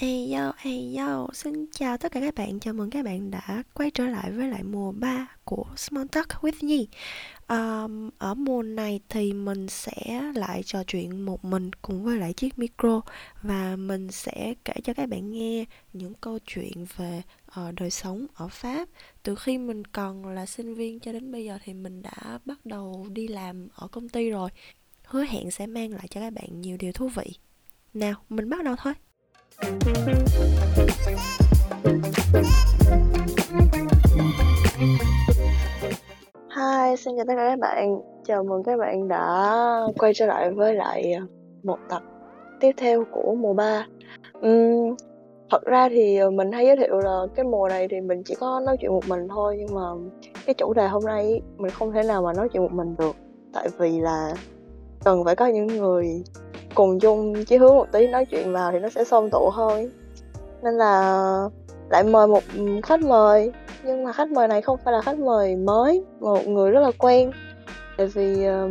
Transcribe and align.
Hey 0.00 0.32
yo, 0.32 0.52
hey 0.56 0.96
yo, 0.96 1.28
xin 1.32 1.66
chào 1.70 1.96
tất 1.96 2.12
cả 2.12 2.20
các 2.20 2.34
bạn, 2.34 2.60
chào 2.60 2.74
mừng 2.74 2.90
các 2.90 3.04
bạn 3.04 3.30
đã 3.30 3.62
quay 3.74 3.90
trở 3.90 4.06
lại 4.06 4.30
với 4.30 4.48
lại 4.48 4.62
mùa 4.62 4.92
3 4.92 5.26
của 5.44 5.64
Small 5.76 6.06
Talk 6.12 6.28
with 6.28 6.66
Nhi. 6.66 6.88
Um, 7.48 8.10
Ở 8.18 8.34
mùa 8.34 8.62
này 8.62 9.00
thì 9.08 9.32
mình 9.32 9.68
sẽ 9.68 10.32
lại 10.34 10.62
trò 10.62 10.84
chuyện 10.86 11.20
một 11.20 11.44
mình 11.44 11.70
cùng 11.82 12.04
với 12.04 12.18
lại 12.18 12.32
chiếc 12.32 12.58
micro 12.58 13.00
Và 13.42 13.76
mình 13.76 14.10
sẽ 14.10 14.54
kể 14.64 14.72
cho 14.84 14.94
các 14.94 15.08
bạn 15.08 15.30
nghe 15.30 15.64
những 15.92 16.14
câu 16.14 16.38
chuyện 16.46 16.86
về 16.96 17.22
uh, 17.60 17.74
đời 17.74 17.90
sống 17.90 18.26
ở 18.34 18.48
Pháp. 18.48 18.88
Từ 19.22 19.34
khi 19.34 19.58
mình 19.58 19.84
còn 19.84 20.26
là 20.26 20.46
sinh 20.46 20.74
viên 20.74 21.00
cho 21.00 21.12
đến 21.12 21.32
bây 21.32 21.44
giờ 21.44 21.58
thì 21.64 21.74
mình 21.74 22.02
đã 22.02 22.38
bắt 22.44 22.66
đầu 22.66 23.06
đi 23.12 23.28
làm 23.28 23.68
ở 23.74 23.88
công 23.88 24.08
ty 24.08 24.30
rồi. 24.30 24.50
Hứa 25.04 25.22
hẹn 25.22 25.50
sẽ 25.50 25.66
mang 25.66 25.92
lại 25.92 26.08
cho 26.10 26.20
các 26.20 26.32
bạn 26.32 26.60
nhiều 26.60 26.76
điều 26.76 26.92
thú 26.92 27.08
vị. 27.08 27.32
Nào, 27.94 28.14
mình 28.28 28.50
bắt 28.50 28.64
đầu 28.64 28.74
thôi. 28.78 28.94
Hi, 29.60 29.68
xin 36.98 37.16
chào 37.16 37.24
tất 37.26 37.34
cả 37.36 37.48
các 37.48 37.58
bạn. 37.58 38.00
Chào 38.24 38.44
mừng 38.44 38.62
các 38.62 38.78
bạn 38.78 39.08
đã 39.08 39.54
quay 39.98 40.12
trở 40.14 40.26
lại 40.26 40.50
với 40.50 40.74
lại 40.74 41.14
một 41.62 41.78
tập 41.88 42.02
tiếp 42.60 42.72
theo 42.76 43.04
của 43.10 43.34
mùa 43.34 43.54
3. 43.54 43.86
Uhm, 44.38 44.96
thật 45.50 45.64
ra 45.64 45.88
thì 45.88 46.18
mình 46.32 46.52
hay 46.52 46.66
giới 46.66 46.76
thiệu 46.76 46.98
là 46.98 47.22
cái 47.34 47.44
mùa 47.44 47.68
này 47.68 47.88
thì 47.90 48.00
mình 48.00 48.22
chỉ 48.22 48.34
có 48.34 48.60
nói 48.66 48.76
chuyện 48.80 48.90
một 48.90 49.08
mình 49.08 49.28
thôi 49.28 49.56
nhưng 49.58 49.74
mà 49.74 49.86
cái 50.46 50.54
chủ 50.54 50.72
đề 50.74 50.88
hôm 50.88 51.04
nay 51.04 51.42
mình 51.56 51.70
không 51.70 51.92
thể 51.92 52.02
nào 52.02 52.22
mà 52.22 52.32
nói 52.32 52.48
chuyện 52.52 52.62
một 52.62 52.72
mình 52.72 52.94
được 52.98 53.16
tại 53.52 53.68
vì 53.78 54.00
là 54.00 54.34
cần 55.04 55.24
phải 55.24 55.36
có 55.36 55.46
những 55.46 55.66
người 55.66 56.24
cùng 56.78 57.00
chung 57.00 57.44
chí 57.44 57.56
hướng 57.56 57.74
một 57.74 57.86
tí 57.92 58.06
nói 58.06 58.24
chuyện 58.24 58.52
vào 58.52 58.72
thì 58.72 58.78
nó 58.78 58.88
sẽ 58.88 59.04
xôm 59.04 59.30
tụ 59.30 59.50
hơn 59.50 59.90
nên 60.62 60.74
là 60.74 61.22
lại 61.90 62.04
mời 62.04 62.26
một 62.26 62.42
khách 62.82 63.00
mời 63.00 63.52
nhưng 63.84 64.04
mà 64.04 64.12
khách 64.12 64.30
mời 64.30 64.48
này 64.48 64.62
không 64.62 64.78
phải 64.84 64.92
là 64.92 65.00
khách 65.00 65.18
mời 65.18 65.56
mới 65.56 66.04
mà 66.20 66.30
một 66.30 66.46
người 66.46 66.70
rất 66.70 66.80
là 66.80 66.90
quen. 66.98 67.30
Tại 67.96 68.06
vì 68.06 68.48
uh, 68.48 68.70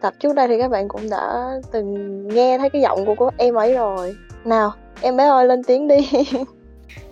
tập 0.00 0.14
trước 0.18 0.34
đây 0.34 0.48
thì 0.48 0.58
các 0.58 0.70
bạn 0.70 0.88
cũng 0.88 1.10
đã 1.10 1.50
từng 1.72 2.28
nghe 2.28 2.58
thấy 2.58 2.70
cái 2.70 2.82
giọng 2.82 3.06
của 3.06 3.14
cô 3.14 3.30
em 3.36 3.54
ấy 3.54 3.74
rồi. 3.74 4.16
Nào 4.44 4.72
em 5.00 5.16
bé 5.16 5.28
ơi 5.28 5.46
lên 5.46 5.62
tiếng 5.64 5.88
đi. 5.88 6.08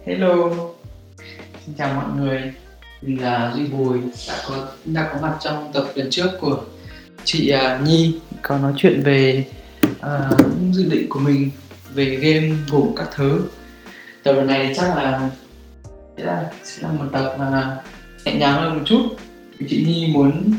Hello. 0.05 0.51
Xin 1.67 1.75
chào 1.79 1.95
mọi 1.95 2.17
người. 2.17 2.55
Mình 3.03 3.23
là 3.23 3.53
duy 3.57 3.67
bùi 3.67 3.98
đã 4.29 4.35
có 4.48 4.67
đã 4.85 5.11
có 5.13 5.19
mặt 5.23 5.37
trong 5.41 5.70
tập 5.73 5.85
lần 5.95 6.11
trước 6.11 6.29
của 6.41 6.57
chị 7.25 7.55
uh, 7.55 7.87
nhi. 7.87 8.20
Có 8.42 8.59
nói 8.59 8.73
chuyện 8.77 9.03
về 9.05 9.45
uh, 9.91 10.75
dự 10.75 10.89
định 10.91 11.06
của 11.11 11.20
mình 11.20 11.50
về 11.94 12.05
game 12.05 12.56
gồm 12.70 12.92
các 12.97 13.08
thứ. 13.14 13.42
Tập 14.22 14.42
này 14.47 14.72
chắc 14.77 14.97
là 14.97 15.30
sẽ 16.17 16.25
là, 16.25 16.50
sẽ 16.64 16.83
là 16.83 16.92
một 16.92 17.05
tập 17.12 17.34
mà 17.39 17.83
nhẹ 18.25 18.34
nhàng 18.39 18.55
hơn 18.55 18.75
một 18.75 18.83
chút. 18.84 19.03
Vì 19.58 19.67
chị 19.69 19.84
Nhi 19.86 20.11
muốn 20.14 20.53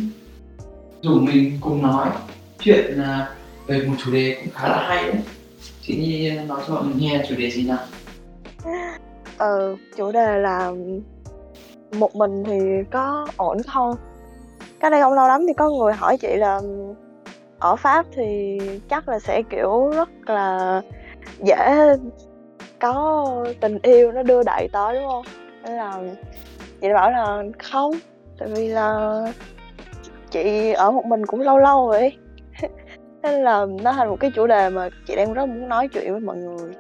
rủ 1.02 1.20
mình 1.20 1.58
cùng 1.62 1.82
nói 1.82 2.10
chuyện 2.60 2.94
là 2.94 3.36
về 3.68 3.82
một 3.82 3.96
chủ 4.06 4.12
đề 4.12 4.38
cũng 4.42 4.54
khá 4.54 4.68
là 4.68 4.86
hay 4.88 5.04
đấy. 5.04 5.22
Chị 5.82 5.98
Nhi 5.98 6.38
à, 6.38 6.44
nói 6.44 6.62
cho 6.68 6.74
mọi 6.74 6.84
người 6.84 6.96
nghe 6.98 7.26
chủ 7.30 7.36
đề 7.38 7.52
gì 7.52 7.68
nào? 7.68 7.80
Ờ 9.38 9.76
chủ 9.98 10.12
đề 10.12 10.38
là 10.40 10.72
một 11.92 12.16
mình 12.16 12.44
thì 12.48 12.60
có 12.92 13.28
ổn 13.38 13.58
không? 13.64 13.96
Cái 14.80 14.92
đây 14.92 15.02
không 15.02 15.14
lâu 15.14 15.28
lắm 15.28 15.42
thì 15.48 15.54
có 15.54 15.70
người 15.70 15.94
hỏi 15.94 16.18
chị 16.18 16.36
là 16.36 16.62
ở 17.60 17.76
Pháp 17.76 18.06
thì 18.12 18.60
chắc 18.90 19.10
là 19.10 19.20
sẽ, 19.20 19.42
kiểu, 19.50 19.90
rất 19.90 20.10
là 20.26 20.82
dễ 21.40 21.58
có 22.80 23.26
tình 23.60 23.80
yêu 23.84 24.12
nó 24.12 24.24
đưa 24.24 24.44
đẩy 24.44 24.68
tới, 24.74 24.96
đúng 24.96 25.08
không? 25.08 25.26
Nên 25.64 25.78
là 25.78 26.00
chị 26.82 26.88
bảo 26.94 27.12
là 27.12 27.44
không, 27.60 27.92
tại 28.40 28.50
vì 28.56 28.68
là 28.68 29.22
chị 30.32 30.72
ở 30.72 30.92
một 30.92 31.06
mình 31.06 31.26
cũng 31.26 31.42
lâu 31.42 31.58
lâu 31.58 31.88
rồi 31.88 32.12
nên 33.24 33.44
là 33.44 33.66
nó 33.84 33.92
thành 33.94 34.10
một 34.10 34.18
cái 34.20 34.32
chủ 34.36 34.48
đề 34.48 34.70
mà 34.70 34.90
chị 35.08 35.16
đang 35.16 35.34
rất 35.34 35.46
muốn 35.46 35.70
nói 35.70 35.88
chuyện 35.88 36.12
với 36.12 36.22
mọi 36.22 36.38
người. 36.38 36.72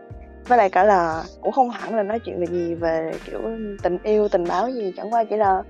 Với 0.47 0.57
lại 0.57 0.69
cả 0.69 0.83
là 0.83 1.23
cũng 1.41 1.51
không 1.51 1.69
hẳn 1.69 1.95
là 1.95 2.03
nói 2.03 2.19
chuyện 2.19 2.39
về 2.39 2.45
gì 2.45 2.75
về, 2.75 3.11
kiểu, 3.25 3.41
tình 3.83 3.97
yêu, 4.03 4.27
tình 4.27 4.43
báo 4.47 4.71
gì, 4.71 4.93
chẳng 4.97 5.13
qua 5.13 5.23
chỉ 5.23 5.35
là 5.35 5.63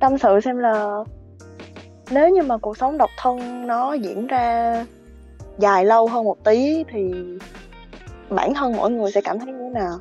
tâm 0.00 0.18
sự 0.18 0.40
xem 0.40 0.58
là 0.58 1.04
nếu 2.10 2.28
như 2.28 2.42
mà 2.42 2.56
cuộc 2.56 2.76
sống 2.76 2.98
độc 2.98 3.10
thân 3.18 3.66
nó 3.66 3.92
diễn 3.92 4.26
ra 4.26 4.74
dài 5.58 5.84
lâu 5.84 6.08
hơn 6.08 6.24
một 6.24 6.44
tí 6.44 6.84
thì 6.88 7.12
bản 8.28 8.54
thân 8.54 8.76
mỗi 8.76 8.90
người 8.90 9.12
sẽ 9.12 9.20
cảm 9.20 9.38
thấy 9.38 9.52
như 9.52 9.58
thế 9.58 9.80
nào? 9.80 9.98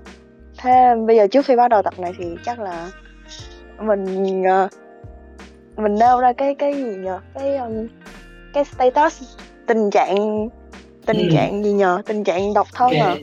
Thế 0.58 0.96
bây 1.08 1.18
giờ 1.18 1.28
trước 1.28 1.46
khi 1.46 1.56
bắt 1.56 1.68
đầu 1.68 1.82
tập 1.82 2.00
này 2.00 2.12
thì 2.18 2.26
chắc 2.46 2.60
là 2.60 2.92
mình 3.80 4.44
ờ, 4.44 4.68
mình 5.78 5.96
nêu 6.00 6.20
ra 6.20 6.34
cái 6.34 6.56
cái 6.56 6.74
gì 6.74 6.96
nhờ? 6.96 7.20
Cái 7.34 7.60
cái 8.54 8.66
status 8.66 9.24
tình 9.66 9.90
trạng 9.90 10.50
tình 11.06 11.18
ừ. 11.18 11.30
trạng 11.34 11.64
gì 11.64 11.72
nhờ? 11.72 12.02
Tình 12.06 12.24
trạng 12.24 12.54
độc 12.54 12.68
thân 12.74 12.88
okay. 12.88 13.00
à 13.00 13.16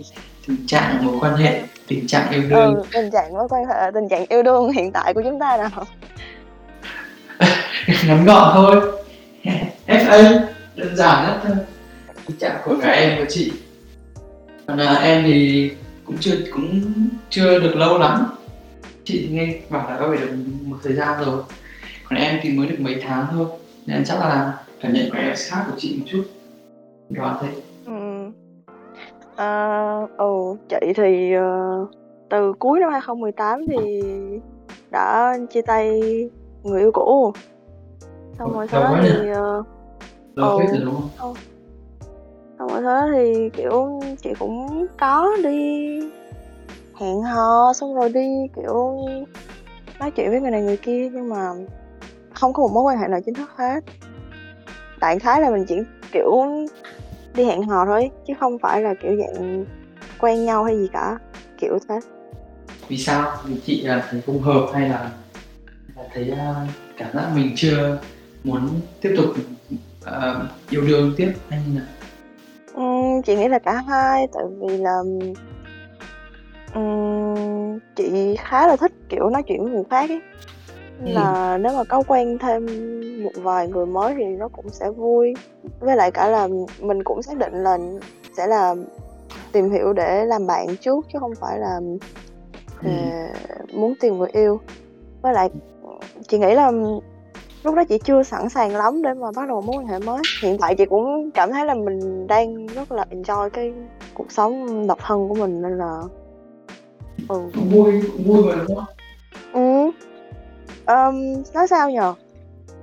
tình 0.47 0.67
trạng 0.67 1.07
mối 1.07 1.15
quan 1.21 1.37
hệ 1.37 1.63
tình 1.89 2.07
trạng 2.07 2.31
yêu 2.31 2.43
đương. 2.49 2.75
Ừ, 2.75 2.83
tình 2.93 3.11
trạng 3.11 3.33
mối 3.33 3.49
quan 3.51 3.65
hệ 3.67 3.91
tình 3.95 4.09
trạng 4.09 4.27
yêu 4.29 4.43
đương 4.43 4.73
hiện 4.73 4.93
tại 4.93 5.15
của 5.15 5.23
chúng 5.23 5.39
ta 5.39 5.57
nào 5.57 5.85
ngắn 7.87 8.25
gọn 8.25 8.51
thôi. 8.55 8.81
Fa 9.87 10.41
đơn 10.77 10.97
giản 10.97 11.27
nhất 11.27 11.41
thôi. 11.45 11.57
Tình 12.27 12.37
trạng 12.37 12.57
của 12.65 12.77
cả 12.83 12.91
em 12.91 13.19
và 13.19 13.25
chị. 13.29 13.53
Còn 14.67 14.79
là 14.79 14.95
em 14.95 15.23
thì 15.25 15.71
cũng 16.05 16.17
chưa 16.21 16.37
cũng 16.53 16.83
chưa 17.31 17.61
được 17.61 17.77
lâu 17.77 17.99
lắm. 17.99 18.27
Chị 19.05 19.29
nghe 19.33 19.55
bảo 19.71 19.91
là 19.91 19.97
có 20.01 20.09
phải 20.09 20.19
được 20.19 20.37
một 20.65 20.77
thời 20.83 20.93
gian 20.93 21.25
rồi. 21.25 21.43
Còn 22.05 22.19
em 22.19 22.39
thì 22.43 22.51
mới 22.51 22.67
được 22.67 22.77
mấy 22.81 22.97
tháng 23.03 23.27
thôi. 23.31 23.47
Nên 23.87 24.05
chắc 24.05 24.21
là 24.21 24.53
cảm 24.81 24.93
nhận 24.93 25.11
của 25.11 25.19
em 25.19 25.35
khác 25.37 25.65
của 25.67 25.77
chị 25.79 25.97
một 25.99 26.05
chút. 26.07 26.25
Đoán 27.09 27.37
thế. 27.43 27.49
Ừ. 27.87 27.93
À, 29.37 30.01
ừ 30.17 30.57
chị 30.69 30.93
thì 30.97 31.37
uh, 31.37 31.91
từ 32.31 32.53
cuối 32.59 32.81
năm 32.81 32.93
2018 32.93 33.67
thì 33.67 34.03
đã 34.91 35.37
chia 35.51 35.63
tay 35.63 36.01
người 36.63 36.81
yêu 36.81 36.91
cũ 36.93 37.33
xong 38.39 38.53
rồi 38.53 38.67
sau 38.71 38.83
đó 38.83 38.99
thì 39.03 39.31
uh, 39.31 40.85
đúng 40.85 41.01
không? 41.19 41.35
Xong 42.59 42.69
rồi 42.69 42.83
thế 42.83 43.09
thì 43.15 43.51
kiểu 43.51 44.01
chị 44.23 44.31
cũng 44.39 44.87
có 45.01 45.37
đi 45.43 46.01
hẹn 47.01 47.23
hò 47.23 47.73
xong 47.73 47.95
rồi 47.95 48.09
đi 48.09 48.29
kiểu 48.57 48.99
nói 50.01 50.11
chuyện 50.11 50.31
với 50.31 50.41
người 50.41 50.51
này 50.51 50.63
người 50.63 50.77
kia 50.77 51.11
nhưng 51.13 51.29
mà 51.29 51.51
không 52.35 52.53
có 52.53 52.63
một 52.63 52.71
mối 52.73 52.83
quan 52.83 52.99
hệ 52.99 53.09
nào 53.09 53.21
chính 53.27 53.35
thức 53.35 53.51
hết. 53.57 53.81
Đại 55.01 55.19
khái 55.19 55.41
là 55.41 55.51
mình 55.51 55.65
chỉ 55.69 55.77
kiểu 56.13 56.45
đi 57.35 57.45
hẹn 57.45 57.63
hò 57.63 57.87
thôi 57.87 58.11
chứ 58.27 58.35
không 58.41 58.59
phải 58.59 58.83
là 58.83 58.95
kiểu 59.03 59.13
dạng 59.17 59.65
quen 60.21 60.45
nhau 60.45 60.65
hay 60.65 60.79
gì 60.79 60.89
cả 60.93 61.19
kiểu 61.59 61.79
thế. 61.89 62.01
Vì 62.89 62.99
sao? 62.99 63.33
Vì 63.45 63.61
chị 63.67 63.83
là 63.83 64.07
thấy 64.11 64.23
không 64.27 64.41
hợp 64.41 64.67
hay 64.75 64.89
là, 64.89 65.11
là 65.97 66.03
thấy 66.15 66.33
uh, 66.33 66.71
cảm 66.97 67.09
giác 67.15 67.31
mình 67.35 67.53
chưa 67.57 67.99
muốn 68.47 68.81
tiếp 69.01 69.15
tục 69.17 69.27
uh, 70.05 70.71
yêu 70.71 70.83
đương 70.87 71.15
tiếp 71.17 71.33
hay 71.49 71.61
như 71.67 71.75
nào 71.75 71.87
Ừm, 72.75 73.23
chị 73.23 73.37
nghĩ 73.37 73.49
là 73.49 73.59
cả 73.59 73.83
hai, 73.89 74.29
tại 74.33 74.45
vì 74.61 74.77
là, 74.77 75.03
ừm, 76.75 77.79
chị 77.97 78.37
khá 78.39 78.67
là 78.67 78.77
thích, 78.77 78.93
kiểu, 79.09 79.31
nói 79.31 79.43
chuyện 79.43 79.63
với 79.63 79.73
người 79.73 79.85
khác 79.91 80.11
ấy. 80.11 80.21
Nên 81.01 81.15
là 81.15 81.59
nếu 81.59 81.73
mà 81.77 81.85
có 81.85 82.03
quen 82.07 82.39
thêm 82.39 82.67
một 83.25 83.31
vài 83.35 83.69
người 83.69 83.87
mới 83.87 84.15
thì 84.15 84.25
nó 84.25 84.49
cũng 84.49 84.71
sẽ 84.71 84.91
vui. 84.91 85.35
Với 85.81 85.97
lại 85.97 86.11
cả 86.11 86.29
là 86.29 86.49
mình 86.81 87.05
cũng 87.05 87.23
xác 87.23 87.39
định 87.39 87.53
là 87.53 87.79
sẽ 88.37 88.47
là 88.47 88.75
tìm 89.53 89.71
hiểu 89.71 89.93
để 89.93 90.25
làm 90.25 90.47
bạn 90.47 90.77
trước 90.81 91.07
chứ 91.13 91.19
không 91.19 91.35
phải 91.41 91.59
là, 91.59 91.81
ờ, 92.85 92.91
muốn 93.73 93.95
tìm 94.01 94.19
người 94.19 94.31
yêu. 94.33 94.61
Với 95.23 95.33
lại, 95.33 95.51
chị 96.29 96.39
nghĩ 96.39 96.55
là 96.55 96.73
lúc 97.67 97.75
đó 97.75 97.85
chị 97.85 97.99
chưa 97.99 98.23
sẵn 98.23 98.49
sàng 98.49 98.77
lắm 98.77 99.03
để 99.03 99.15
mà 99.15 99.27
bắt 99.37 99.49
đầu 99.49 99.61
mối 99.61 99.77
quan 99.77 99.87
hệ 99.87 99.99
mới. 99.99 100.23
Hiện 100.43 100.59
tại 100.59 100.75
chị 100.75 100.85
cũng 100.85 101.31
cảm 101.31 101.53
thấy 101.53 101.67
là 101.67 101.75
mình 101.75 102.27
đang 102.27 102.67
rất 102.67 102.93
là 102.93 103.05
enjoy 103.11 103.49
cái 103.49 103.73
cuộc 104.15 104.33
sống 104.33 104.87
độc 104.87 104.99
thân 105.03 105.29
của 105.29 105.35
mình 105.35 105.63
nên 105.63 105.79
là 105.79 106.01
ừ. 107.29 107.41
Vui 107.71 108.01
vui 108.27 108.43
mà 108.43 108.65
đúng 108.69 108.77
không? 108.77 108.95
Ừ. 109.53 109.91
Um, 110.87 111.43
nói 111.55 111.67
sao 111.67 111.91
nhờ? 111.91 112.15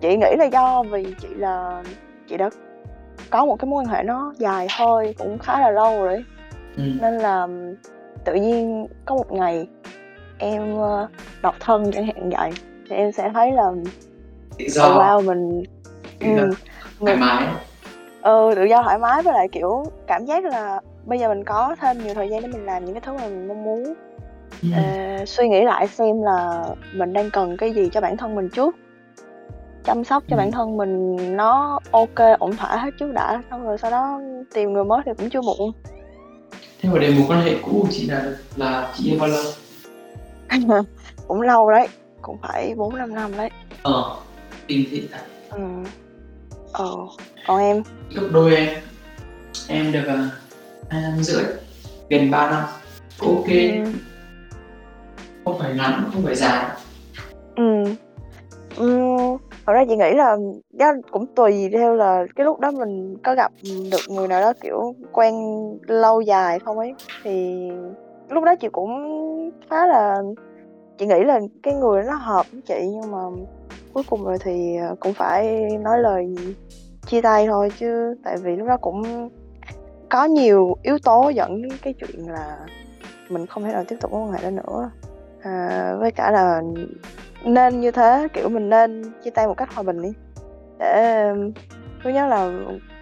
Chị 0.01 0.17
nghĩ 0.17 0.35
là 0.37 0.45
do 0.45 0.83
vì 0.91 1.05
chị 1.21 1.27
là 1.37 1.83
chị 2.29 2.37
đã 2.37 2.49
có 3.29 3.45
một 3.45 3.59
cái 3.59 3.69
mối 3.69 3.83
quan 3.83 3.85
hệ 3.85 4.03
nó 4.03 4.33
dài 4.37 4.67
hơi 4.71 5.15
cũng 5.17 5.37
khá 5.37 5.59
là 5.59 5.71
lâu 5.71 6.03
rồi 6.03 6.23
ừ. 6.77 6.83
nên 7.01 7.17
là 7.17 7.47
tự 8.25 8.33
nhiên 8.33 8.87
có 9.05 9.15
một 9.15 9.31
ngày 9.31 9.67
em 10.37 10.77
ờ, 10.77 11.07
độc 11.41 11.55
thân 11.59 11.91
chẳng 11.91 12.05
hạn 12.05 12.29
vậy 12.29 12.51
thì 12.89 12.95
em 12.95 13.11
sẽ 13.11 13.31
thấy 13.33 13.51
là 13.51 13.71
tự 14.57 14.65
do. 14.67 14.87
oh, 14.89 15.01
wow 15.01 15.21
mình 15.25 15.63
ừ, 16.19 16.49
thoải 16.99 17.15
mái. 17.15 17.47
Ừ 18.21 18.53
tự 18.55 18.63
do 18.63 18.83
thoải 18.83 18.97
mái 18.97 19.23
với 19.23 19.33
lại 19.33 19.47
kiểu 19.51 19.83
cảm 20.07 20.25
giác 20.25 20.45
là 20.45 20.79
bây 21.05 21.19
giờ 21.19 21.29
mình 21.29 21.43
có 21.43 21.75
thêm 21.81 21.97
nhiều 21.97 22.13
thời 22.13 22.29
gian 22.29 22.41
để 22.41 22.47
mình 22.47 22.65
làm 22.65 22.85
những 22.85 22.93
cái 22.93 23.01
thứ 23.01 23.13
mà 23.13 23.27
mình 23.27 23.47
mong 23.47 23.63
muốn. 23.63 23.93
Ừ. 24.61 24.69
ờ, 24.75 25.25
suy 25.25 25.47
nghĩ 25.47 25.61
lại 25.63 25.87
xem 25.87 26.21
là 26.21 26.63
mình 26.93 27.13
đang 27.13 27.31
cần 27.31 27.57
cái 27.57 27.71
gì 27.71 27.89
cho 27.93 28.01
bản 28.01 28.17
thân 28.17 28.35
mình 28.35 28.49
trước. 28.49 28.75
Chăm 29.83 30.03
sóc 30.03 30.23
cho 30.29 30.35
Ừ. 30.35 30.37
bản 30.37 30.51
thân 30.51 30.77
mình 30.77 31.17
nó 31.37 31.79
ok 31.91 32.39
ổn 32.39 32.55
thỏa 32.55 32.77
hết 32.77 32.89
trước 32.99 33.11
đã 33.13 33.41
xong 33.51 33.63
rồi 33.65 33.77
sau 33.77 33.91
đó 33.91 34.21
tìm 34.53 34.73
người 34.73 34.83
mới 34.83 35.01
thì 35.05 35.11
cũng 35.17 35.29
chưa 35.29 35.41
muộn. 35.41 35.71
Thế 36.81 36.89
hồi 36.89 36.99
đấy 36.99 37.13
mối 37.17 37.25
quan 37.27 37.41
hệ 37.41 37.55
cũ 37.65 37.79
của 37.81 37.87
chị 37.91 38.07
là 38.07 38.25
là 38.55 38.91
chị 38.95 39.11
yêu 39.11 39.19
bao 39.19 39.29
lâu? 39.29 39.43
Cũng 41.27 41.41
lâu 41.41 41.71
đấy 41.71 41.87
cũng 42.21 42.37
phải 42.41 42.73
bốn 42.77 42.95
năm 42.95 43.15
năm 43.15 43.31
đấy. 43.37 43.49
Ờ 43.83 44.15
kinh 44.67 44.85
thị 44.91 45.09
thật 45.11 45.21
ừ. 45.49 45.63
Ờ 46.71 46.95
còn 47.47 47.59
em? 47.59 47.83
Gấp 48.15 48.27
đôi 48.31 48.55
em 48.55 48.69
em 49.67 49.91
được 49.91 50.03
à, 50.07 50.29
hai 50.89 51.01
năm 51.01 51.23
rưỡi 51.23 51.43
gần 52.09 52.31
ba 52.31 52.51
năm. 52.51 52.63
Ok. 53.19 53.47
Ừ. 53.47 53.91
không 55.45 55.59
phải 55.59 55.75
ngắn 55.75 56.09
không 56.13 56.23
phải 56.23 56.35
dài. 56.35 56.65
Ừ. 57.55 57.83
Ừ 58.77 58.87
thật 59.65 59.73
ra 59.73 59.85
chị 59.89 59.95
nghĩ 59.95 60.13
là 60.15 60.37
đó 60.71 60.93
cũng 61.11 61.25
tùy 61.35 61.69
theo 61.71 61.95
là 61.95 62.25
cái 62.35 62.45
lúc 62.45 62.59
đó 62.59 62.71
mình 62.71 63.17
có 63.23 63.35
gặp 63.35 63.51
được 63.91 64.01
người 64.09 64.27
nào 64.27 64.41
đó 64.41 64.53
kiểu 64.61 64.95
quen 65.11 65.33
lâu 65.87 66.21
dài 66.21 66.59
không 66.59 66.77
ấy. 66.77 66.93
Thì 67.23 67.67
lúc 68.29 68.43
đó 68.43 68.55
chị 68.55 68.67
cũng 68.71 68.91
khá 69.69 69.87
là 69.87 70.21
chị 70.97 71.05
nghĩ 71.05 71.23
là 71.23 71.39
cái 71.63 71.73
người 71.73 72.03
nó 72.03 72.13
hợp 72.13 72.45
với 72.51 72.61
chị 72.61 72.75
nhưng 72.81 73.11
mà 73.11 73.17
cuối 73.93 74.03
cùng 74.09 74.23
rồi 74.25 74.37
thì 74.39 74.77
cũng 74.99 75.13
phải 75.13 75.59
nói 75.81 75.99
lời 75.99 76.35
chia 77.05 77.21
tay 77.21 77.47
thôi 77.47 77.69
chứ 77.79 78.15
tại 78.23 78.37
vì 78.43 78.55
lúc 78.55 78.67
đó 78.67 78.77
cũng 78.81 79.29
có 80.09 80.25
nhiều 80.25 80.75
yếu 80.83 80.97
tố 81.03 81.29
dẫn 81.29 81.61
đến 81.61 81.71
cái 81.81 81.93
chuyện 81.93 82.27
là 82.31 82.57
mình 83.29 83.45
không 83.45 83.63
thể 83.63 83.71
nào 83.73 83.83
tiếp 83.87 83.95
tục 84.01 84.11
mối 84.11 84.21
quan 84.21 84.31
hệ 84.31 84.43
đó 84.43 84.49
nữa. 84.49 84.91
À, 85.41 85.93
với 85.99 86.11
cả 86.11 86.31
là 86.31 86.61
nên 87.45 87.81
như 87.81 87.91
thế 87.91 88.27
kiểu 88.33 88.49
mình 88.49 88.69
nên 88.69 89.03
chia 89.23 89.29
tay 89.29 89.47
một 89.47 89.53
cách 89.57 89.73
hòa 89.73 89.83
bình 89.83 90.01
đi. 90.01 90.09
Để 90.79 91.25
thứ 92.03 92.09
nhất 92.09 92.27
là 92.27 92.51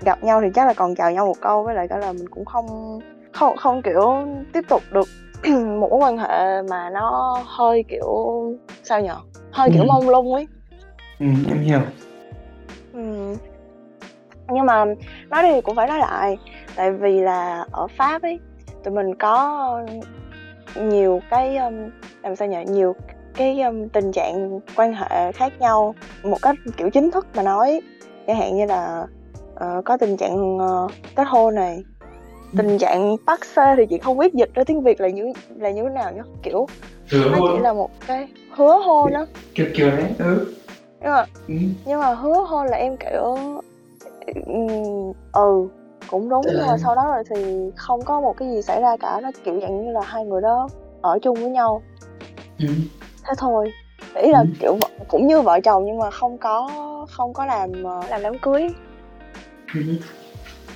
gặp 0.05 0.23
nhau 0.23 0.41
thì 0.41 0.47
chắc 0.55 0.67
là 0.67 0.73
còn 0.73 0.95
chào 0.95 1.11
nhau 1.11 1.25
một 1.25 1.41
câu 1.41 1.63
với 1.63 1.75
lại 1.75 1.87
cả 1.87 1.97
là 1.97 2.11
mình 2.13 2.27
cũng 2.29 2.45
không 2.45 2.99
không 3.31 3.57
không 3.57 3.81
kiểu 3.81 4.11
tiếp 4.53 4.61
tục 4.69 4.81
được 4.91 5.07
một 5.79 5.89
mối 5.89 5.99
quan 5.99 6.17
hệ 6.17 6.61
mà 6.69 6.89
nó 6.89 7.37
hơi 7.45 7.83
kiểu 7.89 8.15
sao 8.83 9.01
nhở 9.01 9.15
hơi 9.51 9.69
kiểu 9.73 9.83
Ừ. 9.83 9.87
mông 9.87 10.09
lung 10.09 10.33
ấy 10.33 10.47
ừ, 11.21 11.25
em 11.50 11.59
hiểu. 11.62 11.79
Ừ. 12.94 13.35
Nhưng 14.53 14.65
mà 14.65 14.85
nói 15.29 15.44
đi 15.44 15.62
cũng 15.62 15.75
phải 15.75 15.88
nói 15.88 16.00
lại 16.00 16.38
Tại 16.75 16.91
vì 16.91 17.19
là 17.21 17.65
ở 17.71 17.88
Pháp 17.97 18.21
ấy 18.21 18.39
Tụi 18.83 18.94
mình 18.94 19.15
có 19.15 19.79
nhiều 20.75 21.21
cái 21.29 21.57
um, 21.57 21.89
Làm 22.23 22.35
sao 22.35 22.47
nhỉ? 22.47 22.57
Nhiều 22.68 22.95
cái 23.35 23.62
um, 23.62 23.88
tình 23.88 24.12
trạng 24.12 24.59
quan 24.75 24.94
hệ 24.94 25.31
khác 25.31 25.53
nhau 25.59 25.95
Một 26.23 26.38
cách 26.41 26.56
kiểu 26.77 26.89
chính 26.89 27.12
thức 27.12 27.27
mà 27.35 27.44
nói. 27.44 27.81
Chẳng 28.27 28.35
hạn 28.38 28.57
như 28.57 28.65
là 28.65 29.06
ờ, 29.56 29.81
Có 29.85 29.97
tình 29.97 30.18
trạng 30.18 30.57
ờ, 30.59 30.88
kết 31.15 31.27
hôn 31.27 31.56
này 31.56 31.83
Tình 32.57 32.77
trạng 32.77 33.15
bắt 33.25 33.45
xe 33.45 33.73
thì 33.77 33.85
chị 33.89 33.97
không 33.97 34.18
biết 34.18 34.33
dịch 34.33 34.53
ra 34.53 34.63
tiếng 34.63 34.81
Việt 34.83 35.01
là 35.01 35.09
như 35.09 35.33
là 35.57 35.71
như 35.71 35.83
thế 35.83 35.89
nào 35.89 36.12
nhá 36.15 36.21
Kiểu 36.44 36.68
hứa 37.12 37.29
nó 37.29 37.38
chỉ 37.41 37.53
hôn. 37.53 37.62
là 37.62 37.73
một 37.73 37.89
cái 38.07 38.27
hứa 38.51 38.77
hôn 38.85 39.13
đó 39.13 39.25
kiểu 39.56 39.65
kiểu 39.75 39.91
đấy 39.91 40.06
ừ. 40.19 40.53
Nhưng 41.01 41.12
mà 41.12 41.25
ừ. 41.48 41.56
nhưng 41.86 42.00
mà 42.00 42.13
hứa 42.13 42.33
hôn 42.50 42.68
là 42.68 42.77
em 42.77 42.98
kiểu 42.98 43.38
ừ 45.33 45.68
cũng 46.07 46.30
đúng 46.30 46.42
nhưng 46.48 46.68
mà 46.68 46.74
Ừ. 46.74 46.77
sau 46.83 46.95
đó 46.95 47.03
rồi 47.13 47.24
thì 47.30 47.71
không 47.75 48.01
có 48.06 48.21
một 48.21 48.38
cái 48.38 48.50
gì 48.51 48.62
xảy 48.62 48.81
ra 48.81 48.98
cả 48.98 49.19
nó 49.24 49.31
kiểu 49.44 49.59
dạng 49.62 49.86
như 49.86 49.92
là 49.92 50.01
hai 50.03 50.25
người 50.25 50.42
đó 50.42 50.68
ở 51.01 51.19
chung 51.21 51.36
với 51.36 51.50
nhau 51.50 51.81
Ừ. 52.59 52.68
thế 53.24 53.33
thôi 53.38 53.71
ý 54.15 54.30
là 54.31 54.39
Ừ. 54.39 54.45
kiểu 54.59 54.77
cũng 55.07 55.27
như 55.27 55.42
vợ 55.42 55.59
chồng 55.63 55.86
nhưng 55.86 55.98
mà 56.00 56.12
không 56.12 56.38
có 56.38 56.69
không 57.12 57.33
có 57.33 57.45
làm 57.45 57.83
ờ, 57.83 58.01
làm 58.09 58.21
đám 58.24 58.38
cưới 58.38 58.69
Ừ. 59.75 59.81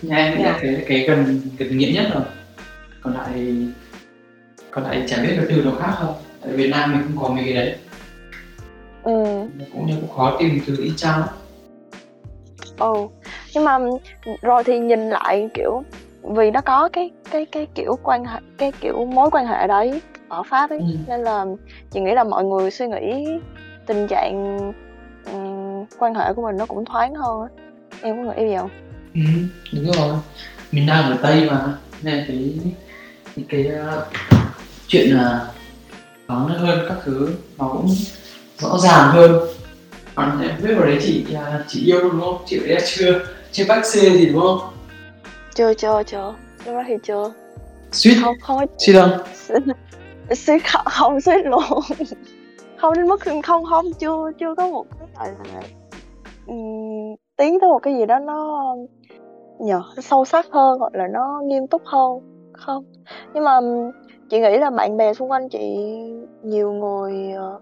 Nhà 0.01 0.15
em 0.17 0.43
là 0.43 0.59
cái 0.61 0.85
cái 0.87 1.05
gần 1.07 1.41
gần 1.57 1.77
nghĩa 1.77 1.91
nhất 1.95 2.05
rồi 2.13 2.23
còn 3.01 3.13
lại 3.13 3.67
còn 4.71 4.83
lại 4.83 5.03
chả 5.07 5.17
biết 5.23 5.33
cái 5.37 5.45
từ 5.49 5.63
nào 5.63 5.73
khác 5.79 5.91
không 5.99 6.13
tại 6.41 6.51
Việt 6.53 6.69
Nam 6.71 6.91
mình 6.93 7.01
không 7.03 7.23
có 7.23 7.33
mấy 7.33 7.43
cái 7.43 7.53
đấy 7.53 7.75
ừ. 9.05 9.47
Cũng 9.73 9.85
như 9.87 9.95
cũng 10.01 10.09
khó 10.15 10.35
tìm 10.39 10.59
từ 10.67 10.77
y 10.83 10.91
chang 10.97 11.21
ừ. 12.79 12.93
Nhưng 13.53 13.63
mà 13.65 13.79
rồi 14.41 14.63
thì 14.63 14.79
nhìn 14.79 15.09
lại 15.09 15.49
kiểu 15.53 15.83
vì 16.23 16.51
nó 16.51 16.61
có 16.61 16.89
cái 16.93 17.11
cái 17.31 17.45
cái 17.45 17.67
kiểu 17.75 17.99
quan 18.03 18.25
hệ 18.25 18.39
cái 18.57 18.71
kiểu 18.81 19.05
mối 19.05 19.29
quan 19.31 19.47
hệ 19.47 19.67
đấy 19.67 20.01
ở 20.27 20.43
Pháp 20.43 20.69
ấy 20.69 20.79
Ừ. 20.79 20.85
nên 21.07 21.19
là 21.23 21.45
chị 21.91 21.99
nghĩ 21.99 22.11
là 22.13 22.23
mọi 22.23 22.43
người 22.43 22.71
suy 22.71 22.87
nghĩ 22.87 23.25
tình 23.85 24.07
trạng 24.07 24.57
ừm, 25.33 25.85
quan 25.99 26.15
hệ 26.15 26.33
của 26.33 26.41
mình 26.41 26.57
nó 26.57 26.65
cũng 26.65 26.85
thoáng 26.85 27.15
hơn 27.15 27.47
em 28.01 28.25
có 28.27 28.33
nghĩ 28.33 28.47
gì 28.49 28.55
không? 28.57 28.69
Ừ, 29.13 29.21
đúng 29.73 29.91
rồi. 29.91 30.15
Mình 30.71 30.85
đang 30.87 31.11
ở 31.11 31.17
tây 31.21 31.49
mà 31.49 31.77
nên 32.01 32.25
cái 32.27 32.53
những 33.35 33.47
cái 33.49 33.67
uh, 33.97 34.03
chuyện 34.87 35.09
là 35.17 35.47
thoáng 36.27 36.47
hơn 36.47 36.79
các 36.89 36.97
thứ 37.03 37.29
nó 37.57 37.69
cũng 37.71 37.87
rõ 38.57 38.77
ràng 38.77 39.09
hơn. 39.11 39.39
Còn 40.15 40.41
em 40.41 40.51
biết 40.63 40.73
vào 40.75 40.85
đấy 40.85 40.97
chị 41.01 41.25
là 41.29 41.63
chị 41.67 41.85
yêu 41.85 41.99
đúng 42.01 42.21
không? 42.21 42.37
Chị 42.45 42.59
đấy 42.59 42.69
là 42.69 42.81
chưa 42.85 43.19
chưa 43.51 43.63
bác 43.67 43.85
xê 43.85 44.09
gì 44.09 44.25
đúng 44.25 44.41
không? 44.41 44.59
Chưa 45.55 45.73
chưa 45.73 46.03
chưa. 46.05 46.33
Lúc 46.65 46.75
đó 46.75 46.83
thì 46.87 46.93
chưa. 47.03 47.33
Suýt. 47.91 48.15
Không 48.23 48.35
không 48.41 48.59
suýt 48.77 48.93
không? 48.93 49.11
Suýt 50.35 50.59
không, 50.59 50.85
không 50.85 51.21
suýt 51.21 51.45
luôn. 51.45 51.63
Không 52.77 52.93
đến 52.93 53.07
mức 53.07 53.21
không 53.43 53.65
không 53.65 53.85
chưa 53.99 54.31
chưa 54.39 54.55
có 54.57 54.67
một 54.67 54.85
cái 54.99 55.07
gọi 55.17 55.29
là 55.53 55.61
tiến 57.37 57.59
tới 57.59 57.69
một 57.69 57.79
cái 57.79 57.95
gì 57.95 58.05
đó 58.05 58.19
nó 58.19 58.75
nhờ 59.59 59.81
nó 59.95 60.01
sâu 60.01 60.25
sắc 60.25 60.45
hơn 60.51 60.79
hoặc 60.79 60.95
là 60.95 61.07
nó 61.07 61.41
nghiêm 61.45 61.67
túc 61.67 61.81
hơn 61.85 62.19
không? 62.53 62.83
Nhưng 63.33 63.43
mà 63.43 63.59
chị 64.29 64.39
nghĩ 64.39 64.57
là 64.57 64.69
bạn 64.69 64.97
bè 64.97 65.13
xung 65.13 65.31
quanh 65.31 65.49
chị 65.49 65.77
nhiều 66.43 66.71
người 66.71 67.31
ờ, 67.37 67.59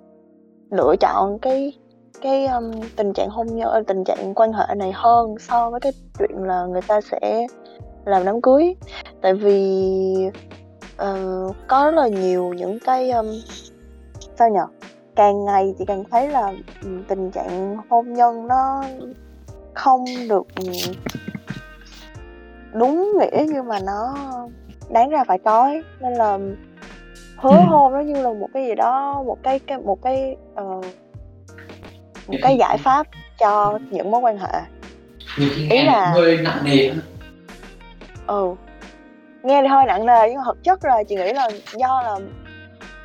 lựa 0.73 0.95
chọn 0.99 1.39
cái 1.39 1.73
cái 2.21 2.45
um, 2.45 2.71
tình 2.95 3.13
trạng 3.13 3.29
hôn 3.29 3.47
nhân 3.47 3.69
ờ, 3.69 3.83
tình 3.87 4.03
trạng 4.03 4.33
quan 4.35 4.53
hệ 4.53 4.75
này 4.75 4.91
hơn 4.95 5.35
so 5.39 5.69
với 5.69 5.79
cái 5.79 5.91
chuyện 6.19 6.43
là 6.43 6.65
người 6.65 6.81
ta 6.81 7.01
sẽ 7.01 7.47
làm 8.05 8.25
đám 8.25 8.41
cưới 8.41 8.75
tại 9.21 9.33
vì 9.33 10.29
uh, 11.01 11.55
có 11.67 11.91
rất 11.91 12.01
là 12.01 12.07
nhiều 12.07 12.53
những 12.53 12.79
cái 12.85 13.11
um, 13.11 13.27
sao 14.39 14.49
nhở 14.49 14.65
càng 15.15 15.45
ngày 15.45 15.75
chị 15.79 15.85
càng 15.87 16.03
thấy 16.11 16.29
là 16.29 16.53
tình 17.07 17.31
trạng 17.31 17.77
hôn 17.89 18.13
nhân 18.13 18.47
nó 18.47 18.83
không 19.73 20.05
được 20.29 20.47
đúng 22.73 23.13
nghĩa 23.19 23.45
như 23.53 23.63
mà 23.63 23.79
nó 23.79 24.15
đáng 24.89 25.09
ra 25.09 25.23
phải 25.23 25.39
có 25.39 25.63
ấy. 25.63 25.83
nên 25.99 26.13
là 26.13 26.39
hứa 27.43 27.49
Ừ. 27.57 27.65
hôn 27.69 27.93
nó 27.93 27.99
như 27.99 28.13
là 28.21 28.33
một 28.33 28.47
cái 28.53 28.65
gì 28.65 28.75
đó 28.75 29.23
một 29.25 29.37
cái 29.43 29.59
cái 29.59 29.77
một 29.77 30.01
cái 30.01 30.35
ờ, 30.55 30.63
một 32.27 32.37
Cái 32.41 32.57
giải 32.57 32.77
pháp 32.77 33.07
cho 33.39 33.79
những 33.91 34.11
mối 34.11 34.21
quan 34.21 34.37
hệ. 34.37 34.61
Nhiều 35.39 35.49
khi 35.55 35.61
Ý 35.61 35.77
nghe 35.77 35.85
là- 35.85 36.11
hơi 36.15 36.37
nặng 36.43 36.57
nề 36.65 36.89
ừ. 38.27 38.55
Nghe 39.43 39.61
thì 39.61 39.67
hơi 39.67 39.85
nặng 39.85 40.05
nề 40.05 40.29
nhưng 40.29 40.37
mà 40.37 40.43
thực 40.45 40.63
chất 40.63 40.85
là 40.85 41.03
chị 41.03 41.15
nghĩ 41.15 41.33
là 41.33 41.49
do 41.75 42.01
là 42.01 42.15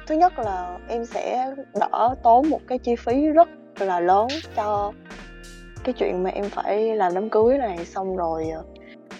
thứ 0.06 0.14
nhất 0.14 0.38
là 0.38 0.78
em 0.88 1.04
sẽ 1.04 1.54
đỡ 1.80 2.14
tốn 2.22 2.48
một 2.50 2.60
cái 2.68 2.78
chi 2.78 2.96
phí 2.96 3.26
rất 3.26 3.48
là 3.80 4.00
lớn 4.00 4.28
cho 4.56 4.92
cái 5.84 5.92
chuyện 5.92 6.22
mà 6.22 6.30
em 6.30 6.50
phải 6.50 6.96
làm 6.96 7.14
đám 7.14 7.30
cưới 7.30 7.58
này 7.58 7.84
xong 7.84 8.16
rồi 8.16 8.46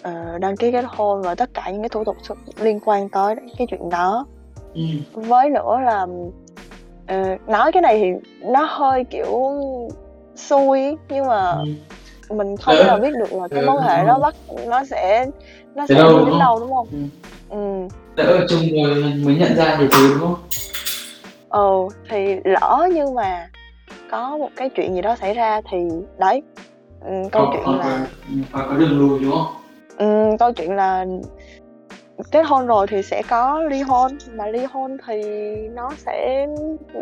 ờ, 0.02 0.38
đăng 0.38 0.56
ký 0.56 0.72
kết 0.72 0.84
hôn 0.88 1.22
và 1.22 1.34
tất 1.34 1.50
cả 1.54 1.70
những 1.70 1.82
cái 1.82 1.88
thủ 1.88 2.04
tục 2.04 2.16
liên 2.60 2.80
quan 2.84 3.08
tới 3.08 3.34
cái 3.58 3.66
chuyện 3.70 3.90
đó 3.90 4.26
ừ. 4.74 4.80
với 5.12 5.50
nữa 5.50 5.78
là 5.84 6.06
ờ, 7.06 7.36
nói 7.46 7.72
cái 7.72 7.82
này 7.82 7.98
thì 7.98 8.28
nó 8.48 8.66
hơi 8.70 9.04
kiểu 9.04 9.42
xui 10.36 10.96
nhưng 11.08 11.26
mà 11.26 11.52
Ừ. 12.28 12.34
mình 12.34 12.56
không 12.56 12.76
Ừ. 12.76 12.84
nào 12.84 12.98
biết 12.98 13.10
được 13.18 13.32
là 13.32 13.48
cái 13.48 13.60
Ừ, 13.62 13.66
mối 13.66 13.82
hệ 13.82 14.04
nó 14.06 14.18
bắt 14.18 14.34
nó 14.66 14.84
sẽ 14.84 15.26
nó 15.74 15.86
sẽ 15.86 15.94
đâu, 15.94 16.08
đi 16.08 16.16
đúng 16.16 16.24
đến 16.24 16.30
không? 16.30 16.38
đâu 16.40 16.60
đúng 16.60 16.74
không 16.74 16.88
Ừ. 17.50 17.88
ừ 18.16 18.24
ở 18.24 18.46
chung 18.48 18.60
rồi 18.76 18.94
mới 19.24 19.34
nhận 19.34 19.56
ra 19.56 19.76
nhiều 19.78 19.88
thứ 19.90 20.08
đúng 20.14 20.20
không 20.20 20.36
ừ 21.50 21.94
thì 22.10 22.36
lỡ 22.44 22.88
như 22.94 23.10
mà 23.10 23.48
có 24.10 24.36
một 24.38 24.48
cái 24.56 24.68
chuyện 24.68 24.94
gì 24.94 25.02
đó 25.02 25.16
xảy 25.20 25.34
ra 25.34 25.60
thì 25.70 25.78
đấy 26.18 26.42
ừ, 27.04 27.10
câu 27.32 27.44
Có- 27.46 27.50
chuyện 27.52 27.62
còn 27.66 27.78
là 27.78 28.06
có, 28.52 28.60
có, 28.62 28.66
có 28.70 28.76
đường 28.76 28.98
lùi 28.98 29.18
đúng 29.18 29.32
không 29.32 29.46
ừ, 29.98 30.36
câu 30.38 30.52
chuyện 30.52 30.76
là 30.76 31.06
kết 32.30 32.42
hôn 32.42 32.66
rồi 32.66 32.86
thì 32.86 33.02
sẽ 33.02 33.22
có 33.28 33.62
ly 33.62 33.82
hôn 33.82 34.12
mà 34.34 34.46
ly 34.46 34.64
hôn 34.64 34.96
thì 35.06 35.22
nó 35.68 35.90
sẽ 35.96 36.46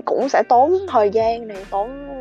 cũng 0.05 0.29
sẽ 0.29 0.43
tốn 0.49 0.73
thời 0.89 1.11
gian 1.11 1.49
này 1.49 1.65
tốn 1.71 2.19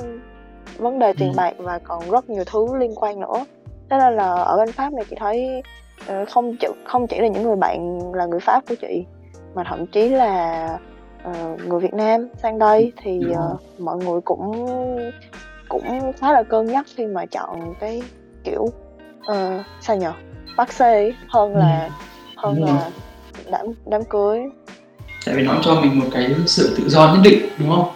vấn 0.78 1.00
đề 1.00 1.14
tiền 1.14 1.30
Ừ. 1.32 1.36
bạc 1.38 1.54
và 1.58 1.80
còn 1.84 2.10
rất 2.12 2.30
nhiều 2.30 2.44
thứ 2.52 2.75
liên 2.78 2.94
quan 2.96 3.20
nữa 3.20 3.46
thế 3.90 3.98
nên 3.98 4.16
là 4.16 4.32
ở 4.34 4.58
bên 4.58 4.72
pháp 4.72 4.94
này 4.94 5.06
chị 5.10 5.16
thấy 5.20 5.64
ờ, 6.08 6.25
không 6.25 6.56
chỉ 6.60 6.68
không 6.86 7.08
chỉ 7.08 7.20
là 7.20 7.28
những 7.28 7.44
người 7.44 7.56
bạn 7.56 8.00
là 8.14 8.25
người 8.25 8.40
Pháp 8.40 8.64
của 8.70 8.75
chị 8.75 9.06
mà 9.56 9.64
thậm 9.70 9.86
chí 9.88 10.10
là 10.10 10.68
ờ, 11.24 11.32
người 11.68 11.80
Việt 11.80 11.94
Nam 11.94 12.28
sang 12.44 12.60
đây 12.60 12.92
thì 13.04 13.20
Đúng 13.20 13.34
ờ, 13.36 13.48
rồi. 13.48 13.58
mọi 13.80 13.98
người 13.98 14.22
cũng 14.22 14.66
cũng 15.70 16.12
khá 16.20 16.32
là 16.34 16.44
cân 16.44 16.66
nhắc 16.66 16.86
khi 16.96 17.06
mà 17.06 17.25
chọn 17.25 17.74
cái 17.80 18.02
kiểu 18.44 18.66
ờ, 19.25 19.64
sao 19.82 19.96
nhở 19.96 20.12
bác 20.58 20.74
sĩ 20.74 21.14
hơn 21.30 21.56
là 21.56 21.90
hơn 22.46 22.56
Đúng 22.56 22.66
rồi. 22.66 22.75
là 22.75 22.92
đám 23.52 23.66
đám 23.86 24.04
cưới. 24.06 24.40
Tại 25.25 25.36
vì 25.36 25.44
nó 25.44 25.56
cho 25.64 25.82
mình 25.82 26.00
một 26.00 26.06
cái 26.12 26.36
sự 26.46 26.75
tự 26.78 26.90
do 26.90 27.14
nhất 27.14 27.22
định 27.24 27.46
đúng 27.58 27.70
không? 27.70 27.88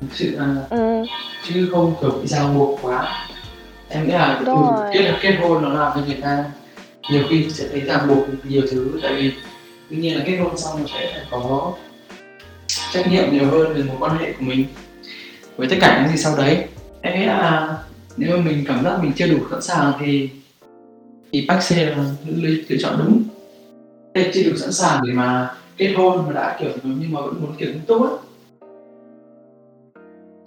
Một 0.00 0.08
sự 0.12 0.36
à, 0.38 0.54
ừ, 0.70 1.04
chứ 1.48 1.68
không 1.72 1.94
kiểu 2.00 2.10
bị 2.10 2.26
ràng 2.28 2.58
buộc 2.58 2.78
quá. 2.82 3.26
Em 3.88 4.06
nghĩ 4.06 4.12
là 4.12 4.42
Đúng 4.46 4.62
rồi. 4.62 4.90
kết 4.92 5.12
kết 5.20 5.32
hôn 5.40 5.62
nó 5.62 5.68
làm 5.68 5.92
cho 5.94 6.00
người 6.06 6.18
ta 6.22 6.44
nhiều 7.10 7.22
khi 7.30 7.50
sẽ 7.50 7.68
thấy 7.68 7.80
ràng 7.80 8.08
buộc 8.08 8.26
nhiều 8.44 8.62
thứ. 8.70 9.00
Tại 9.02 9.14
vì 9.14 9.32
tuy 9.90 9.96
nhiên 9.96 10.18
là 10.18 10.24
kết 10.26 10.36
hôn 10.36 10.58
xong 10.58 10.80
nó 10.80 10.86
sẽ 10.94 11.12
phải 11.12 11.24
có 11.30 11.72
trách 12.92 13.10
nhiệm 13.10 13.32
nhiều 13.32 13.46
hơn 13.50 13.74
về 13.74 13.82
mối 13.82 13.96
quan 14.00 14.18
hệ 14.18 14.32
của 14.32 14.44
mình. 14.44 14.64
Với 15.56 15.68
tất 15.68 15.76
cả 15.80 16.00
những 16.02 16.16
gì 16.16 16.22
sau 16.22 16.36
đấy 16.36 16.64
em 17.02 17.20
nghĩ 17.20 17.26
là 17.26 17.76
nếu 18.16 18.36
mà 18.36 18.42
mình 18.42 18.64
cảm 18.68 18.84
giác 18.84 19.02
mình 19.02 19.12
chưa 19.16 19.26
đủ 19.26 19.38
sẵn 19.50 19.62
sàng 19.62 19.92
thì 20.00 20.30
thì 21.32 21.44
bác 21.48 21.62
sĩ 21.62 21.76
là 21.76 21.96
lựa 22.26 22.76
chọn 22.80 22.94
đúng 22.98 23.22
Em 24.18 24.30
chưa 24.34 24.50
đủ 24.50 24.56
sẵn 24.56 24.72
sàng 24.72 25.00
để 25.06 25.12
mà 25.14 25.54
kết 25.76 25.92
hôn 25.96 26.24
mà 26.26 26.32
đã 26.32 26.56
kiểu 26.60 26.70
nhưng 26.84 27.12
mà 27.12 27.20
vẫn 27.20 27.34
muốn 27.40 27.52
kiểu 27.58 27.68
nghiêm 27.68 27.82
túc 27.86 28.02
á 28.02 28.08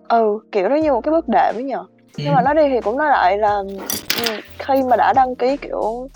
ừ 0.09 0.39
kiểu 0.51 0.69
nó 0.69 0.75
như 0.75 0.91
một 0.93 1.01
cái 1.01 1.11
bước 1.11 1.25
đệm 1.27 1.55
ấy 1.55 1.63
nhở 1.63 1.85
nhưng 2.17 2.27
Ừ. 2.27 2.33
mà 2.35 2.41
nói 2.41 2.55
đi 2.55 2.69
thì 2.69 2.81
cũng 2.81 2.97
nói 2.97 3.09
lại 3.09 3.37
là 3.37 3.63
ừ, 4.17 4.23
khi 4.59 4.83
mà 4.83 4.95
đã 4.95 5.13
đăng 5.15 5.35
ký 5.35 5.57
kiểu 5.57 6.07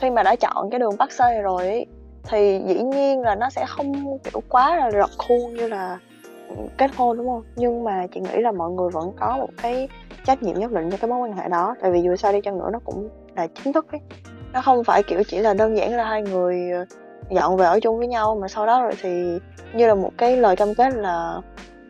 khi 0.00 0.10
mà 0.10 0.22
đã 0.22 0.36
chọn 0.36 0.70
cái 0.70 0.80
đường 0.80 0.96
bắc 0.98 1.12
xê 1.12 1.42
rồi 1.42 1.66
ấy, 1.66 1.86
thì 2.28 2.60
dĩ 2.66 2.82
nhiên 2.82 3.20
là 3.20 3.34
nó 3.34 3.50
sẽ 3.50 3.64
không 3.68 4.18
kiểu 4.24 4.42
quá 4.48 4.76
là 4.76 4.90
rập 4.90 5.10
khuôn 5.18 5.54
như 5.54 5.68
là 5.68 5.98
ừ, 6.48 6.54
kết 6.78 6.90
hôn 6.96 7.16
đúng 7.16 7.26
không? 7.28 7.42
Nhưng 7.56 7.84
mà 7.84 8.06
chị 8.14 8.20
nghĩ 8.20 8.40
là 8.40 8.52
mọi 8.52 8.70
người 8.70 8.90
vẫn 8.90 9.12
có 9.20 9.36
một 9.36 9.48
cái 9.62 9.88
trách 10.24 10.42
nhiệm 10.42 10.58
nhất 10.58 10.72
định 10.72 10.90
cho 10.90 10.96
cái 10.96 11.10
mối 11.10 11.18
quan 11.18 11.32
hệ 11.36 11.48
đó. 11.48 11.74
Tại 11.82 11.90
vì 11.92 12.02
dù 12.02 12.16
sao 12.16 12.32
đi 12.32 12.40
chăng 12.40 12.58
nữa 12.58 12.68
nó 12.72 12.78
cũng 12.84 13.08
là 13.36 13.46
chính 13.64 13.72
thức 13.72 13.86
ấy. 13.92 14.00
Nó 14.52 14.60
không 14.62 14.84
phải 14.84 15.02
kiểu 15.02 15.22
chỉ 15.28 15.38
là 15.38 15.54
đơn 15.54 15.76
giản 15.76 15.96
là 15.96 16.04
hai 16.04 16.22
người 16.22 16.70
ờ, 16.70 16.84
dọn 17.30 17.56
về 17.56 17.66
ở 17.66 17.80
chung 17.80 17.98
với 17.98 18.06
nhau 18.06 18.38
mà 18.40 18.48
sau 18.48 18.66
đó 18.66 18.82
rồi 18.82 18.92
thì 19.02 19.38
như 19.74 19.86
là 19.86 19.94
một 19.94 20.12
cái 20.18 20.36
lời 20.36 20.56
cam 20.56 20.74
kết 20.74 20.94
là 20.94 21.40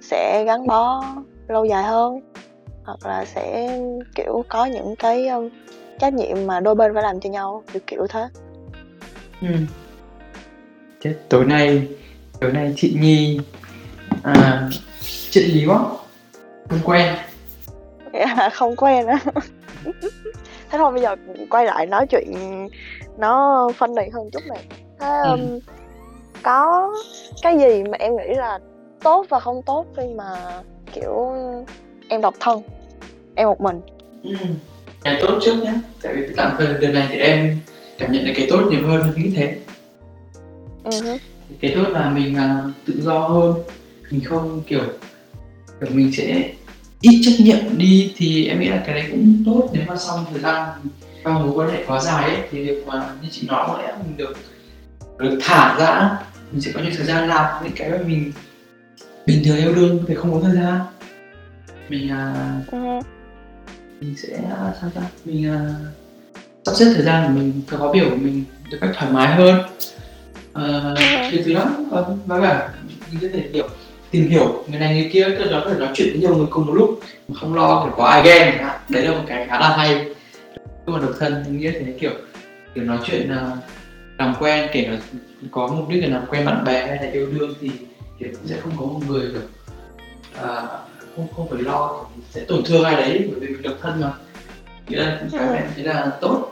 sẽ 0.00 0.44
gắn 0.46 0.66
bó 0.66 1.04
lâu 1.48 1.64
dài 1.64 1.84
hơn 1.84 2.20
hoặc 2.84 3.06
là 3.06 3.24
sẽ 3.24 3.78
kiểu 4.14 4.44
có 4.48 4.64
những 4.64 4.96
cái 4.96 5.28
um, 5.28 5.48
trách 5.98 6.14
nhiệm 6.14 6.46
mà 6.46 6.60
đôi 6.60 6.74
bên 6.74 6.94
phải 6.94 7.02
làm 7.02 7.20
cho 7.20 7.30
nhau 7.30 7.62
kiểu 7.72 7.82
kiểu 7.86 8.06
thế. 8.06 8.28
Ừ. 9.40 9.48
Thế 11.00 11.14
tối 11.28 11.44
nay 11.44 11.88
tối 12.40 12.52
nay 12.52 12.72
chị 12.76 12.96
Nhi 13.00 13.40
à, 14.22 14.68
chuyện 15.30 15.44
lý 15.48 15.66
quá? 15.66 15.78
Không 16.68 16.80
quen. 16.84 17.14
Nghĩa 18.12 18.26
là 18.36 18.50
không 18.52 18.76
quen 18.76 19.06
á. 19.06 19.18
Thế 20.70 20.78
thôi 20.78 20.92
bây 20.92 21.02
giờ 21.02 21.16
quay 21.50 21.66
lại 21.66 21.86
nói 21.86 22.06
chuyện 22.06 22.32
nó 23.18 23.68
funny 23.78 24.10
hơn 24.12 24.30
chút 24.32 24.42
này 24.48 24.64
thế 25.04 25.10
Ừ. 25.22 25.30
um, 25.30 25.58
có 26.42 26.92
cái 27.42 27.58
gì 27.58 27.82
mà 27.90 27.96
em 27.98 28.16
nghĩ 28.16 28.34
là 28.36 28.58
tốt 29.02 29.26
và 29.28 29.40
không 29.40 29.62
tốt 29.62 29.86
khi 29.96 30.02
mà 30.16 30.62
kiểu 30.92 31.32
em 32.08 32.20
độc 32.20 32.34
thân 32.40 32.62
em 33.34 33.48
một 33.48 33.60
mình 33.60 33.80
ừ. 34.22 34.34
cái 35.04 35.18
tốt 35.20 35.38
trước 35.42 35.54
nhé 35.64 35.72
tại 36.02 36.14
vì 36.16 36.22
tạm 36.36 36.54
thời 36.58 36.66
đợt 36.66 36.88
này 36.88 37.06
thì 37.10 37.18
em 37.18 37.58
cảm 37.98 38.12
nhận 38.12 38.24
được 38.24 38.32
cái 38.36 38.46
tốt 38.50 38.60
nhiều 38.70 38.86
hơn 38.88 39.12
nghĩ 39.16 39.30
thế 39.36 39.56
hứ. 40.84 41.16
cái 41.60 41.72
tốt 41.74 41.88
là 41.88 42.10
mình 42.10 42.36
à, 42.36 42.62
tự 42.86 42.94
do 43.02 43.18
hơn 43.18 43.54
mình 44.10 44.20
không 44.24 44.62
kiểu 44.66 44.80
kiểu 45.80 45.90
mình 45.92 46.12
sẽ 46.16 46.50
ít 47.00 47.20
trách 47.24 47.34
nhiệm 47.40 47.78
đi 47.78 48.12
thì 48.16 48.46
em 48.48 48.60
nghĩ 48.60 48.68
là 48.68 48.82
cái 48.86 48.94
đấy 48.94 49.08
cũng 49.10 49.42
tốt 49.46 49.68
nếu 49.72 49.82
mà 49.88 49.96
sau 49.96 50.26
thời 50.30 50.40
gian 50.40 50.68
trong 51.24 51.34
mối 51.34 51.52
quan 51.54 51.70
hệ 51.70 51.84
quá 51.86 52.00
dài 52.00 52.28
ấy 52.30 52.38
thì 52.50 52.64
việc 52.64 52.86
mà 52.86 53.14
như 53.22 53.28
chị 53.30 53.46
nói 53.46 53.64
có 53.68 53.78
lẽ 53.82 53.94
mình 54.04 54.16
được 54.16 54.36
được 55.18 55.38
thả 55.40 55.76
ra 55.78 56.18
mình 56.52 56.60
sẽ 56.60 56.72
có 56.74 56.80
nhiều 56.80 56.92
thời 56.96 57.06
gian 57.06 57.28
làm 57.28 57.64
những 57.64 57.72
cái 57.76 57.90
mà 57.90 57.98
mình 58.06 58.32
bình 59.26 59.42
thường 59.44 59.56
yêu 59.56 59.74
đương 59.74 60.04
thì 60.08 60.14
không 60.14 60.32
có 60.32 60.40
thời 60.40 60.56
gian. 60.56 60.78
Mình 61.88 62.08
hứ. 62.72 63.00
mình 64.00 64.14
sẽ 64.16 64.36
à, 64.36 64.72
sao 64.80 64.90
ta? 64.94 65.02
Mình 65.24 65.48
à, 65.50 65.60
sắp 66.66 66.72
xếp 66.74 66.84
thời 66.94 67.04
gian 67.04 67.26
của 67.26 67.32
mình 67.40 67.62
thời 67.66 67.78
khóa 67.78 67.92
biểu 67.92 68.10
của 68.10 68.16
mình 68.16 68.44
được 68.70 68.78
cách 68.80 68.90
thoải 68.94 69.12
mái 69.12 69.34
hơn. 69.34 69.60
Uh, 70.58 70.98
từ 71.32 71.42
từ 71.44 71.54
đó 71.54 71.66
và 72.26 72.40
cả 72.40 72.70
mình 72.86 73.18
có 73.22 73.28
thể 73.32 73.48
kiểu 73.52 73.68
tìm 74.10 74.28
hiểu 74.28 74.64
người 74.68 74.80
này 74.80 74.94
người 74.94 75.10
kia 75.12 75.26
từ 75.38 75.50
đó 75.50 75.62
có 75.64 75.70
thể 75.70 75.78
nói 75.78 75.88
chuyện 75.94 76.08
với 76.10 76.20
nhiều 76.20 76.36
người 76.36 76.46
cùng 76.50 76.66
một 76.66 76.72
lúc 76.72 77.00
mà 77.28 77.40
không 77.40 77.54
lo 77.54 77.84
kiểu 77.84 77.94
có 77.96 78.04
ai 78.04 78.22
ghen 78.22 78.58
đấy 78.88 79.02
là 79.02 79.10
một 79.10 79.24
cái 79.26 79.46
khá 79.48 79.60
là 79.60 79.76
hay. 79.76 80.14
Nhưng 80.86 80.94
mà 80.94 80.98
độc 80.98 81.10
thân 81.18 81.44
em 81.46 81.58
nghĩ 81.58 81.70
thế 81.70 81.94
kiểu 82.00 82.12
kiểu 82.74 82.84
nói 82.84 82.98
chuyện 83.04 83.30
à, 83.30 83.50
làm 84.18 84.34
quen 84.40 84.68
kể 84.72 84.88
là 84.88 84.98
có 85.50 85.66
mục 85.68 85.88
đích 85.88 86.02
là 86.02 86.08
làm 86.08 86.26
quen 86.30 86.46
bạn 86.46 86.64
bè 86.64 86.86
hay 86.86 86.96
là 87.06 87.10
yêu 87.12 87.26
đương 87.32 87.54
thì 87.60 87.70
kiểu 88.18 88.28
cũng 88.32 88.46
sẽ 88.46 88.60
không 88.60 88.72
có 88.78 88.86
một 88.86 89.00
người 89.08 89.30
kiểu 89.32 89.40
à, 90.42 90.62
không 91.16 91.26
không 91.36 91.48
phải 91.50 91.62
lo 91.62 92.04
sẽ 92.30 92.44
tổn 92.44 92.62
thương 92.64 92.84
ai 92.84 92.94
đấy 92.96 93.28
bởi 93.30 93.40
vì 93.40 93.48
mình 93.48 93.62
độc 93.62 93.74
thân 93.82 94.00
mà. 94.00 94.12
Nghĩa 94.88 94.96
là 94.96 95.20
cái 95.32 95.40
Ừ. 95.40 95.56
thế 95.76 95.82
là 95.82 96.10
tốt. 96.20 96.50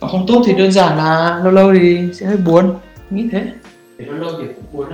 Còn 0.00 0.10
không 0.10 0.24
tốt 0.28 0.42
thì 0.46 0.52
đơn 0.52 0.72
giản 0.72 0.98
là 0.98 1.40
lâu 1.44 1.52
lâu 1.52 1.72
thì 1.74 2.08
sẽ 2.14 2.26
hơi 2.26 2.36
buồn 2.36 2.78
nghĩ 3.10 3.28
thế. 3.32 3.46
Để 3.98 4.06
lâu 4.06 4.14
lâu 4.16 4.32
thì 4.40 4.46
cũng 4.46 4.64
muốn 4.72 4.92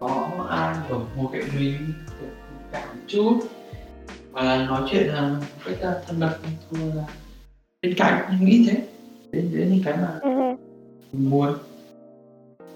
có 0.00 0.30
ai 0.50 0.74
ở 0.90 0.98
ngồi 1.16 1.26
cạnh 1.32 1.42
mình 1.58 1.92
cảm 2.72 2.82
một 2.88 3.02
chút. 3.06 3.40
Và 4.32 4.42
là 4.42 4.66
nói 4.66 4.82
chuyện 4.90 5.06
là 5.06 5.30
cách 5.64 5.76
à, 5.82 5.92
thân 6.06 6.20
mật 6.20 6.38
thôi 6.70 6.92
là 6.94 7.02
bên 7.82 7.94
cạnh 7.94 8.38
nghĩ 8.40 8.66
thế 8.68 8.82
đến 9.34 9.50
đến 9.54 9.70
những 9.72 9.82
cái 9.84 9.94
mà 9.96 10.18
Ừ. 10.22 10.28
hứ. 10.30 10.56
mình 11.12 11.30
muốn. 11.30 11.54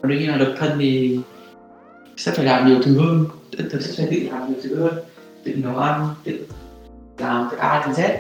Còn 0.03 0.11
đương 0.11 0.19
nhiên 0.19 0.31
là 0.31 0.37
độc 0.37 0.49
thân 0.59 0.71
thì 0.79 1.21
sẽ 2.17 2.33
phải 2.33 2.45
làm 2.45 2.67
nhiều 2.69 2.77
thứ 2.85 2.99
hơn 3.01 3.25
thực 3.71 3.83
sẽ 3.83 3.93
phải 3.97 4.07
tự 4.15 4.29
làm 4.33 4.47
nhiều 4.53 4.61
thứ 4.63 4.77
hơn 4.81 4.95
tự 5.45 5.55
nấu 5.57 5.77
ăn 5.79 6.09
tự 6.25 6.47
làm 7.19 7.49
từ 7.51 7.57
A 7.57 7.87
đến 7.87 7.95
Z 7.95 8.17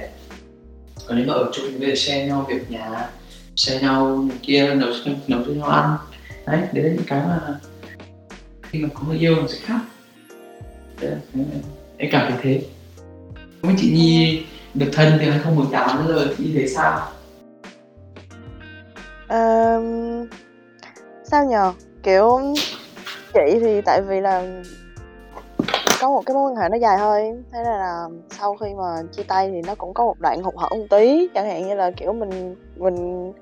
còn 1.06 1.18
nếu 1.18 1.26
mà 1.26 1.34
ở 1.34 1.50
chung 1.52 1.64
thì 1.70 1.78
bây 1.78 1.88
giờ 1.88 1.94
share 1.94 2.26
nhau 2.26 2.46
việc 2.48 2.70
nhà 2.70 3.10
share 3.56 3.80
nhau 3.80 4.28
kia 4.42 4.74
nấu 4.74 4.88
nấu 5.28 5.40
cho 5.46 5.52
nhau 5.52 5.68
ăn. 5.68 5.96
Đấy 6.46 6.60
đấy 6.72 6.84
là 6.84 6.90
những 6.90 7.04
cái 7.06 7.20
mà 7.26 7.60
khi 8.62 8.78
mà 8.82 8.88
có 8.94 9.00
người 9.08 9.18
yêu 9.18 9.36
nó 9.36 9.46
sẽ 9.48 9.58
khác. 9.62 9.80
Đấy, 11.00 11.12
em 11.96 12.10
cảm 12.12 12.32
thấy 12.32 12.38
thế. 12.42 12.62
Biết 13.62 13.74
chị 13.78 13.90
Nhi 13.92 14.42
được 14.74 14.88
thân 14.92 15.12
từ 15.20 15.30
2018 15.30 15.98
đến 15.98 16.16
giờ 16.16 16.34
chị 16.38 16.44
thấy 16.54 16.68
sao 16.68 17.08
Ờm, 19.28 20.24
sao 21.24 21.44
nhờ 21.44 21.72
kiểu 22.02 22.40
chị 23.34 23.58
thì 23.60 23.80
tại 23.80 24.02
vì 24.02 24.20
là 24.20 24.62
có 26.00 26.08
một 26.10 26.22
cái 26.26 26.34
mối 26.34 26.50
quan 26.50 26.56
hệ 26.56 26.68
nó 26.68 26.76
dài 26.76 26.98
hơi 26.98 27.22
thế 27.52 27.58
nên 27.64 27.72
là 27.72 28.08
sau 28.30 28.56
khi 28.56 28.74
mà 28.74 29.02
chia 29.12 29.22
tay 29.22 29.50
thì 29.50 29.62
nó 29.66 29.74
cũng 29.74 29.94
có 29.94 30.04
một 30.04 30.20
đoạn 30.20 30.42
hụt 30.42 30.54
hẫng 30.56 30.78
một 30.78 30.86
tí 30.90 31.28
chẳng 31.34 31.48
hạn 31.48 31.68
như 31.68 31.74
là 31.74 31.90
kiểu 31.90 32.12
mình 32.12 32.56
mình 32.76 33.32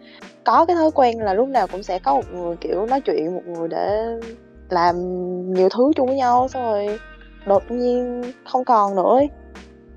có 0.45 0.64
cái 0.64 0.76
thói 0.76 0.90
quen 0.95 1.21
là 1.21 1.35
lúc 1.35 1.49
nào 1.49 1.66
cũng 1.66 1.83
sẽ 1.83 1.99
có 1.99 2.14
một 2.14 2.25
người 2.33 2.57
kiểu 2.57 2.87
nói 2.87 3.00
chuyện 3.00 3.35
một 3.35 3.43
người 3.47 3.69
để 3.69 4.07
làm 4.69 4.97
nhiều 5.55 5.69
thứ 5.69 5.93
chung 5.97 6.07
với 6.07 6.16
nhau 6.16 6.49
xong 6.49 6.62
rồi 6.62 6.99
đột 7.47 7.62
nhiên 7.69 8.23
không 8.45 8.64
còn 8.64 8.95
nữa 8.97 9.16
ấy. 9.16 9.28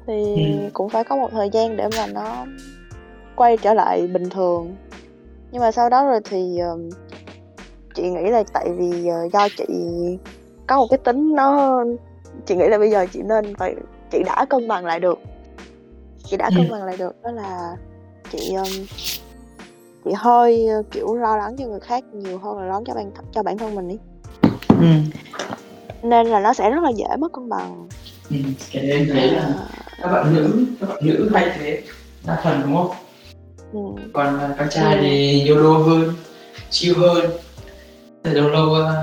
thì 0.08 0.36
Ừ. 0.36 0.70
cũng 0.74 0.90
phải 0.90 1.04
có 1.04 1.16
một 1.16 1.30
thời 1.32 1.50
gian 1.50 1.78
để 1.78 1.88
mà 1.98 2.08
nó 2.08 2.46
quay 3.36 3.58
trở 3.58 3.74
lại 3.74 4.08
bình 4.08 4.30
thường 4.30 4.76
nhưng 5.52 5.62
mà 5.62 5.72
sau 5.72 5.90
đó 5.90 6.06
rồi 6.06 6.20
thì 6.24 6.58
ờm, 6.60 6.90
chị 7.96 8.04
nghĩ 8.10 8.30
là 8.32 8.44
tại 8.54 8.70
vì 8.78 9.08
ờ, 9.08 9.28
do 9.34 9.48
chị 9.58 9.66
có 10.68 10.78
một 10.78 10.88
cái 10.90 10.98
tính 10.98 11.36
nó 11.36 11.84
chị 12.46 12.56
nghĩ 12.56 12.68
là 12.68 12.78
bây 12.78 12.92
giờ 12.92 13.06
chị 13.14 13.22
nên 13.22 13.56
phải 13.56 13.76
chị 14.12 14.24
đã 14.26 14.46
cân 14.50 14.68
bằng 14.68 14.86
lại 14.86 15.00
được 15.00 15.20
chị 16.24 16.38
đã 16.38 16.50
cân 16.56 16.68
Ừ. 16.68 16.72
bằng 16.72 16.84
lại 16.84 16.98
được 16.98 17.16
đó 17.24 17.32
là 17.32 17.76
chị 18.32 18.54
ờm, 18.54 18.68
chị 20.06 20.12
hơi 20.16 20.68
kiểu 20.92 21.16
lo 21.16 21.38
lắng 21.38 21.56
cho 21.58 21.66
người 21.66 21.80
khác 21.80 22.04
nhiều 22.14 22.38
hơn 22.38 22.58
là 22.60 22.66
lo 22.66 22.74
lắng 22.74 22.84
cho 22.86 22.94
bản 22.94 23.12
cho 23.32 23.44
bản 23.44 23.58
thân 23.58 23.76
mình 23.76 23.88
ý 23.88 23.98
ừ. 24.70 24.86
nên 26.04 26.28
là 26.28 26.40
nó 26.40 26.54
sẽ 26.54 26.70
rất 26.70 26.84
là 26.84 26.90
dễ 26.90 27.08
mất 27.20 27.34
cân 27.34 27.50
bằng 27.50 27.88
ừ. 28.30 28.36
cái 28.74 28.84
em 28.92 29.08
thấy 29.14 29.28
là 29.32 29.50
các 30.02 30.12
bạn 30.12 30.34
nữ 30.36 30.66
các 30.80 30.90
bạn 30.90 30.98
nữ 31.02 31.30
hay 31.34 31.52
thế 31.60 31.82
đa 32.26 32.42
phần 32.44 32.62
đúng 32.64 32.76
không 32.78 32.92
ừ. 33.74 33.80
còn 34.14 34.40
à, 34.40 34.56
con 34.60 34.68
trai 34.72 34.96
Ừ. 34.96 35.00
thì 35.02 35.44
YOLO 35.48 35.78
hơn 35.78 36.14
chill 36.70 36.96
hơn 37.00 37.32
thì 38.24 38.32
lâu 38.32 38.50
lâu 38.50 38.76
à, 38.76 38.94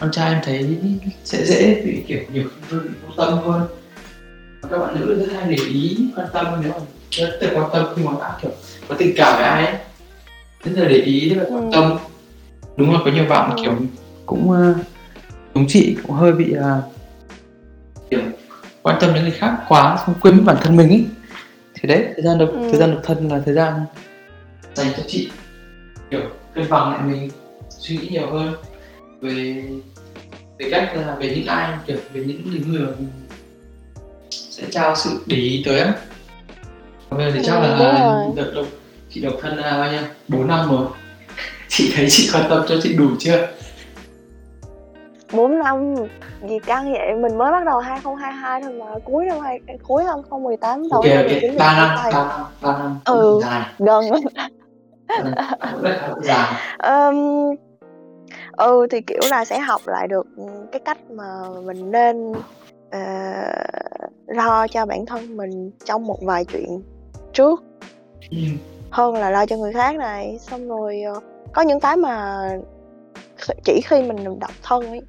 con 0.00 0.10
trai 0.12 0.32
em 0.32 0.40
thấy 0.44 0.76
sẽ 1.24 1.44
dễ 1.44 1.82
bị 1.84 2.02
kiểu 2.06 2.18
nhiều 2.32 2.44
bị 2.70 2.78
vô 3.06 3.14
tâm 3.16 3.38
hơn 3.38 3.62
các 4.70 4.78
bạn 4.78 5.00
nữ 5.00 5.14
rất 5.14 5.32
hay 5.34 5.50
để 5.50 5.56
ý 5.68 5.98
quan 6.16 6.26
tâm 6.32 6.46
nếu 6.62 6.72
mà 6.72 6.78
rất 7.10 7.38
là 7.40 7.50
quan 7.54 7.70
tâm 7.72 7.86
khi 7.96 8.02
mà 8.02 8.12
đã 8.20 8.38
kiểu 8.42 8.50
có 8.88 8.94
tình 8.98 9.12
cảm 9.16 9.34
với 9.36 9.44
ai 9.44 9.66
ấy 9.66 9.74
rất 10.64 10.82
là 10.82 10.88
để 10.88 10.96
ý 10.96 11.28
rất 11.34 11.42
là 11.42 11.56
quan 11.56 11.64
Ừ. 11.64 11.70
tâm 11.72 11.96
đúng 12.76 12.92
là 12.92 12.98
có 13.04 13.10
nhiều 13.10 13.24
bạn 13.28 13.50
Ừ. 13.50 13.62
kiểu 13.62 13.72
cũng 14.26 14.50
uh, 14.50 14.76
giống 15.54 15.64
chị 15.68 15.96
cũng 16.02 16.16
hơi 16.16 16.32
bị 16.32 16.54
uh, 16.58 16.84
kiểu 18.10 18.20
quan 18.82 18.96
tâm 19.00 19.14
đến 19.14 19.22
người 19.22 19.32
khác 19.32 19.56
quá 19.68 19.98
xong 20.06 20.14
quên 20.20 20.36
mất 20.36 20.42
bản 20.46 20.56
thân 20.62 20.76
mình 20.76 20.88
ấy 20.88 21.04
thì 21.84 21.88
đấy 21.88 22.04
thời 22.16 22.24
gian 22.24 22.38
độc 22.38 22.48
Ừ. 22.52 22.68
thời 22.70 22.80
gian 22.80 22.90
độc 22.94 23.00
thân 23.04 23.28
là 23.28 23.40
thời 23.44 23.54
gian 23.54 23.72
dành 24.74 24.86
cho 24.96 25.02
chị. 25.06 25.30
Kiểu 26.10 26.20
cân 26.54 26.68
bằng 26.68 26.90
lại 26.92 27.00
mình 27.02 27.30
suy 27.70 27.96
nghĩ 27.96 28.08
nhiều 28.08 28.30
hơn 28.30 28.54
về 29.20 29.64
về 30.58 30.68
cách 30.70 30.92
là 30.96 31.14
về 31.20 31.34
những 31.36 31.46
ai 31.46 31.72
kiểu 31.86 31.96
về 32.12 32.24
những 32.24 32.72
người 32.72 32.80
mà 32.80 32.90
mình 32.98 33.08
sẽ 34.30 34.62
trao 34.70 34.96
sự 34.96 35.10
để 35.26 35.36
ý 35.36 35.62
tới 35.66 35.80
á. 35.80 35.92
Còn 37.10 37.18
bây 37.18 37.30
giờ 37.32 37.38
thì 37.38 37.44
chắc 37.46 37.54
Ừ, 37.56 37.60
là 37.62 37.78
rồi. 37.78 38.32
đợt 38.36 38.52
độc 38.54 38.66
chị 39.10 39.20
độc 39.20 39.34
thân 39.40 39.56
là 39.56 39.76
bao 39.78 39.92
nhiêu? 39.92 40.00
Bốn 40.28 40.46
năm 40.48 40.70
rồi. 40.70 40.86
Chị 41.68 41.92
thấy 41.96 42.06
chị 42.10 42.30
quan 42.34 42.46
tâm 42.50 42.62
cho 42.68 42.76
chị 42.82 42.92
đủ 42.92 43.08
chưa 43.18 43.48
4 45.36 45.58
năm 45.58 45.94
gì 46.48 46.58
căng 46.58 46.92
vậy 46.92 47.14
mình 47.20 47.38
mới 47.38 47.52
bắt 47.52 47.64
đầu 47.64 47.78
2022 47.78 48.62
thôi 48.62 48.72
mà 48.72 48.86
cuối 49.04 49.24
năm 49.24 49.40
hai 49.40 49.60
cuối 49.82 50.04
năm 50.04 50.20
2018 50.30 50.88
đầu 50.90 51.00
ok 51.00 51.06
năm 51.06 51.16
ok 51.16 51.30
2019 51.30 51.58
ba 51.58 51.72
thì 51.74 51.76
năm 51.76 51.96
chia 51.96 52.02
tay. 52.02 52.12
ba 52.12 52.28
năm 52.28 52.46
ba 52.62 52.78
năm 52.78 53.00
Ừ. 53.04 53.40
gần 53.78 54.04
um, 56.84 57.56
ừ 58.56 58.86
thì 58.90 59.00
kiểu 59.00 59.26
là 59.26 59.44
sẽ 59.44 59.58
học 59.58 59.80
lại 59.86 60.08
được 60.08 60.26
cái 60.72 60.80
cách 60.84 60.98
mà 61.10 61.24
mình 61.64 61.90
nên 61.90 62.32
ờ, 62.90 63.00
lo 64.26 64.66
cho 64.68 64.86
bản 64.86 65.06
thân 65.06 65.36
mình 65.36 65.70
trong 65.84 66.06
một 66.06 66.18
vài 66.22 66.44
chuyện 66.44 66.82
trước 67.32 67.62
ừ. 68.30 68.36
hơn 68.90 69.14
là 69.14 69.30
lo 69.30 69.46
cho 69.46 69.56
người 69.56 69.72
khác 69.72 69.96
này 69.96 70.38
xong 70.40 70.68
rồi 70.68 71.02
ờ, 71.02 71.20
có 71.52 71.62
những 71.62 71.80
cái 71.80 71.96
mà 71.96 72.48
chỉ 73.64 73.80
khi 73.84 74.02
mình 74.02 74.38
độc 74.38 74.50
thân 74.62 74.90
ấy 74.90 75.00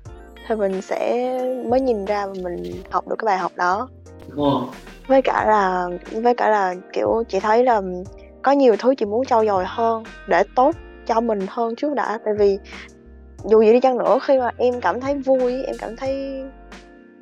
thì 0.48 0.56
mình 0.56 0.82
sẽ 0.82 1.32
mới 1.70 1.82
nhìn 1.82 2.06
ra 2.06 2.28
và 2.28 2.34
mình 2.44 2.64
học 2.92 3.08
được 3.08 3.16
cái 3.20 3.26
bài 3.26 3.38
học 3.38 3.52
đó. 3.56 3.90
Đúng 4.28 4.38
rồi. 4.38 4.62
Với 5.08 5.22
cả 5.22 5.46
là 5.48 5.90
với 6.12 6.34
cả 6.34 6.50
là 6.50 6.76
kiểu 6.94 7.24
chị 7.30 7.40
thấy 7.40 7.64
là 7.64 7.82
có 8.42 8.52
nhiều 8.52 8.76
thứ 8.80 8.96
chị 8.96 9.06
muốn 9.06 9.26
trau 9.26 9.46
dồi 9.46 9.64
hơn 9.68 10.04
để 10.28 10.44
tốt 10.56 10.76
cho 11.08 11.22
mình 11.22 11.40
hơn 11.50 11.76
trước 11.76 11.94
đã. 11.94 12.20
Tại 12.26 12.34
vì 12.40 12.60
dù 13.50 13.62
gì 13.62 13.74
đi 13.74 13.80
chăng 13.80 13.98
nữa 13.98 14.20
khi 14.22 14.38
mà 14.38 14.52
em 14.58 14.82
cảm 14.82 15.02
thấy 15.02 15.16
vui 15.16 15.64
em 15.64 15.76
cảm 15.80 15.96
thấy 15.96 16.44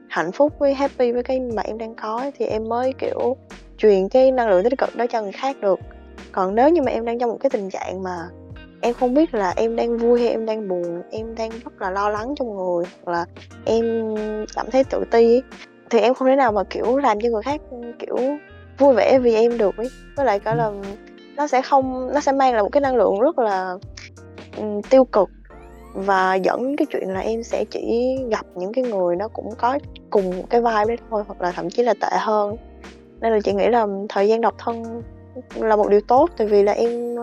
hạnh 0.08 0.32
phúc 0.32 0.54
với 0.60 0.74
happy 0.74 1.12
với 1.12 1.24
cái 1.24 1.40
mà 1.40 1.62
em 1.62 1.78
đang 1.78 1.96
có 1.96 2.32
thì 2.38 2.46
em 2.46 2.70
mới 2.70 2.94
kiểu 2.94 3.36
truyền 3.78 4.10
cái 4.10 4.32
năng 4.32 4.50
lượng 4.50 4.64
tích 4.64 4.78
cực 4.78 4.96
đó 4.96 5.06
cho 5.10 5.22
người 5.22 5.32
khác 5.32 5.56
được. 5.62 5.80
Còn 6.32 6.56
nếu 6.56 6.70
như 6.70 6.82
mà 6.82 6.92
em 6.92 7.06
đang 7.06 7.20
trong 7.20 7.30
một 7.30 7.38
cái 7.40 7.50
tình 7.50 7.70
trạng 7.70 8.04
mà 8.04 8.18
em 8.84 8.94
không 8.94 9.14
biết 9.14 9.34
là 9.34 9.54
em 9.56 9.76
đang 9.76 9.98
vui 9.98 10.20
hay 10.20 10.30
em 10.30 10.46
đang 10.46 10.68
buồn 10.68 11.02
em 11.12 11.36
đang 11.36 11.50
rất 11.50 11.82
là 11.82 11.90
lo 11.90 12.10
lắng 12.10 12.34
trong 12.36 12.56
người 12.56 12.86
hoặc 13.04 13.12
là 13.14 13.26
em 13.66 14.16
cảm 14.56 14.72
thấy 14.72 14.84
tự 14.84 15.04
ti 15.12 15.34
ấy, 15.34 15.44
thì 15.90 16.00
em 16.00 16.14
không 16.14 16.28
thể 16.28 16.36
nào 16.36 16.52
mà 16.52 16.64
kiểu 16.64 16.98
làm 16.98 17.22
cho 17.22 17.30
người 17.30 17.42
khác 17.42 17.62
kiểu 18.00 18.18
vui 18.78 18.94
vẻ 18.94 19.20
vì 19.20 19.36
em 19.36 19.58
được 19.58 19.78
ấy. 19.78 19.90
Với 20.16 20.26
lại 20.26 20.40
cả 20.40 20.56
là 20.56 20.72
nó 21.36 21.48
sẽ 21.48 21.62
không 21.62 22.14
nó 22.14 22.20
sẽ 22.20 22.32
mang 22.32 22.54
lại 22.54 22.64
một 22.64 22.70
cái 22.72 22.82
năng 22.82 22.96
lượng 22.96 23.20
rất 23.20 23.40
là 23.40 23.78
ừm, 24.58 24.82
tiêu 24.82 25.06
cực. 25.06 25.30
Và 25.94 26.36
dẫn 26.36 26.76
cái 26.76 26.86
chuyện 26.90 27.10
là 27.10 27.20
em 27.20 27.44
sẽ 27.44 27.66
chỉ 27.72 28.18
gặp 28.32 28.46
những 28.56 28.74
cái 28.74 28.84
người 28.84 29.16
nó 29.16 29.28
cũng 29.28 29.50
có 29.58 29.80
cùng 30.10 30.44
cái 30.50 30.62
vibe 30.62 30.86
đấy 30.88 30.98
thôi 31.10 31.24
hoặc 31.28 31.42
là 31.42 31.52
thậm 31.52 31.70
chí 31.70 31.84
là 31.84 31.94
tệ 32.02 32.18
hơn. 32.20 32.56
Nên 33.22 33.34
là 33.34 33.40
chị 33.44 33.54
nghĩ 33.54 33.68
là 33.68 33.88
thời 34.10 34.28
gian 34.28 34.42
độc 34.42 34.56
thân 34.58 35.02
là 35.56 35.76
một 35.76 35.90
điều 35.90 36.02
tốt 36.02 36.30
tại 36.38 36.48
vì 36.48 36.64
là 36.64 36.72
em 36.72 37.16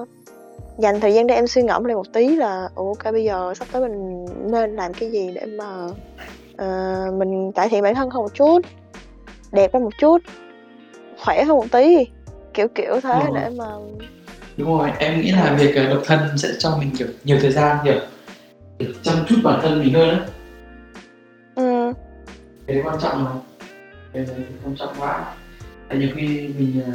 dành 0.81 1.01
thời 1.01 1.15
gian 1.15 1.27
để 1.27 1.35
em 1.35 1.47
suy 1.47 1.63
ngẫm 1.63 1.85
lại 1.85 1.97
một 1.97 2.13
tí 2.13 2.37
là 2.37 2.69
"Ủa, 2.75 2.87
ok 2.89 3.13
bây 3.13 3.25
giờ 3.25 3.55
sắp 3.55 3.69
tới 3.73 3.83
mình 3.83 4.25
nên 4.51 4.77
làm 4.77 4.95
cái 4.95 5.11
gì 5.11 5.31
để 5.35 5.47
mà 5.47 5.67
ờ, 6.57 7.05
mình 7.17 7.53
cải 7.53 7.69
thiện 7.69 7.83
bản 7.83 7.95
thân 7.95 8.11
hơn 8.11 8.23
một 8.23 8.35
chút 8.35 8.59
đẹp 9.53 9.75
hơn 9.75 9.83
một 9.85 9.93
chút 9.99 10.19
khỏe 11.25 11.45
hơn 11.45 11.57
một 11.57 11.67
tí? 11.73 12.07
Kiểu 12.55 12.69
kiểu 12.75 13.01
thế 13.01 13.21
Ừ. 13.25 13.31
để 13.35 13.49
mà 13.59 13.65
đúng 14.57 14.79
rồi 14.79 14.91
em 14.99 15.21
nghĩ 15.21 15.31
là 15.31 15.57
việc 15.61 15.77
ờ, 15.77 15.87
độc 15.95 16.03
thân 16.07 16.39
sẽ 16.39 16.49
cho 16.59 16.77
mình 16.77 16.91
kiểu 16.99 17.09
nhiều 17.25 17.39
thời 17.41 17.53
gian 17.53 17.77
kiểu, 17.85 17.95
chăm 19.03 19.17
chút 19.29 19.37
bản 19.45 19.61
thân 19.63 19.81
mình 19.81 19.95
hơn 19.95 20.09
á. 20.11 20.27
Ừ, 21.55 21.93
cái 22.67 22.81
quan 22.85 22.97
trọng 23.03 23.25
mà. 23.25 23.31
Cái 24.13 24.27
quan 24.65 24.77
trọng 24.77 24.95
quá. 24.99 25.35
Tại 25.89 25.99
nhiều 25.99 26.09
khi 26.17 26.27
mình 26.59 26.83
ờ, 26.87 26.93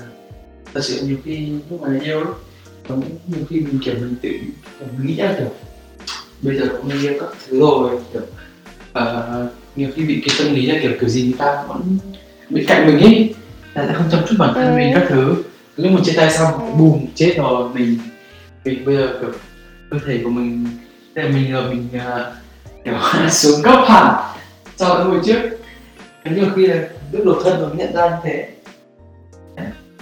thật 0.74 0.82
sự 0.84 1.06
nhiều 1.08 1.18
khi 1.24 1.50
lúc 1.70 1.82
mà 1.82 2.00
yêu 2.04 2.18
ấy 2.20 2.34
những- 2.90 3.18
nhiều 3.28 3.46
khi 3.50 3.60
mình 3.60 3.80
kiểu 3.86 3.96
mình 3.96 4.16
tự 4.22 4.30
mình 4.98 5.08
nghĩ 5.08 5.16
là 5.16 5.36
kiểu 5.40 5.48
bây 6.42 6.58
giờ 6.58 6.66
cũng 6.82 6.90
yêu 7.02 7.14
các 7.20 7.30
thứ 7.50 7.60
rồi 7.60 8.00
kiểu 8.14 8.22
ờ, 8.94 9.48
nhiều 9.76 9.90
khi 9.96 10.04
bị 10.06 10.24
cái 10.28 10.36
tâm 10.40 10.56
lý 10.56 10.66
là 10.66 10.80
kiểu 10.82 10.92
kiểu 11.00 11.10
gì 11.10 11.24
người 11.24 11.36
ta 11.38 11.64
vẫn 11.68 11.98
bên 12.50 12.66
cạnh 12.68 12.88
mình 12.88 13.00
ấy 13.00 13.34
là 13.74 13.86
sẽ 13.88 13.94
không 13.94 14.08
chăm 14.12 14.20
chút 14.30 14.36
bản 14.40 14.54
thân 14.54 14.66
Ừ. 14.68 14.78
mình 14.78 14.92
các 14.94 15.04
thứ 15.10 15.36
lúc 15.78 15.92
mà 15.92 16.00
chia 16.04 16.14
tay 16.16 16.32
xong 16.32 16.54
Ừ. 16.72 16.74
bùm 16.78 17.06
chết 17.16 17.34
rồi 17.38 17.70
mình 17.74 17.98
mình 18.66 18.86
bây 18.86 18.96
giờ 18.96 19.18
kiểu 19.22 19.32
cơ 19.92 19.98
thể 20.08 20.20
của 20.24 20.30
mình 20.30 20.68
là 21.16 21.24
mình 21.28 21.52
giờ 21.52 21.70
mình 21.70 21.88
ờ, 22.06 22.36
kiểu 22.86 22.94
xuống 23.30 23.62
cấp 23.64 23.80
hẳn 23.88 24.16
so 24.78 24.94
với 24.96 25.04
hồi 25.04 25.20
trước 25.26 25.40
nhiều 26.36 26.46
khi 26.56 26.68
là 26.68 26.88
lúc 27.12 27.26
độc 27.26 27.38
thân 27.44 27.60
rồi 27.60 27.70
nhận 27.78 27.94
ra 27.94 28.10
như 28.10 28.16
thế 28.24 28.50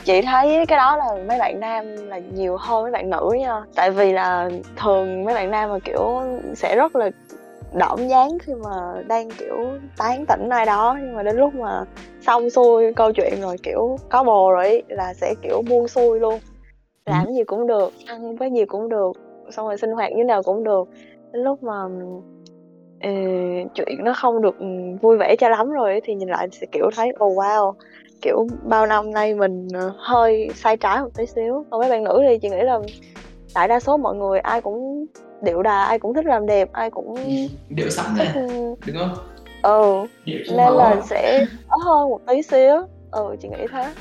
chị 0.06 0.22
thấy 0.22 0.66
cái 0.66 0.78
đó 0.78 0.98
là 0.98 1.24
mấy 1.28 1.40
bạn 1.40 1.60
nam 1.60 1.86
là 2.08 2.20
nhiều 2.34 2.58
hơn 2.58 2.84
mấy 2.84 2.92
bạn 2.92 3.10
nữ 3.10 3.30
nha. 3.40 3.62
Tại 3.76 3.92
vì 3.92 4.14
là 4.14 4.50
thường 4.76 5.26
mấy 5.26 5.36
bạn 5.36 5.52
nam 5.52 5.70
mà 5.70 5.80
kiểu 5.80 6.22
sẽ 6.56 6.76
rất 6.76 6.96
là 6.96 7.10
đỏm 7.74 8.08
dáng 8.08 8.38
khi 8.42 8.54
mà 8.54 8.70
đang 9.08 9.30
kiểu 9.30 9.58
tán 9.98 10.26
tỉnh 10.26 10.50
ai 10.50 10.66
đó. 10.66 10.98
Nhưng 11.02 11.16
mà 11.16 11.24
đến 11.24 11.36
lúc 11.36 11.56
mà 11.56 11.84
xong 12.22 12.50
xuôi 12.50 12.94
câu 12.94 13.12
chuyện 13.12 13.42
rồi 13.42 13.58
kiểu 13.64 13.98
có 14.10 14.24
bồ 14.24 14.52
rồi 14.52 14.70
ý, 14.70 14.82
là 14.88 15.14
sẽ 15.14 15.34
kiểu 15.42 15.62
buông 15.70 15.88
xuôi 15.88 16.20
luôn. 16.20 16.40
Làm 17.06 17.26
cái 17.26 17.36
gì 17.36 17.44
cũng 17.44 17.68
được 17.68 17.94
ăn 18.08 18.38
cái 18.38 18.52
gì 18.52 18.66
cũng 18.66 18.90
được 18.90 19.12
xong 19.50 19.68
rồi 19.68 19.78
sinh 19.78 19.92
hoạt 19.92 20.12
như 20.12 20.24
nào 20.24 20.44
cũng 20.44 20.64
được. 20.64 20.90
Đến 21.32 21.44
lúc 21.44 21.64
mà 21.64 21.84
ờ, 23.02 23.10
chuyện 23.76 24.04
nó 24.04 24.14
không 24.14 24.42
được 24.42 24.60
ừ, 24.60 24.66
vui 25.02 25.18
vẻ 25.18 25.36
cho 25.36 25.50
lắm 25.50 25.72
rồi 25.72 26.02
thì 26.04 26.14
nhìn 26.14 26.30
lại 26.30 26.48
sẽ 26.52 26.68
kiểu 26.72 26.90
thấy 26.96 27.10
oh 27.24 27.38
wow 27.38 27.74
kiểu 28.24 28.48
bao 28.64 28.86
năm 28.86 29.12
nay 29.12 29.34
mình 29.36 29.68
ờ, 29.74 29.92
hơi 29.98 30.50
sai 30.56 30.78
trái 30.78 31.02
một 31.02 31.10
tí 31.18 31.26
xíu. 31.26 31.66
Còn 31.70 31.80
mấy 31.80 31.90
bạn 31.90 32.04
nữ 32.04 32.22
thì 32.28 32.38
chị 32.42 32.50
nghĩ 32.50 32.62
là 32.62 32.80
đại 33.56 33.68
đa 33.68 33.80
số 33.80 33.98
mọi 33.98 34.16
người 34.16 34.40
ai 34.40 34.62
cũng 34.62 35.06
điệu 35.42 35.62
đà 35.62 35.84
ai 35.84 36.00
cũng 36.00 36.14
thích 36.14 36.26
làm 36.26 36.46
đẹp 36.46 36.70
ai 36.72 36.90
cũng 36.90 37.16
điệu 37.70 37.90
sẵn 37.90 38.06
thích 38.18 38.28
ừ, 38.36 38.76
đúng 38.86 38.98
không? 39.00 39.16
Ừ 39.64 40.08
nên 40.58 40.74
là 40.74 40.90
á. 40.90 41.02
sẽ 41.10 41.46
khó 41.68 41.78
hơn 41.78 42.10
một 42.10 42.20
tí 42.28 42.42
xíu. 42.42 42.88
Ừ 43.12 43.36
chị 43.42 43.48
nghĩ 43.48 43.66
thế. 43.72 43.94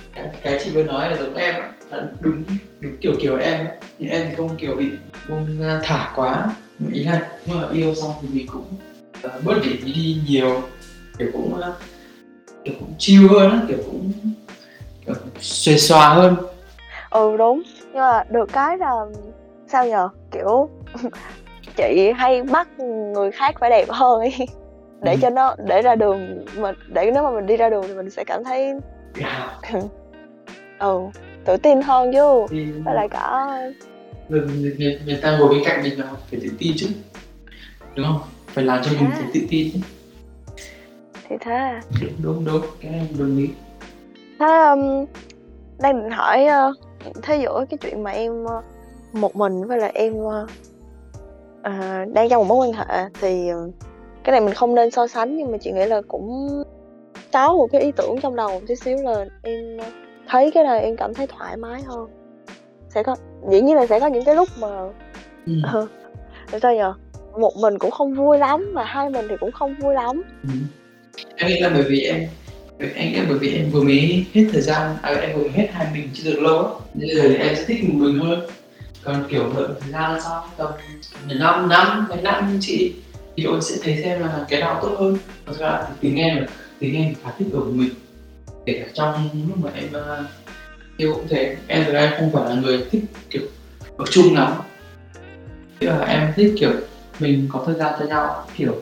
Cái, 0.43 0.61
chị 0.65 0.71
vừa 0.71 0.83
nói 0.83 1.11
là 1.11 1.17
giống 1.17 1.35
em 1.35 1.55
là 1.91 2.03
đúng 2.21 2.45
đúng 2.81 2.97
kiểu 3.01 3.13
kiểu 3.21 3.37
em 3.37 3.67
nhưng 3.99 4.11
em 4.11 4.27
thì 4.29 4.35
không 4.37 4.57
kiểu 4.59 4.77
bị 4.77 4.91
buông 5.29 5.47
thả 5.83 6.13
quá. 6.17 6.55
Ý 6.93 7.05
là 7.05 7.29
nhưng 7.47 7.61
mà 7.61 7.69
yêu 7.73 7.95
xong 7.95 8.13
thì 8.23 8.29
mình 8.33 8.47
cũng 8.53 8.65
ờ, 9.23 9.41
bớt 9.45 9.55
để 9.65 9.73
ý 9.85 9.93
đi 9.93 10.17
nhiều. 10.29 10.63
Kiểu 11.19 11.29
cũng 11.33 11.55
ờ, 11.55 11.75
kiểu 12.65 12.75
cũng 12.79 12.95
chill 12.99 13.29
hơn 13.29 13.51
á, 13.51 13.63
kiểu 13.69 13.79
cũng 13.87 14.13
kiểu 15.07 15.15
xuề 15.41 15.77
xòa 15.77 16.15
hơn. 16.15 16.37
Ừ 17.11 17.37
đúng. 17.37 17.63
Nhưng 17.85 18.01
mà 18.01 18.25
được 18.31 18.49
cái 18.53 18.79
là 18.79 18.93
sao 19.67 19.87
nhờ? 19.87 20.09
Kiểu 20.31 20.69
chị 21.77 22.13
hay 22.17 22.43
bắt 22.43 22.69
người 23.15 23.31
khác 23.31 23.55
phải 23.61 23.71
đẹp 23.71 23.87
hơn 23.89 24.21
ấy. 24.21 24.35
Để 25.03 25.13
Ừ. 25.13 25.19
cho 25.23 25.31
nó 25.31 25.57
để 25.67 25.83
ra 25.83 25.95
đường 25.95 26.45
mà 26.57 26.73
để 26.87 27.11
nếu 27.15 27.23
mà 27.23 27.31
mình 27.31 27.47
đi 27.47 27.57
ra 27.57 27.71
đường 27.71 27.85
thì 27.89 27.95
mình 27.95 28.11
sẽ 28.11 28.25
cảm 28.25 28.45
thấy 28.45 28.73
yeah. 29.21 29.51
ừ 30.79 31.01
tự 31.45 31.57
tin 31.57 31.83
hơn 31.83 32.13
chứ. 32.13 32.47
Với 32.85 32.95
lại 32.95 33.09
cả 33.09 33.47
người, 34.29 34.41
người, 34.41 35.01
người, 35.07 35.19
ta 35.23 35.39
ngồi 35.39 35.49
bên 35.49 35.63
cạnh 35.65 35.83
mình 35.83 35.99
là 35.99 36.07
phải 36.31 36.41
tự 36.43 36.49
tin 36.59 36.73
chứ 36.77 36.87
đúng 37.97 38.07
không? 38.07 38.21
Phải 38.47 38.65
làm 38.65 38.83
cho 38.85 38.91
mình 39.01 39.11
À. 39.13 39.21
tự 39.35 39.41
tin 39.51 39.71
chứ 39.73 39.79
thì 41.33 41.39
thế 41.41 41.81
đúng 41.99 42.13
đúng 42.23 42.45
đúng. 42.45 42.63
Cái 42.81 42.91
này 42.91 43.09
đồng 43.19 43.37
ý 43.37 43.51
thế 44.39 44.47
um, 44.47 45.07
đang 45.79 46.03
định 46.03 46.11
hỏi 46.11 46.47
uh, 46.47 47.17
thế 47.23 47.37
giữa 47.37 47.65
cái 47.71 47.79
chuyện 47.79 48.03
mà 48.03 48.11
em 48.11 48.45
uh, 48.45 48.65
một 49.13 49.37
mình 49.37 49.67
với 49.67 49.79
lại 49.79 49.93
em 49.95 50.15
uh, 50.15 50.51
à, 51.63 52.05
đang 52.13 52.29
trong 52.29 52.49
một 52.49 52.55
mối 52.55 52.67
quan 52.67 52.73
hệ 52.73 53.09
thì 53.21 53.51
uh, 53.53 53.75
cái 54.25 54.33
này 54.33 54.41
mình 54.41 54.55
không 54.55 54.75
nên 54.75 54.91
so 54.91 55.07
sánh 55.07 55.37
nhưng 55.37 55.53
mà 55.53 55.59
chị 55.59 55.73
nghĩ 55.73 55.87
là 55.87 56.03
cũng 56.09 56.49
có 57.33 57.53
một 57.53 57.69
cái 57.73 57.81
ý 57.81 57.93
tưởng 57.93 58.21
trong 58.21 58.37
đầu 58.37 58.49
một 58.51 58.61
tí 58.67 58.77
xíu 58.77 58.97
là 58.97 59.25
em 59.43 59.77
uh, 59.77 59.85
thấy 60.29 60.51
cái 60.51 60.65
này 60.65 60.81
em 60.83 60.97
cảm 60.97 61.15
thấy 61.15 61.27
thoải 61.27 61.57
mái 61.57 61.83
hơn. 61.83 62.09
Sẽ 62.89 63.03
có 63.03 63.17
dĩ 63.51 63.61
nhiên 63.61 63.77
là 63.77 63.87
sẽ 63.87 64.01
có 64.01 64.07
những 64.07 64.25
cái 64.25 64.35
lúc 64.35 64.49
mà 64.61 64.69
ừ. 65.47 65.53
sao 66.63 66.75
nhờ? 66.75 66.95
Một 67.39 67.53
mình 67.61 67.79
cũng 67.79 67.91
không 67.91 68.15
vui 68.15 68.39
lắm 68.39 68.71
mà 68.75 68.85
hai 68.85 69.11
mình 69.11 69.27
thì 69.29 69.37
cũng 69.41 69.53
không 69.53 69.75
vui 69.81 69.95
lắm. 69.95 70.23
Ừ 70.43 70.49
em 71.37 71.49
nghĩ 71.49 71.59
là 71.59 71.69
bởi 71.69 71.83
vì 71.83 72.01
em 72.01 72.29
anh 72.95 73.15
em 73.15 73.27
bởi 73.29 73.39
vì 73.39 73.55
em 73.57 73.71
vừa 73.71 73.83
mới 73.83 74.27
hết 74.35 74.47
thời 74.53 74.63
gian 74.63 74.97
à, 75.03 75.11
em 75.11 75.37
vừa 75.37 75.43
mới 75.43 75.53
hết 75.53 75.69
hai 75.73 75.87
mình 75.93 76.11
chưa 76.15 76.31
được 76.31 76.41
lâu 76.41 76.81
nên 76.95 77.17
giờ 77.17 77.23
thì 77.29 77.35
em 77.35 77.57
sẽ 77.57 77.65
thích 77.65 77.85
một 77.85 77.95
mình 77.95 78.19
hơn. 78.19 78.41
Còn 79.05 79.25
kiểu 79.31 79.53
đợi 79.57 79.69
thời 79.81 79.93
gian 79.93 80.21
sau 80.25 80.49
tầm 80.57 80.71
năm 81.29 81.69
năm 81.69 82.07
mấy 82.09 82.23
năm 82.23 82.53
như 82.53 82.59
chị 82.61 82.93
thì 83.37 83.45
tôi 83.47 83.63
sẽ 83.63 83.77
thấy 83.83 84.03
xem 84.03 84.21
là 84.21 84.47
cái 84.49 84.61
nào 84.61 84.79
tốt 84.83 84.97
hơn. 84.99 85.17
Thật 85.47 85.53
ra 85.59 85.83
thì 85.89 85.95
tính 86.01 86.17
em 86.17 86.37
là 86.37 86.47
tính 86.79 86.95
em 86.95 87.15
khá 87.25 87.31
thích 87.39 87.47
ở 87.53 87.59
một 87.59 87.73
mình. 87.75 87.91
Kể 88.67 88.83
cả 88.85 88.91
trong 88.95 89.29
lúc 89.49 89.59
mà 89.59 89.71
em 89.75 89.89
uh, 89.91 90.27
yêu 90.97 91.13
cũng 91.15 91.27
thế. 91.29 91.57
Em 91.67 91.85
và 91.93 91.99
em 91.99 92.13
không 92.19 92.31
phải 92.33 92.49
là 92.49 92.63
người 92.63 92.85
thích 92.91 93.03
kiểu 93.31 93.43
ở 93.97 94.05
chung 94.11 94.35
lắm. 94.35 94.53
Tức 95.79 95.87
là 95.87 96.05
em 96.05 96.33
thích 96.37 96.55
kiểu 96.59 96.71
mình 97.21 97.49
có 97.53 97.63
thời 97.67 97.75
gian 97.75 97.95
cho 97.99 98.07
nhau 98.07 98.47
kiểu 98.57 98.75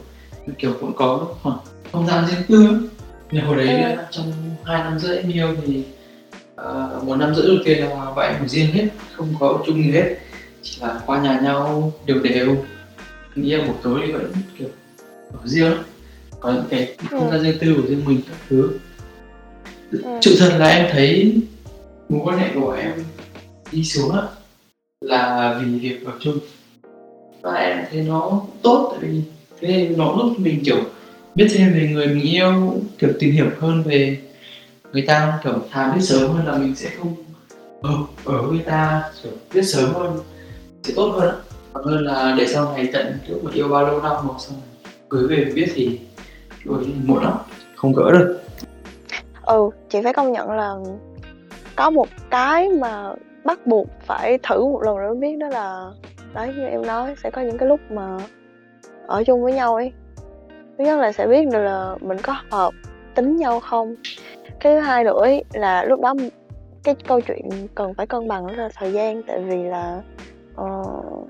kiểu 0.59 0.77
cũng 0.81 0.93
có 0.97 1.35
khoảng 1.43 1.59
không 1.93 2.07
gian 2.07 2.27
riêng 2.27 2.43
tư. 2.49 2.89
Nhưng 3.31 3.45
hồi 3.45 3.57
đấy 3.57 3.83
ừ. 3.83 4.03
trong 4.11 4.33
hai 4.65 4.85
năm 4.85 4.99
rưỡi 4.99 5.17
em 5.17 5.33
yêu 5.33 5.57
thì 5.67 5.83
uh, 6.61 7.05
một 7.05 7.17
năm 7.17 7.35
rưỡi 7.35 7.47
đầu 7.47 7.57
tiên 7.65 7.79
là 7.79 8.13
bọn 8.17 8.25
em 8.25 8.49
riêng 8.49 8.73
hết 8.73 8.89
không 9.13 9.35
có 9.41 9.63
chung 9.67 9.85
gì 9.85 9.91
hết. 9.91 10.17
Chỉ 10.63 10.81
là 10.81 11.01
qua 11.07 11.21
nhà 11.21 11.41
nhau 11.41 11.93
đều 12.07 12.19
đều. 12.19 12.57
Nghĩa 13.35 13.65
một 13.67 13.75
tối 13.83 14.01
thì 14.07 14.13
vẫn 14.13 14.33
kiểu 14.59 14.69
ở 15.33 15.39
riêng 15.45 15.73
có 16.41 16.53
những 16.53 16.65
cái 16.71 16.97
không 17.11 17.31
gian 17.31 17.43
riêng 17.43 17.59
tư 17.61 17.75
của 17.77 17.89
riêng 17.89 18.05
mình 18.05 18.21
các 18.29 18.37
thứ. 18.49 18.71
Ừ. 19.93 19.99
sự 20.23 20.37
thật 20.39 20.57
là 20.59 20.69
em 20.69 20.89
thấy 20.93 21.41
mối 22.09 22.21
quan 22.25 22.39
hệ 22.39 22.49
của 22.55 22.73
em 22.73 22.93
đi 23.73 23.85
xuống 23.85 24.13
á 24.13 24.23
là 25.01 25.59
vì 25.61 25.79
việc 25.79 26.07
ở 26.07 26.13
chung. 26.21 26.39
Và 27.43 27.55
em 27.55 27.85
thấy 27.91 28.03
nó 28.03 28.43
tốt 28.63 28.97
tại 29.01 29.11
vì 29.11 29.23
thế 29.61 29.95
nó 29.97 30.17
giúp 30.19 30.35
mình 30.39 30.65
kiểu 30.65 30.85
biết 31.41 31.49
thêm 31.55 31.73
về 31.73 31.89
người 31.93 32.07
mình 32.07 32.25
yêu, 32.25 32.75
kiểu 32.99 33.11
tìm 33.19 33.33
hiểu 33.33 33.47
hơn 33.61 33.83
về 33.83 34.19
người 34.93 35.05
ta, 35.07 35.41
kiểu 35.45 35.55
thà 35.71 35.93
biết 35.93 36.01
sớm 36.01 36.31
hơn 36.31 36.47
là 36.47 36.59
mình 36.59 36.75
sẽ 36.75 36.91
không 36.99 37.15
ở 37.83 37.91
ở 38.25 38.43
với 38.43 38.51
người 38.51 38.65
ta, 38.67 39.05
kiểu 39.23 39.33
biết 39.55 39.63
sớm 39.63 39.95
hơn, 39.95 40.19
sẽ 40.83 40.93
tốt 40.97 41.15
hơn 41.19 41.35
còn 41.73 41.85
hơn 41.85 42.05
là 42.05 42.35
để 42.39 42.47
sau 42.47 42.73
này 42.73 42.89
tận 42.93 43.19
lúc 43.29 43.45
mà 43.45 43.51
yêu 43.55 43.69
bao 43.69 43.87
lâu 43.87 44.03
năm 44.03 44.27
một 44.27 44.35
xong 44.39 44.61
cưới 45.09 45.29
về 45.29 45.53
biết 45.55 45.73
thì 45.75 46.01
rồi 46.65 46.85
muộn 47.05 47.25
lắm. 47.25 47.33
Không 47.77 47.93
gỡ 47.93 48.13
được. 48.13 48.41
Ừ 49.43 49.71
chị 49.89 49.99
phải 50.05 50.13
công 50.13 50.33
nhận 50.33 50.51
là 50.51 50.75
có 51.77 51.91
một 51.91 52.09
cái 52.31 52.69
mà 52.69 53.13
bắt 53.45 53.67
buộc 53.67 53.87
phải 54.07 54.39
thử 54.43 54.65
một 54.65 54.83
lần 54.83 54.97
nữa 54.97 55.15
biết 55.15 55.37
đó 55.39 55.49
là, 55.49 55.91
đấy, 56.35 56.53
như 56.57 56.65
em 56.65 56.87
nói, 56.87 57.15
sẽ 57.23 57.31
có 57.31 57.43
những 57.43 57.59
cái 57.59 57.69
lúc 57.69 57.81
mà 57.91 58.19
ở 59.07 59.25
chung 59.25 59.43
với 59.43 59.53
nhau 59.53 59.75
ấy 59.75 59.93
thứ 60.81 60.87
nhất 60.87 60.99
là 60.99 61.13
sẽ 61.13 61.27
biết 61.27 61.49
được 61.49 61.59
là 61.59 61.95
mình 62.01 62.19
có 62.23 62.37
hợp 62.51 62.75
tính 63.15 63.37
nhau 63.37 63.61
không 63.61 63.95
cái 64.61 64.75
thứ 64.75 64.81
hai 64.81 65.05
nữa 65.05 65.27
là 65.53 65.85
lúc 65.85 66.01
đó 66.01 66.15
cái 66.85 66.95
câu 67.09 67.21
chuyện 67.21 67.49
cần 67.75 67.95
phải 67.95 68.07
cân 68.07 68.29
bằng 68.29 68.47
đó 68.47 68.53
là 68.57 68.69
thời 68.75 68.93
gian 68.93 69.23
tại 69.23 69.39
vì 69.39 69.63
là 69.63 70.03
uh, 70.61 71.29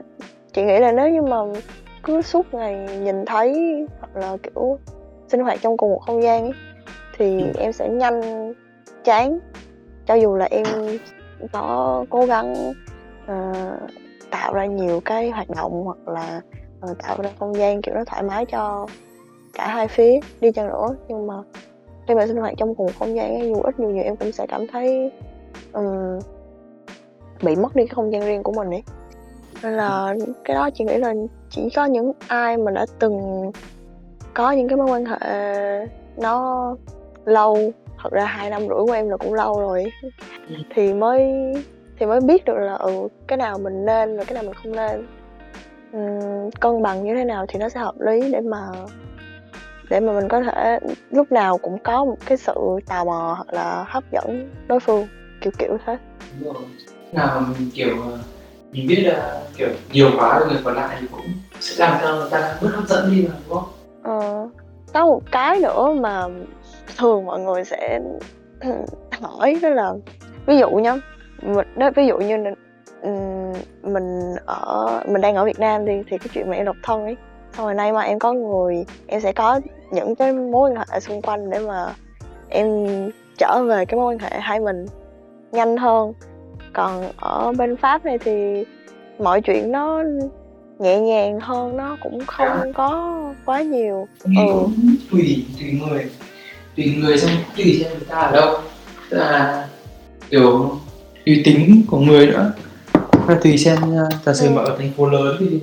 chị 0.52 0.62
nghĩ 0.62 0.78
là 0.78 0.92
nếu 0.92 1.08
như 1.08 1.22
mà 1.22 1.36
cứ 2.02 2.22
suốt 2.22 2.54
ngày 2.54 2.88
nhìn 3.00 3.24
thấy 3.26 3.52
hoặc 4.00 4.16
là 4.16 4.36
kiểu 4.42 4.78
sinh 5.28 5.40
hoạt 5.40 5.58
trong 5.62 5.76
cùng 5.76 5.90
một 5.90 6.02
không 6.06 6.22
gian 6.22 6.42
ấy 6.42 6.52
thì 7.18 7.40
ừ. 7.40 7.52
em 7.58 7.72
sẽ 7.72 7.88
nhanh 7.88 8.20
chán 9.04 9.38
cho 10.06 10.14
dù 10.14 10.36
là 10.36 10.48
em 10.50 10.66
có 11.52 12.04
cố 12.10 12.26
gắng 12.26 12.72
uh, 13.24 13.90
tạo 14.30 14.54
ra 14.54 14.66
nhiều 14.66 15.00
cái 15.04 15.30
hoạt 15.30 15.50
động 15.50 15.82
hoặc 15.84 16.08
là 16.08 16.40
uh, 16.90 16.98
tạo 16.98 17.16
ra 17.22 17.30
không 17.38 17.54
gian 17.54 17.82
kiểu 17.82 17.94
nó 17.94 18.04
thoải 18.04 18.22
mái 18.22 18.46
cho 18.46 18.86
cả 19.52 19.68
hai 19.68 19.88
phía 19.88 20.20
đi 20.40 20.52
chăng 20.52 20.68
nữa. 20.68 20.96
Nhưng 21.08 21.26
mà 21.26 21.34
khi 22.08 22.14
mà 22.14 22.26
sinh 22.26 22.36
hoạt 22.36 22.54
trong 22.58 22.74
cùng 22.74 22.88
không 22.98 23.16
gian 23.16 23.48
dù 23.48 23.60
ít 23.62 23.74
dù 23.78 23.88
nhiều 23.88 24.04
em 24.04 24.16
cũng 24.16 24.32
sẽ 24.32 24.46
cảm 24.48 24.66
thấy 24.66 25.12
um, 25.72 26.18
bị 27.42 27.56
mất 27.56 27.76
đi 27.76 27.86
cái 27.86 27.94
không 27.94 28.12
gian 28.12 28.22
riêng 28.22 28.42
của 28.42 28.52
mình 28.52 28.70
ấy. 28.70 28.82
Nên 29.62 29.72
là 29.72 30.14
cái 30.44 30.54
đó 30.54 30.70
chị 30.74 30.84
nghĩ 30.84 30.96
là 30.96 31.14
chỉ 31.50 31.68
có 31.76 31.84
những 31.84 32.12
ai 32.28 32.56
mà 32.56 32.70
đã 32.70 32.86
từng 32.98 33.50
có 34.34 34.50
những 34.50 34.68
cái 34.68 34.76
mối 34.76 34.86
quan 34.90 35.04
hệ 35.04 35.86
nó 36.16 36.76
lâu 37.24 37.56
thật 38.02 38.12
ra 38.12 38.24
hai 38.24 38.50
năm 38.50 38.60
rưỡi 38.60 38.86
của 38.86 38.92
em 38.92 39.08
là 39.08 39.16
cũng 39.16 39.34
lâu 39.34 39.60
rồi 39.60 39.84
thì 40.74 40.94
mới 40.94 41.32
thì 41.98 42.06
mới 42.06 42.20
biết 42.20 42.44
được 42.44 42.56
là 42.56 42.74
ừ 42.74 43.08
cái 43.26 43.36
nào 43.36 43.58
mình 43.58 43.84
nên 43.84 44.16
và 44.16 44.24
cái 44.24 44.34
nào 44.34 44.42
mình 44.42 44.54
không 44.54 44.76
nên. 44.76 45.06
Uhm, 45.96 46.50
cân 46.60 46.82
bằng 46.82 47.04
như 47.04 47.14
thế 47.14 47.24
nào 47.24 47.44
thì 47.48 47.58
nó 47.58 47.68
sẽ 47.68 47.80
hợp 47.80 48.00
lý 48.00 48.32
để 48.32 48.40
mà 48.40 48.68
để 49.90 50.00
mà 50.00 50.12
mình 50.12 50.28
có 50.28 50.42
thể 50.42 50.78
lúc 51.10 51.32
nào 51.32 51.58
cũng 51.58 51.78
có 51.78 52.04
một 52.04 52.16
cái 52.26 52.38
sự 52.38 52.54
tò 52.86 53.04
mò 53.04 53.34
hoặc 53.36 53.54
là 53.54 53.84
hấp 53.88 54.04
dẫn 54.12 54.50
đối 54.68 54.80
phương 54.80 55.08
kiểu 55.40 55.52
kiểu 55.58 55.78
thế. 55.86 55.96
Đúng 56.40 56.54
rồi. 56.54 56.62
Nào 57.12 57.40
mình 57.58 57.70
kiểu 57.74 57.96
mình 58.72 58.86
biết 58.86 59.02
là 59.06 59.40
kiểu 59.56 59.68
nhiều 59.92 60.10
quá 60.18 60.40
người 60.48 60.60
còn 60.64 60.74
lại 60.74 60.96
thì 61.00 61.06
cũng 61.12 61.26
sẽ 61.60 61.86
làm 61.86 62.00
cho 62.02 62.14
người 62.16 62.30
ta 62.30 62.58
bớt 62.62 62.70
hấp 62.74 62.88
dẫn 62.88 63.10
đi 63.10 63.26
mà 63.28 63.34
đúng 63.48 63.58
không? 63.58 63.72
Ờ, 64.02 64.48
có 64.94 65.06
một 65.06 65.22
cái 65.30 65.58
nữa 65.58 65.94
mà 66.00 66.24
thường 66.98 67.26
mọi 67.26 67.40
người 67.40 67.64
sẽ 67.64 68.00
hỏi 69.20 69.58
đó 69.62 69.68
là 69.68 69.92
ví 70.46 70.58
dụ 70.58 70.70
nhá 70.70 70.96
mình 71.42 71.66
đó 71.76 71.90
ví 71.96 72.06
dụ 72.06 72.18
như 72.18 72.36
mình 73.82 74.34
ở 74.46 75.00
mình 75.08 75.20
đang 75.20 75.34
ở 75.34 75.44
Việt 75.44 75.58
Nam 75.58 75.84
đi 75.84 75.92
thì 76.10 76.18
cái 76.18 76.28
chuyện 76.32 76.50
mà 76.50 76.56
em 76.56 76.66
độc 76.66 76.76
thân 76.82 77.04
ấy 77.04 77.16
xong 77.56 77.66
rồi 77.66 77.74
nay 77.74 77.92
mà 77.92 78.00
em 78.00 78.18
có 78.18 78.32
người 78.32 78.84
em 79.06 79.20
sẽ 79.20 79.32
có 79.32 79.60
những 79.90 80.14
cái 80.14 80.32
mối 80.32 80.70
quan 80.70 80.76
hệ 80.76 81.00
xung 81.00 81.22
quanh 81.22 81.50
để 81.50 81.58
mà 81.58 81.94
em 82.48 82.86
trở 83.38 83.64
về 83.64 83.84
cái 83.84 84.00
mối 84.00 84.14
quan 84.14 84.18
hệ 84.18 84.40
hai 84.40 84.60
mình 84.60 84.86
nhanh 85.52 85.76
hơn 85.76 86.12
còn 86.72 87.12
ở 87.16 87.52
bên 87.58 87.76
pháp 87.76 88.04
này 88.04 88.18
thì 88.18 88.64
mọi 89.18 89.40
chuyện 89.40 89.72
nó 89.72 90.02
nhẹ 90.78 91.00
nhàng 91.00 91.40
hơn 91.40 91.76
nó 91.76 91.96
cũng 92.02 92.26
không 92.26 92.48
dạ. 92.48 92.70
có 92.74 93.18
quá 93.44 93.62
nhiều 93.62 94.08
ừ. 94.24 94.30
tùy 95.10 95.44
tùy 95.58 95.80
người 95.80 96.10
tùy 96.76 96.94
người 96.98 97.18
xong 97.18 97.30
tùy 97.56 97.80
xem 97.80 97.92
người 97.92 98.06
ta 98.08 98.16
ở 98.16 98.32
đâu 98.32 98.54
tức 99.10 99.18
là 99.18 99.68
kiểu 100.30 100.78
tùy 101.26 101.42
tính 101.44 101.82
của 101.90 101.98
người 101.98 102.26
nữa 102.26 102.52
tùy 103.42 103.58
xem 103.58 103.78
giả 104.26 104.34
sử 104.34 104.46
ừ. 104.46 104.50
mà 104.50 104.62
ở 104.62 104.76
thành 104.78 104.90
phố 104.96 105.10
lớn 105.10 105.36
thì 105.40 105.60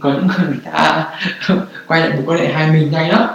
có 0.00 0.10
những 0.12 0.26
người 0.26 0.46
người 0.48 0.58
ta 0.64 1.10
quay 1.86 2.00
lại 2.00 2.10
một 2.16 2.22
quan 2.26 2.38
hệ 2.38 2.52
hai 2.52 2.70
mình 2.70 2.90
nhanh 2.90 3.10
lắm 3.10 3.28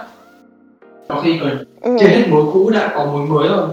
có 1.07 1.21
khi 1.21 1.39
còn 1.39 1.63
ừ. 1.81 1.97
chưa 1.99 2.07
hết 2.07 2.25
mối 2.29 2.45
cũ 2.53 2.69
đã 2.69 2.91
có 2.95 3.05
mối 3.05 3.27
mới 3.27 3.47
rồi 3.49 3.69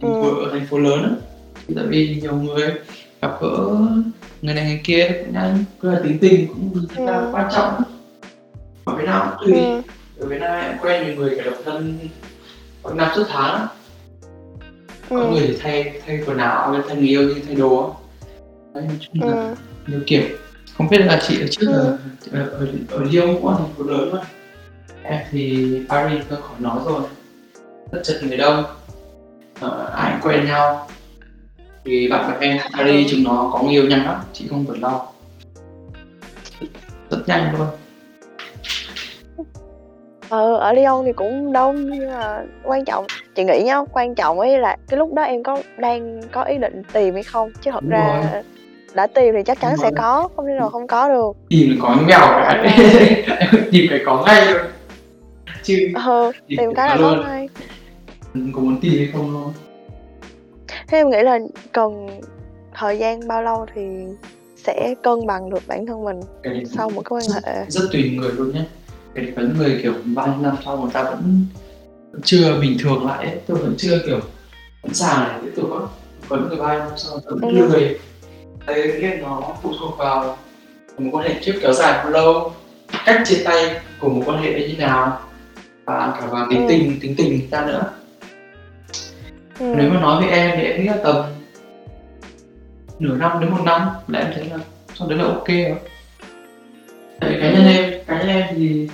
ừ. 0.00 0.08
ở 0.44 0.50
thành 0.52 0.66
phố 0.66 0.78
lớn 0.78 1.02
á 1.02 1.10
tại 1.76 1.84
vì 1.88 2.18
nhiều 2.20 2.34
người 2.34 2.72
gặp 3.22 3.38
gỡ 3.40 3.76
người 4.42 4.54
này 4.54 4.64
người 4.64 4.80
kia 4.84 5.08
cũng 5.08 5.32
nhanh 5.32 5.64
cứ 5.80 5.90
là 5.90 6.00
tính 6.04 6.18
tình 6.20 6.46
cũng 6.48 6.72
rất 6.74 7.04
là 7.04 7.18
ừ. 7.18 7.28
quan 7.32 7.48
trọng 7.52 7.82
ở 8.84 8.94
Việt 8.96 9.04
Nam 9.06 9.28
cũng 9.30 9.48
tùy 9.48 9.60
ừ. 9.60 9.82
ở 10.18 10.26
Việt 10.26 10.40
Nam 10.40 10.60
em 10.60 10.78
quen 10.82 11.06
nhiều 11.06 11.16
người 11.16 11.34
cả 11.36 11.42
độc 11.44 11.54
thân 11.64 11.98
có 12.82 12.94
năm 12.94 13.08
suốt 13.16 13.24
tháng 13.28 13.66
có 15.10 15.16
ừ. 15.16 15.30
người 15.30 15.46
thì 15.46 15.56
thay 15.60 16.00
thay 16.06 16.22
quần 16.26 16.38
áo 16.38 16.76
thay 16.88 16.96
người 16.96 17.08
yêu 17.08 17.22
như 17.22 17.36
thay 17.46 17.54
đồ 17.54 17.96
đấy 18.74 18.84
nói 18.84 18.96
chung 19.00 19.28
là 19.28 19.36
ừ. 19.36 19.54
nhiều 19.86 20.00
kiểu 20.06 20.22
không 20.78 20.88
biết 20.88 20.98
là 20.98 21.20
chị 21.28 21.40
ở 21.40 21.46
trước 21.50 21.66
ừ. 21.66 21.98
ở 22.32 22.48
ở, 22.50 22.66
ở 22.90 23.04
Lyon 23.04 23.34
cũng 23.34 23.50
là 23.50 23.56
thành 23.58 23.68
phố 23.78 23.84
lớn 23.84 24.10
mà. 24.12 24.20
Em 25.02 25.20
thì 25.30 25.66
Paris 25.88 26.22
tôi 26.28 26.38
khỏi 26.42 26.56
nói 26.58 26.78
rồi. 26.86 27.02
Rất 27.92 28.00
chật 28.04 28.16
người 28.22 28.36
đông. 28.36 28.64
Uh, 29.64 29.72
ai 29.92 30.12
quen 30.22 30.46
nhau. 30.46 30.88
Thì 31.84 32.08
bạn 32.08 32.40
bè 32.40 32.46
em 32.46 32.58
Paris 32.72 33.10
chúng 33.10 33.24
nó 33.24 33.50
có 33.52 33.62
nhiều 33.62 33.84
nhanh 33.84 34.04
lắm 34.04 34.20
chị 34.32 34.46
không 34.50 34.64
phải 34.68 34.78
lo. 34.78 35.06
Rất 37.10 37.18
nhanh 37.26 37.54
luôn. 37.58 37.66
Ờ, 40.28 40.56
ở 40.56 40.72
Lyon 40.72 41.04
thì 41.04 41.12
cũng 41.12 41.52
đông 41.52 41.90
nhưng 41.90 42.10
mà 42.10 42.42
quan 42.64 42.84
trọng 42.84 43.06
chị 43.34 43.44
nghĩ 43.44 43.62
nhá 43.64 43.78
quan 43.92 44.14
trọng 44.14 44.40
ấy 44.40 44.58
là 44.58 44.76
cái 44.88 44.98
lúc 44.98 45.14
đó 45.14 45.22
em 45.22 45.42
có 45.42 45.62
đang 45.78 46.20
có 46.32 46.42
ý 46.42 46.58
định 46.58 46.82
tìm 46.92 47.14
hay 47.14 47.22
không? 47.22 47.50
Chứ 47.62 47.70
thật 47.70 47.80
Đúng 47.80 47.90
ra 47.90 48.30
rồi. 48.32 48.42
Đã 48.96 49.06
tìm 49.06 49.34
thì 49.36 49.42
chắc 49.46 49.60
chắn 49.60 49.76
sẽ 49.76 49.90
có 49.96 50.28
không 50.36 50.46
thể 50.46 50.52
nào 50.58 50.70
không 50.70 50.86
có 50.86 51.08
được. 51.08 51.32
Tìm 51.48 51.78
có 51.82 51.96
mèo 52.06 52.18
cả. 52.18 52.64
Tìm 53.70 53.86
cái 53.90 54.00
có 54.06 54.24
ngay 54.26 54.52
luôn 54.52 54.62
chứ 55.62 55.88
ờ, 55.94 56.32
tìm 56.48 56.74
cái 56.74 56.88
là 56.88 56.96
có 57.00 57.22
ngay. 57.22 57.48
Có 58.34 58.60
muốn 58.60 58.80
tìm 58.80 58.92
hay 58.98 59.08
không 59.12 59.30
luôn 59.30 59.52
thế 60.88 60.98
em 60.98 61.10
nghĩ 61.10 61.22
là 61.22 61.38
cần 61.72 62.20
thời 62.74 62.98
gian 62.98 63.28
bao 63.28 63.42
lâu 63.42 63.66
thì 63.74 63.82
sẽ 64.56 64.94
cân 65.02 65.26
bằng 65.26 65.50
được 65.50 65.62
bản 65.66 65.86
thân 65.86 66.04
mình 66.04 66.20
cái 66.42 66.64
sau 66.64 66.90
một 66.90 67.02
cái 67.04 67.20
quan 67.20 67.42
hệ? 67.44 67.64
rất 67.68 67.84
tùy 67.92 68.10
người 68.10 68.32
luôn 68.32 68.52
nhé 68.52 68.64
cái 69.14 69.32
có 69.36 69.42
những 69.42 69.58
người 69.58 69.80
kiểu 69.82 69.94
nhiêu 70.26 70.42
năm 70.42 70.56
sau 70.64 70.76
người 70.76 70.90
ta 70.92 71.02
vẫn, 71.02 71.46
vẫn 72.12 72.22
chưa 72.24 72.60
bình 72.60 72.76
thường 72.80 73.06
lại 73.06 73.26
ấy. 73.26 73.40
tôi 73.46 73.58
vẫn 73.58 73.74
chưa 73.78 73.98
kiểu 74.06 74.20
sẵn 74.82 74.94
sàng 74.94 75.28
để 75.28 75.38
tiếp 75.44 75.52
tục 75.56 75.72
á. 75.72 75.80
Có 76.28 76.36
những 76.36 76.48
người 76.48 76.58
nhiêu 76.58 76.78
năm 76.78 76.88
sau 76.96 77.18
vẫn 77.24 77.40
ừ. 77.40 77.48
lười 77.50 77.98
đấy 78.66 78.96
nghĩa 79.00 79.16
nó 79.22 79.42
phụ 79.62 79.72
thuộc 79.80 79.98
vào 79.98 80.36
một 80.98 81.10
quan 81.12 81.28
hệ 81.28 81.34
trước 81.42 81.52
kéo 81.62 81.72
dài 81.72 81.92
bao 82.04 82.10
lâu 82.10 82.52
cách 83.06 83.22
chia 83.24 83.42
tay 83.44 83.76
của 83.98 84.08
một 84.08 84.22
quan 84.26 84.42
hệ 84.42 84.68
như 84.68 84.74
nào 84.78 85.20
và 85.84 86.16
cả 86.20 86.26
vào 86.26 86.46
tính 86.50 86.60
Ừ. 86.60 86.66
tình 86.68 87.00
tính 87.00 87.14
tình 87.16 87.28
người 87.28 87.48
ta 87.50 87.66
nữa 87.66 87.82
ừ. 89.58 89.72
nếu 89.76 89.90
mà 89.90 90.00
nói 90.00 90.22
với 90.22 90.30
em 90.30 90.50
thì 90.56 90.62
em 90.62 90.80
nghĩ 90.82 90.88
là 90.88 90.96
tầm 91.02 91.16
nửa 92.98 93.16
năm 93.16 93.40
đến 93.40 93.50
một 93.50 93.62
năm 93.64 93.88
là 94.08 94.18
em 94.18 94.32
thấy 94.34 94.44
là 94.50 94.56
sau 94.94 95.08
đấy 95.08 95.18
là 95.18 95.24
ok 95.24 95.48
rồi 95.48 95.74
tại 97.20 97.30
vì 97.30 97.40
cá 97.40 97.50
nhân 97.50 97.66
em 97.66 97.92
cá 98.06 98.18
nhân 98.18 98.28
em 98.28 98.46
thì 98.50 98.88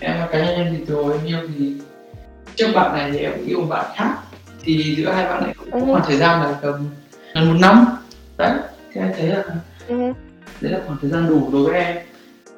em 0.00 0.16
cá 0.32 0.38
nhân 0.38 0.54
em 0.54 0.68
thì 0.78 0.84
từ 0.86 0.94
hồi 0.94 1.12
em 1.12 1.26
yêu 1.26 1.38
thì 1.58 1.72
trước 2.54 2.68
bạn 2.74 2.92
này 2.92 3.10
thì 3.12 3.18
em 3.18 3.32
yêu 3.46 3.60
một 3.60 3.66
bạn 3.68 3.84
khác 3.96 4.14
thì 4.62 4.94
giữa 4.98 5.10
hai 5.12 5.24
bạn 5.24 5.42
này 5.44 5.54
cũng 5.58 5.70
có 5.70 5.78
Ừ. 5.78 5.84
khoảng 5.92 6.02
thời 6.06 6.16
gian 6.16 6.42
là 6.42 6.58
tầm 6.62 6.88
gần 7.34 7.48
một 7.52 7.58
năm 7.60 7.86
đấy 8.36 8.58
thì 8.92 9.00
em 9.00 9.12
thấy 9.16 9.26
là 9.28 9.44
Ừ. 9.88 10.12
đấy 10.60 10.72
là 10.72 10.80
khoảng 10.86 10.98
thời 11.02 11.10
gian 11.10 11.28
đủ 11.28 11.50
đối 11.52 11.64
với 11.70 11.80
em. 11.84 11.96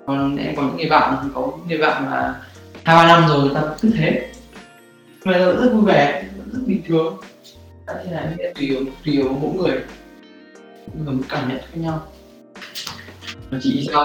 Còn 0.06 0.36
em 0.36 0.56
có 0.56 0.62
những 0.62 0.76
người 0.76 0.88
bạn 0.90 1.30
có 1.34 1.52
những 1.56 1.68
người 1.68 1.78
bạn 1.78 2.04
mà 2.06 2.40
hai 2.84 2.96
ba 2.96 3.06
năm 3.06 3.28
rồi 3.28 3.40
người 3.40 3.54
ta 3.54 3.62
cứ 3.80 3.90
thế. 3.96 4.28
Mà 5.24 5.38
rất 5.38 5.70
vui 5.72 5.82
vẻ 5.84 6.24
rất 6.52 6.60
bình 6.66 6.82
thường. 6.88 7.16
Đấy 7.86 7.96
thì 8.04 8.10
là 8.10 8.20
em 8.20 8.32
là 8.38 8.50
tùy 8.54 8.92
tùy 9.04 9.22
mỗi 9.40 9.52
người. 9.54 9.80
Mỗi 10.94 11.14
người 11.14 11.24
cảm 11.28 11.48
nhận 11.48 11.58
khác 11.58 11.74
nhau. 11.74 12.02
Và 13.50 13.58
chị 13.62 13.88
sao? 13.92 14.04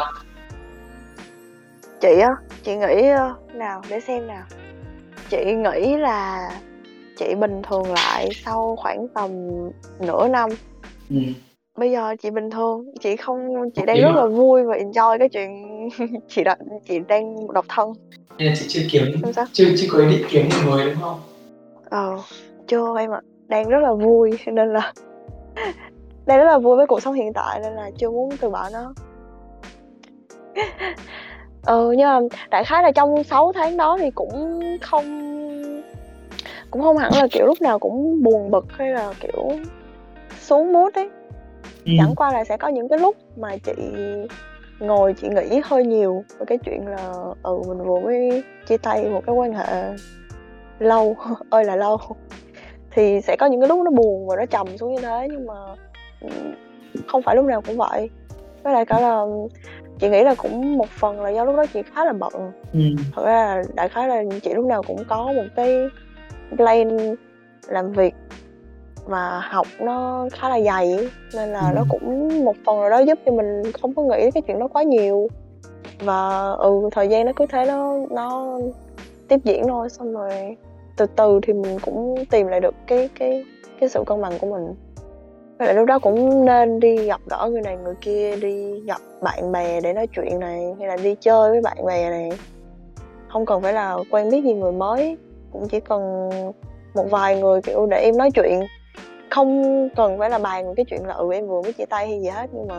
Chị 2.02 2.20
á 2.22 2.30
chị 2.64 2.76
nghĩ 2.76 3.08
ờ, 3.08 3.36
nào 3.54 3.82
để 3.90 4.00
xem 4.00 4.28
nào. 4.28 4.44
Chị 5.30 5.38
nghĩ 5.46 5.98
là 5.98 6.50
chị 7.18 7.36
bình 7.36 7.62
thường 7.70 7.94
lại 7.94 8.30
sau 8.46 8.76
khoảng 8.80 9.08
tầm 9.08 9.32
nửa 10.00 10.28
năm. 10.28 10.50
Ừ. 11.10 11.18
bây 11.78 11.92
giờ 11.92 12.16
chị 12.22 12.30
bình 12.30 12.50
thường 12.50 12.86
chị 13.00 13.16
không 13.16 13.70
chị 13.76 13.82
đang 13.86 14.02
rất 14.02 14.16
là 14.16 14.26
vui 14.26 14.64
và 14.64 14.78
enjoy 14.78 15.20
cái 15.20 15.30
chuyện 15.30 15.50
chị 16.28 16.44
đã 16.44 16.56
chị 16.88 17.00
đang 17.08 17.54
độc 17.54 17.66
thân. 17.70 17.94
Nên 18.38 18.48
là 18.48 18.54
chị 18.56 18.66
chưa 18.70 18.82
kiếm 18.92 19.34
sao. 19.34 19.46
chưa 19.52 19.66
chưa 19.78 19.88
có 19.92 20.00
ý 20.00 20.06
định 20.10 20.28
kiếm 20.30 20.50
người 20.66 20.86
đúng 20.86 21.02
không? 21.02 21.20
Ờ 21.90 22.18
chưa 22.68 22.98
em 22.98 23.12
ạ. 23.12 23.22
Đang 23.48 23.70
rất 23.70 23.80
là 23.80 23.94
vui 23.94 24.32
nên 24.46 24.74
là 24.74 24.94
đang 26.26 26.40
rất 26.40 26.46
là 26.46 26.58
vui 26.58 26.78
với 26.78 26.88
cuộc 26.88 27.02
sống 27.02 27.14
hiện 27.14 27.34
tại 27.34 27.60
nên 27.64 27.74
là 27.74 27.92
chưa 27.98 28.10
muốn 28.10 28.30
từ 28.42 28.50
bỏ 28.50 28.70
nó. 28.74 28.94
Ừ 31.66 31.92
nhưng 31.98 32.08
mà 32.08 32.20
đại 32.50 32.64
khái 32.64 32.84
là 32.84 32.92
trong 32.92 33.24
6 33.24 33.52
tháng 33.52 33.78
đó 33.78 33.98
thì 34.00 34.12
cũng 34.12 34.60
không 34.82 35.06
cũng 36.72 36.82
không 36.82 36.98
hẳn 36.98 37.14
là 37.16 37.28
kiểu 37.32 37.46
lúc 37.46 37.62
nào 37.62 37.80
cũng 37.80 38.24
buồn 38.24 38.52
bực 38.52 38.66
hay 38.70 38.90
là 38.90 39.14
kiểu 39.20 39.52
xuống 40.40 40.74
mood 40.74 40.94
ấy 40.94 41.10
ừ. 41.86 41.92
chẳng 41.98 42.16
qua 42.16 42.32
là 42.34 42.44
sẽ 42.44 42.58
có 42.58 42.68
những 42.68 42.90
cái 42.90 43.00
lúc 43.00 43.16
mà 43.38 43.58
chị 43.58 43.74
ngồi 44.80 45.14
chị 45.14 45.28
nghĩ 45.30 45.62
hơi 45.64 45.86
nhiều 45.86 46.24
về 46.40 46.46
cái 46.46 46.58
chuyện 46.58 46.88
là 46.88 47.14
ừ 47.44 47.62
mình 47.68 47.78
vừa 47.78 48.00
mới 48.00 48.44
chia 48.68 48.78
tay 48.78 49.10
một 49.10 49.22
cái 49.26 49.36
quan 49.36 49.54
hệ 49.54 49.94
lâu 50.80 51.16
ơi 51.50 51.64
là 51.66 51.76
lâu 51.76 51.98
thì 52.92 53.22
sẽ 53.22 53.36
có 53.40 53.46
những 53.46 53.62
cái 53.62 53.70
lúc 53.70 53.80
nó 53.86 53.92
buồn 53.92 54.28
và 54.28 54.36
nó 54.36 54.46
trầm 54.46 54.78
xuống 54.78 54.94
như 54.96 55.02
thế 55.02 55.28
nhưng 55.32 55.46
mà 55.48 55.54
ừ, 56.22 56.28
không 57.08 57.22
phải 57.22 57.36
lúc 57.36 57.46
nào 57.46 57.62
cũng 57.68 57.78
vậy 57.78 58.10
với 58.64 58.74
lại 58.74 58.86
cả 58.86 59.00
là 59.00 59.26
chị 60.00 60.10
nghĩ 60.10 60.24
là 60.24 60.36
cũng 60.36 60.78
một 60.78 60.90
phần 60.90 61.22
là 61.22 61.30
do 61.30 61.46
lúc 61.46 61.56
đó 61.56 61.66
chị 61.74 61.82
khá 61.94 62.06
là 62.06 62.14
bận 62.14 62.34
Ừ. 62.74 62.80
thật 63.16 63.26
ra 63.26 63.56
là 63.56 63.64
đại 63.76 63.90
khái 63.90 64.08
là 64.08 64.24
chị 64.44 64.54
lúc 64.54 64.66
nào 64.66 64.84
cũng 64.88 65.04
có 65.10 65.34
một 65.34 65.44
cái 65.56 65.76
plan 66.58 67.16
làm 67.68 67.92
việc 67.92 68.14
mà 69.12 69.40
học 69.40 69.68
nó 69.80 70.28
khá 70.32 70.50
là 70.50 70.60
dày 70.62 70.94
ấy. 70.94 71.10
nên 71.36 71.50
là 71.50 71.70
Ừ. 71.70 71.76
nó 71.76 71.86
cũng 71.90 72.46
một 72.46 72.56
phần 72.66 72.80
nào 72.80 72.90
đó 72.90 73.00
giúp 73.00 73.20
cho 73.26 73.32
mình 73.32 73.64
không 73.82 73.94
có 73.96 74.02
nghĩ 74.04 74.32
cái 74.32 74.42
chuyện 74.48 74.60
đó 74.60 74.68
quá 74.68 74.84
nhiều 74.84 75.28
và 76.06 76.50
ừ 76.52 76.90
thời 76.92 77.08
gian 77.08 77.26
nó 77.26 77.32
cứ 77.36 77.46
thế 77.46 77.66
nó 77.66 77.98
nó 78.10 78.60
tiếp 79.28 79.40
diễn 79.44 79.64
thôi 79.68 79.90
xong 79.90 80.14
rồi 80.14 80.58
từ 80.98 81.06
từ 81.16 81.40
thì 81.44 81.54
mình 81.54 81.78
cũng 81.86 82.16
tìm 82.32 82.48
lại 82.48 82.60
được 82.60 82.76
cái 82.88 83.10
cái 83.20 83.46
cái 83.80 83.90
sự 83.90 84.04
cân 84.08 84.22
bằng 84.22 84.34
của 84.42 84.48
mình 84.48 84.76
với 85.60 85.68
lại 85.68 85.76
lúc 85.76 85.86
đó 85.86 86.00
cũng 86.00 86.46
nên 86.46 86.80
đi 86.80 86.96
gặp 87.06 87.22
gỡ 87.30 87.50
người 87.52 87.62
này 87.62 87.78
người 87.78 87.96
kia 88.02 88.36
đi 88.36 88.80
gặp 88.82 89.02
bạn 89.22 89.52
bè 89.52 89.82
để 89.82 89.94
nói 89.94 90.08
chuyện 90.16 90.40
này 90.40 90.76
hay 90.80 90.88
là 90.88 90.98
đi 91.04 91.16
chơi 91.20 91.52
với 91.52 91.62
bạn 91.62 91.86
bè 91.86 92.10
này 92.10 92.30
không 93.30 93.46
cần 93.46 93.62
phải 93.62 93.74
là 93.74 93.98
quen 94.12 94.30
biết 94.30 94.44
gì 94.44 94.54
người 94.54 94.72
mới 94.72 95.18
cũng 95.54 95.68
chỉ 95.68 95.80
cần 95.80 96.30
một 96.96 97.06
vài 97.10 97.42
người 97.42 97.62
kiểu 97.62 97.86
để 97.86 97.98
em 97.98 98.18
nói 98.18 98.32
chuyện 98.32 98.60
không 99.32 99.90
cần 99.96 100.20
phải 100.20 100.30
là 100.30 100.38
bàn 100.38 100.76
cái 100.76 100.86
chuyện 100.90 101.06
là 101.06 101.14
ừ 101.14 101.30
em 101.34 101.48
vừa 101.48 101.62
mới 101.62 101.74
chia 101.74 101.86
tay 101.86 102.08
hay 102.08 102.22
gì 102.22 102.28
hết, 102.28 102.50
nhưng 102.54 102.68
mà 102.68 102.76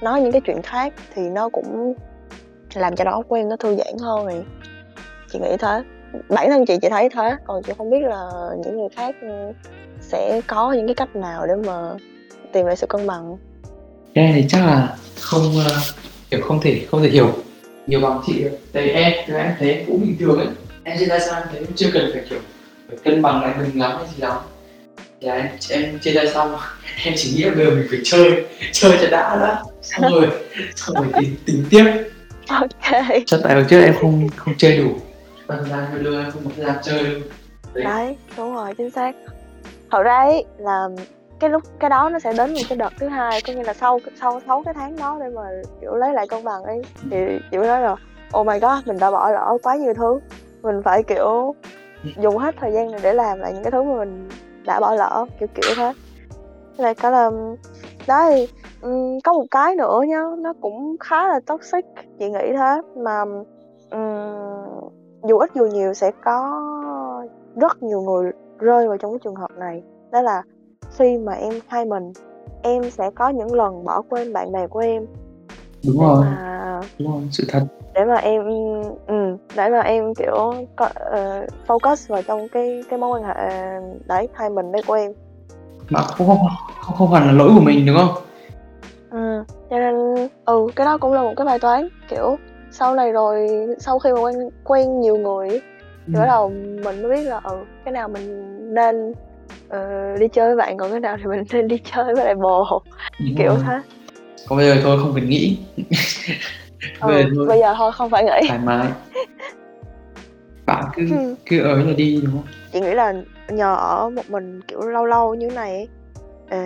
nói 0.00 0.20
những 0.20 0.32
cái 0.32 0.40
chuyện 0.46 0.62
khác 0.62 0.92
thì 1.14 1.22
nó 1.22 1.48
cũng 1.48 1.94
làm 2.74 2.96
cho 2.96 3.04
đó 3.04 3.22
của 3.28 3.36
em 3.36 3.48
nó 3.48 3.56
thư 3.56 3.76
giãn 3.76 3.94
hơn 4.00 4.26
này 4.26 4.42
chị 5.32 5.38
nghĩ 5.38 5.56
thế. 5.58 5.82
Bản 6.28 6.48
thân 6.50 6.66
chị 6.66 6.76
chị 6.82 6.88
thấy 6.88 7.08
thế. 7.08 7.36
Còn 7.44 7.62
chị 7.62 7.72
không 7.78 7.90
biết 7.90 8.00
là 8.02 8.30
những 8.64 8.78
người 8.78 8.88
khác 8.96 9.14
sẽ 10.00 10.40
có 10.46 10.72
những 10.72 10.86
cái 10.86 10.94
cách 10.94 11.16
nào 11.16 11.46
để 11.46 11.54
mà 11.66 11.90
tìm 12.52 12.66
lại 12.66 12.76
sự 12.76 12.86
cân 12.86 13.06
bằng. 13.06 13.36
Em 14.12 14.32
thì 14.34 14.44
chắc 14.48 14.66
là 14.66 14.96
không 15.20 15.42
ờ, 15.66 15.72
kiểu 16.30 16.40
không 16.42 16.60
thể 16.60 16.86
không 16.90 17.02
thể 17.02 17.08
hiểu. 17.08 17.28
Nhiều 17.86 18.00
bằng 18.00 18.20
chị 18.26 18.42
được 18.44 18.58
tại 18.72 18.82
vì 18.82 18.90
em 18.90 19.12
thì 19.26 19.34
em 19.34 19.54
thấy 19.58 19.84
cũng 19.86 20.00
bình 20.00 20.16
thường 20.20 20.38
ấy. 20.38 20.48
Em 20.84 20.98
chia 20.98 21.06
tay 21.08 21.20
sao 21.20 21.40
em 21.40 21.48
thấy 21.50 21.66
chưa 21.76 21.90
cần 21.92 22.10
phải, 22.12 22.22
kiểu, 22.30 22.38
phải 22.88 22.96
cân 23.04 23.22
bằng 23.22 23.42
lại 23.42 23.54
mình 23.58 23.78
lắm 23.80 23.92
hay 23.96 24.06
gì 24.06 24.22
lắm 24.22 24.36
là 25.20 25.34
em, 25.34 25.46
em 25.70 25.98
chia 25.98 26.14
tay 26.14 26.28
xong. 26.28 26.56
Em 27.04 27.14
chỉ 27.16 27.36
nghĩ 27.36 27.42
là 27.44 27.54
bây 27.54 27.64
giờ 27.64 27.70
mình 27.70 27.86
phải 27.90 28.00
chơi 28.04 28.44
chơi 28.72 28.98
cho 29.00 29.10
đã 29.10 29.36
đã. 29.36 29.62
Xong 29.82 30.12
rồi 30.12 30.26
xong 30.76 30.96
rồi 30.96 31.06
tính 31.22 31.36
tính 31.46 31.64
tiếp. 31.70 31.84
Ok. 32.48 33.02
Chắc 33.26 33.40
tại 33.44 33.54
hồi 33.54 33.64
trước 33.68 33.82
em 33.82 33.94
không 34.00 34.28
không 34.36 34.54
chơi 34.58 34.78
đủ. 34.78 34.90
Thời 35.48 35.58
gian 35.70 35.86
hơi 35.90 36.00
lương 36.00 36.24
em 36.24 36.30
không 36.30 36.44
có 36.44 36.64
gian 36.64 36.76
chơi. 36.82 37.02
Luôn 37.04 37.22
Đấy. 37.74 37.84
đấy 37.84 38.16
đúng 38.36 38.54
rồi 38.54 38.74
chính 38.78 38.90
xác. 38.90 39.14
Thật 39.90 40.02
ra 40.02 40.16
ấy 40.16 40.44
là 40.58 40.88
cái 41.40 41.50
lúc 41.50 41.62
cái 41.80 41.90
đó 41.90 42.08
nó 42.08 42.18
sẽ 42.18 42.32
đến 42.32 42.54
một 42.54 42.60
cái 42.68 42.78
đợt 42.78 42.90
thứ 42.98 43.08
hai 43.08 43.40
có 43.46 43.52
nghĩa 43.52 43.64
là 43.64 43.74
sau 43.74 44.00
sau 44.20 44.40
sáu 44.46 44.62
cái 44.64 44.74
tháng 44.74 44.96
đó 44.96 45.18
để 45.20 45.26
mà 45.34 45.42
kiểu 45.80 45.94
lấy 45.94 46.12
lại 46.12 46.26
cân 46.28 46.44
bằng 46.44 46.62
ấy. 46.62 46.82
Thì 47.10 47.16
chị 47.50 47.58
mới 47.58 47.66
nói 47.66 47.80
là 47.80 47.96
oh 48.38 48.46
my 48.46 48.58
god 48.58 48.86
mình 48.86 48.98
đã 48.98 49.10
bỏ 49.10 49.30
lỡ 49.30 49.58
quá 49.62 49.76
nhiều 49.76 49.94
thứ. 49.94 50.20
Mình 50.62 50.82
phải 50.84 51.02
kiểu 51.02 51.54
dùng 52.22 52.38
hết 52.38 52.54
thời 52.60 52.72
gian 52.72 52.90
này 52.90 53.00
để 53.02 53.14
làm 53.14 53.38
lại 53.38 53.52
những 53.52 53.62
cái 53.62 53.70
thứ 53.70 53.82
mà 53.82 53.98
mình 53.98 54.28
đã 54.68 54.80
bỏ 54.80 54.94
lỡ 54.94 55.26
kiểu 55.40 55.48
kiểu 55.54 55.74
thế. 55.76 55.92
Là 56.76 56.94
cả 56.94 57.10
là 57.10 57.30
đó 58.08 58.30
thì 58.30 58.48
um, 58.82 59.18
có 59.24 59.32
một 59.32 59.44
cái 59.50 59.76
nữa 59.76 60.00
nhá 60.08 60.22
nó 60.38 60.52
cũng 60.60 60.96
khá 61.00 61.28
là 61.28 61.40
toxic 61.46 61.84
chị 62.18 62.30
nghĩ 62.30 62.52
thế. 62.56 62.80
Mà 62.96 63.24
um, 63.90 64.90
dù 65.28 65.38
ít 65.38 65.50
dù 65.54 65.66
nhiều 65.66 65.94
sẽ 65.94 66.10
có 66.24 66.62
rất 67.56 67.82
nhiều 67.82 68.00
người 68.00 68.32
rơi 68.58 68.88
vào 68.88 68.96
trong 68.96 69.12
cái 69.12 69.18
trường 69.24 69.34
hợp 69.34 69.50
này. 69.56 69.82
Đó 70.12 70.22
là 70.22 70.42
khi 70.96 71.18
mà 71.18 71.32
em 71.32 71.52
hai 71.68 71.84
mình 71.84 72.12
em 72.62 72.90
sẽ 72.90 73.10
có 73.10 73.28
những 73.28 73.54
lần 73.54 73.84
bỏ 73.84 74.02
quên 74.10 74.32
bạn 74.32 74.52
bè 74.52 74.66
của 74.66 74.80
em 74.80 75.06
đúng 75.86 75.98
rồi. 76.00 76.24
mà 76.24 76.80
đúng 76.98 77.12
rồi 77.12 77.22
sự 77.30 77.44
thật. 77.48 77.60
để 77.94 78.04
mà 78.04 78.14
em 78.14 78.42
ừ, 79.06 79.36
để 79.56 79.68
mà 79.68 79.80
em 79.80 80.14
kiểu 80.14 80.54
có, 80.76 80.88
ờ, 80.94 81.46
focus 81.66 81.96
vào 82.08 82.22
trong 82.22 82.48
cái 82.48 82.82
cái 82.90 82.98
mối 82.98 83.10
quan 83.20 83.24
hệ 83.24 83.34
đấy 84.06 84.28
hai 84.34 84.50
mình 84.50 84.72
đấy 84.72 84.82
của 84.86 84.94
em. 84.94 85.12
Mà 85.90 86.00
không 86.02 86.26
không 86.26 86.38
không, 86.80 86.96
không 86.96 87.12
hẳn 87.12 87.26
là 87.26 87.32
lỗi 87.32 87.50
của 87.54 87.60
mình 87.60 87.86
đúng 87.86 87.96
không? 87.96 88.22
Ừ, 89.10 89.44
cho 89.70 89.78
nên 89.78 89.94
ừ 90.44 90.66
cái 90.76 90.84
đó 90.84 90.98
cũng 90.98 91.12
là 91.12 91.22
một 91.22 91.32
cái 91.36 91.44
bài 91.46 91.58
toán 91.58 91.88
kiểu 92.08 92.36
sau 92.70 92.94
này 92.94 93.12
rồi 93.12 93.48
sau 93.78 93.98
khi 93.98 94.12
mà 94.12 94.20
quen 94.20 94.34
quen 94.64 95.00
nhiều 95.00 95.16
người 95.16 95.60
thì 96.06 96.12
bắt 96.14 96.26
đầu 96.26 96.48
mình 96.84 97.02
mới 97.02 97.10
biết 97.10 97.22
là 97.22 97.40
ừ 97.44 97.64
cái 97.84 97.92
nào 97.92 98.08
mình 98.08 98.54
nên 98.74 99.12
ờ, 99.68 99.78
đi 100.18 100.28
chơi 100.28 100.46
với 100.48 100.56
bạn 100.56 100.76
còn 100.76 100.90
cái 100.90 101.00
nào 101.00 101.16
thì 101.18 101.24
mình 101.26 101.44
nên 101.52 101.68
đi 101.68 101.78
chơi 101.84 102.04
với 102.14 102.24
lại 102.24 102.34
bồ. 102.34 102.82
Đúng 103.20 103.34
kiểu 103.38 103.56
thế 103.66 103.80
còn 104.46 104.58
bây 104.58 104.66
giờ 104.66 104.80
thôi 104.82 104.98
không 105.02 105.12
cần 105.14 105.28
nghĩ. 105.28 105.58
Bây 107.02 107.14
giờ 107.14 107.28
ừ, 107.28 107.32
thôi. 107.36 107.46
bây 107.48 107.58
giờ 107.58 107.74
thôi 107.78 107.92
không 107.92 108.10
phải 108.10 108.24
nghĩ. 108.24 108.48
Thoải 108.48 108.60
mái. 108.64 108.86
Bạn 110.66 110.84
cứ 110.96 111.08
Ừ. 111.10 111.34
cứ 111.46 111.60
ở 111.62 111.76
là 111.82 111.92
đi 111.96 112.20
đúng 112.24 112.32
không? 112.32 112.52
Chị 112.72 112.80
nghĩ 112.80 112.90
là 112.94 113.14
nhờ 113.48 113.74
ở 113.74 114.10
một 114.10 114.30
mình 114.30 114.60
kiểu 114.68 114.80
lâu 114.80 115.04
lâu 115.04 115.34
như 115.34 115.48
này 115.48 115.88
ờ, 116.50 116.58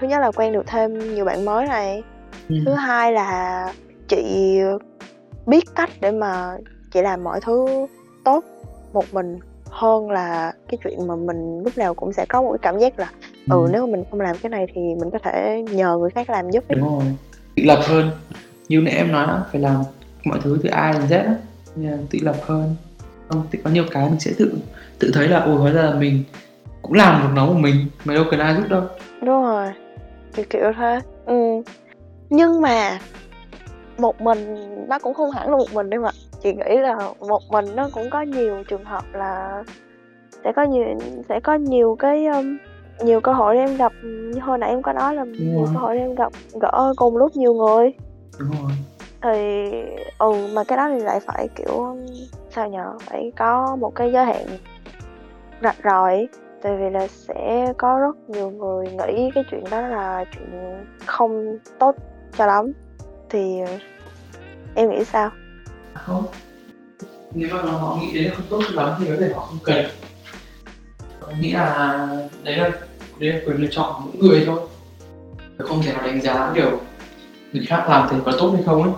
thứ 0.00 0.06
nhất 0.06 0.18
là 0.20 0.30
quen 0.30 0.52
được 0.52 0.66
thêm 0.66 1.14
nhiều 1.14 1.24
bạn 1.24 1.44
mới 1.44 1.66
này. 1.66 2.02
Ừ. 2.48 2.56
thứ 2.66 2.74
hai 2.74 3.12
là 3.12 3.72
chị 4.08 4.58
biết 5.46 5.64
cách 5.76 5.90
để 6.00 6.10
mà 6.10 6.56
chị 6.92 7.02
làm 7.02 7.24
mọi 7.24 7.40
thứ 7.40 7.66
tốt 8.24 8.44
một 8.92 9.04
mình 9.12 9.38
hơn 9.70 10.10
là 10.10 10.52
cái 10.68 10.78
chuyện 10.84 11.06
mà 11.06 11.16
mình 11.16 11.62
lúc 11.64 11.78
nào 11.78 11.94
cũng 11.94 12.12
sẽ 12.12 12.26
có 12.28 12.42
một 12.42 12.50
cái 12.52 12.58
cảm 12.62 12.78
giác 12.78 12.98
là 12.98 13.10
ừ 13.50 13.68
nếu 13.72 13.86
mà 13.86 13.92
mình 13.92 14.04
không 14.10 14.20
làm 14.20 14.36
cái 14.42 14.50
này 14.50 14.66
thì 14.74 14.80
mình 14.80 15.10
có 15.10 15.18
thể 15.18 15.62
nhờ 15.70 15.96
người 15.96 16.10
khác 16.10 16.30
làm 16.30 16.50
giúp 16.50 16.64
ấy. 16.68 16.78
đúng 16.78 16.98
rồi. 16.98 17.16
Tự 17.56 17.62
lập 17.66 17.80
hơn. 17.86 18.10
Như 18.68 18.80
nãy 18.80 18.94
em 18.94 19.12
nói 19.12 19.26
đó 19.26 19.44
phải 19.52 19.60
làm 19.60 19.82
mọi 20.24 20.38
thứ 20.42 20.58
từ 20.62 20.68
A 20.68 20.92
đến 20.92 21.02
Z 21.02 21.34
là 21.76 21.98
tự 22.10 22.18
lập 22.22 22.36
hơn. 22.42 22.76
Không 23.28 23.42
thì 23.52 23.58
có 23.64 23.70
nhiều 23.70 23.84
cái 23.90 24.10
mình 24.10 24.20
sẽ 24.20 24.30
tự 24.38 24.54
tự 24.98 25.10
thấy 25.14 25.28
là 25.28 25.40
ôi 25.40 25.56
hóa 25.56 25.72
ra 25.72 25.82
là 25.82 25.94
mình 25.94 26.24
cũng 26.82 26.92
làm 26.92 27.22
được 27.22 27.28
nó 27.34 27.46
một 27.46 27.58
mình 27.58 27.86
mà 28.04 28.14
đâu 28.14 28.24
cần 28.30 28.40
ai 28.40 28.54
giúp 28.56 28.68
đâu. 28.68 28.82
Đúng 29.20 29.42
rồi. 29.42 29.68
Kiểu 30.34 30.44
kiểu 30.50 30.72
thế. 30.76 31.00
Ừ. 31.26 31.62
nhưng 32.30 32.60
mà 32.60 32.98
một 33.98 34.20
mình 34.20 34.56
nó 34.88 34.98
cũng 34.98 35.14
không 35.14 35.30
hẳn 35.30 35.50
là 35.50 35.56
một 35.56 35.72
mình 35.72 35.90
đâu 35.90 36.04
ạ. 36.04 36.12
Chị 36.42 36.52
nghĩ 36.52 36.76
là 36.76 36.96
một 37.20 37.42
mình 37.50 37.64
nó 37.76 37.88
cũng 37.92 38.10
có 38.10 38.22
nhiều 38.22 38.62
trường 38.68 38.84
hợp 38.84 39.04
là 39.12 39.62
sẽ 40.44 40.52
có 40.56 40.62
nhiều 40.62 40.84
sẽ 41.28 41.40
có 41.40 41.54
nhiều 41.54 41.96
cái 41.98 42.26
um, 42.26 42.56
nhiều 43.04 43.20
cơ 43.20 43.32
hội 43.32 43.54
để 43.54 43.60
em 43.60 43.76
gặp 43.76 43.92
như 44.02 44.40
hồi 44.40 44.58
nãy 44.58 44.70
em 44.70 44.82
có 44.82 44.92
nói 44.92 45.14
là 45.14 45.24
nhiều 45.24 45.64
rồi. 45.64 45.68
cơ 45.74 45.80
hội 45.80 45.94
để 45.94 46.00
em 46.00 46.14
gặp 46.14 46.32
gỡ 46.60 46.94
cùng 46.96 47.16
lúc 47.16 47.36
nhiều 47.36 47.54
người. 47.54 47.92
Đúng 48.38 48.50
rồi. 48.50 48.72
Thì 49.22 49.70
ừ 50.18 50.48
mà 50.52 50.64
cái 50.64 50.78
đó 50.78 50.88
thì 50.92 50.98
lại 50.98 51.20
phải 51.20 51.48
kiểu 51.56 51.96
sao 52.50 52.68
nhở 52.68 52.92
phải 53.00 53.32
có 53.36 53.76
một 53.80 53.94
cái 53.94 54.12
giới 54.12 54.24
hạn 54.24 54.46
rạch 55.62 55.76
ròi. 55.84 56.28
Tại 56.62 56.76
vì 56.76 56.90
là 56.90 57.06
sẽ 57.06 57.72
có 57.78 57.98
rất 57.98 58.16
nhiều 58.28 58.50
người 58.50 58.86
nghĩ 58.86 59.30
cái 59.34 59.44
chuyện 59.50 59.64
đó 59.70 59.80
là 59.80 60.24
chuyện 60.32 60.84
không 61.06 61.58
tốt 61.78 61.96
cho 62.38 62.46
lắm. 62.46 62.72
Thì 63.28 63.60
em 64.74 64.90
nghĩ 64.90 65.04
sao? 65.04 65.30
Không. 65.94 66.24
Nếu 67.34 67.48
mà 67.52 67.72
họ 67.72 67.96
nghĩ 68.00 68.14
đấy 68.14 68.24
là 68.24 68.34
không 68.34 68.46
tốt 68.50 68.60
cho 68.68 68.82
lắm 68.82 68.94
thì 68.98 69.06
có 69.08 69.16
thể 69.20 69.32
họ 69.34 69.40
không 69.40 69.58
cần. 69.64 69.84
Họ 71.20 71.32
nghĩ 71.40 71.52
là 71.52 72.08
đấy 72.44 72.56
là 72.56 72.70
đấy 73.22 73.32
là 73.32 73.40
quyền 73.46 73.56
lựa 73.56 73.68
chọn 73.70 73.92
của 73.94 74.00
mỗi 74.12 74.28
người 74.28 74.42
thôi. 74.46 74.60
Không 75.58 75.82
thể 75.82 75.92
nào 75.92 76.02
đánh 76.06 76.20
giá 76.22 76.52
kiểu 76.54 76.80
người 77.52 77.64
khác 77.66 77.84
làm 77.88 78.08
thì 78.10 78.16
có 78.24 78.32
tốt 78.38 78.50
hay 78.54 78.62
không 78.66 78.82
ấy. 78.82 78.92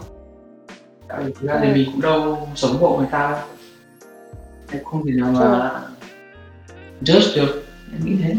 Tại 1.08 1.22
vì 1.24 1.32
thực 1.32 1.48
ra 1.48 1.58
thì 1.62 1.68
Ừ. 1.68 1.74
mình 1.74 1.88
cũng 1.92 2.00
đâu 2.00 2.48
sống 2.54 2.76
hộ 2.80 2.96
người 2.98 3.08
ta. 3.10 3.42
Em 4.72 4.84
không 4.84 5.06
thể 5.06 5.12
nào 5.12 5.32
mà 5.32 5.80
judge 7.02 7.36
được. 7.36 7.64
Em 7.92 8.04
nghĩ 8.04 8.16
thế. 8.22 8.34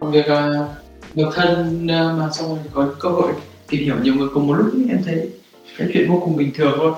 Còn 0.00 0.10
việc 0.12 0.26
uh, 0.26 0.68
độc 1.14 1.32
thân 1.34 1.86
ờ, 1.88 2.16
mà 2.18 2.28
xong 2.32 2.48
rồi 2.48 2.58
có 2.72 2.88
cơ 3.00 3.08
hội 3.08 3.32
tìm 3.68 3.84
hiểu 3.84 3.96
nhiều 4.02 4.14
người 4.14 4.28
cùng 4.34 4.46
một 4.46 4.54
lúc 4.54 4.66
ấy, 4.74 4.86
em 4.88 4.98
thấy 5.04 5.30
cái 5.78 5.88
chuyện 5.92 6.10
vô 6.10 6.20
cùng 6.24 6.36
bình 6.36 6.50
thường 6.54 6.94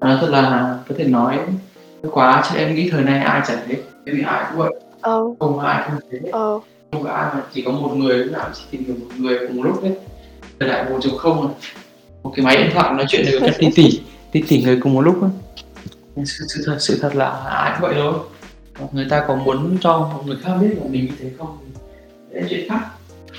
Và 0.00 0.08
nói 0.08 0.18
thật 0.20 0.30
là 0.30 0.78
có 0.88 0.94
thể 0.98 1.04
nói 1.04 1.38
quá 2.12 2.44
chứ 2.50 2.56
em 2.58 2.74
nghĩ 2.74 2.90
thời 2.90 3.04
nay 3.04 3.18
ai 3.18 3.42
chẳng 3.46 3.58
thế 3.68 3.82
em 4.04 4.16
nghĩ 4.16 4.22
ai 4.22 4.44
cũng 4.50 4.58
vậy. 4.58 4.72
Ờ. 5.00 5.20
Không 5.40 5.58
ai 5.58 5.82
không 5.90 6.00
thế 6.10 6.18
ờ 6.32 6.60
không 6.92 7.02
có 7.02 7.10
ai 7.10 7.34
mà 7.34 7.42
chỉ 7.52 7.62
có 7.62 7.72
một 7.72 7.94
người 7.96 8.18
lúc 8.18 8.32
nào 8.32 8.50
chỉ 8.54 8.62
tìm 8.70 8.84
hiểu 8.84 8.94
một 9.00 9.14
người 9.18 9.38
cùng 9.38 9.56
một 9.56 9.62
lúc 9.62 9.82
đấy. 9.82 9.92
Thời 10.60 10.68
đại 10.68 10.90
một 10.90 10.98
chục 11.02 11.12
không. 11.18 11.54
Một 12.22 12.32
cái 12.36 12.44
máy 12.44 12.56
điện 12.56 12.70
thoại 12.74 12.94
nói 12.94 13.04
chuyện 13.08 13.26
được 13.30 13.38
cả 13.40 13.52
tỷ 13.58 13.70
tỷ 13.74 14.00
tỷ 14.32 14.42
tỷ 14.48 14.62
người 14.62 14.80
cùng 14.82 14.94
một 14.94 15.00
lúc 15.00 15.16
sự, 16.24 16.44
sự 16.48 16.62
thật 16.66 16.76
sự 16.78 16.98
thật 17.02 17.14
là 17.14 17.30
ai 17.30 17.72
cũng 17.72 17.88
vậy 17.88 17.94
thôi. 17.98 18.14
Người 18.92 19.06
ta 19.10 19.24
có 19.28 19.34
muốn 19.34 19.76
cho 19.80 19.98
một 19.98 20.22
người 20.26 20.36
khác 20.42 20.52
biết 20.60 20.68
là 20.80 20.84
mình 20.90 21.06
như 21.06 21.12
thế 21.20 21.30
không 21.38 21.58
thì 22.34 22.40
chuyện 22.50 22.68
khác. 22.68 22.80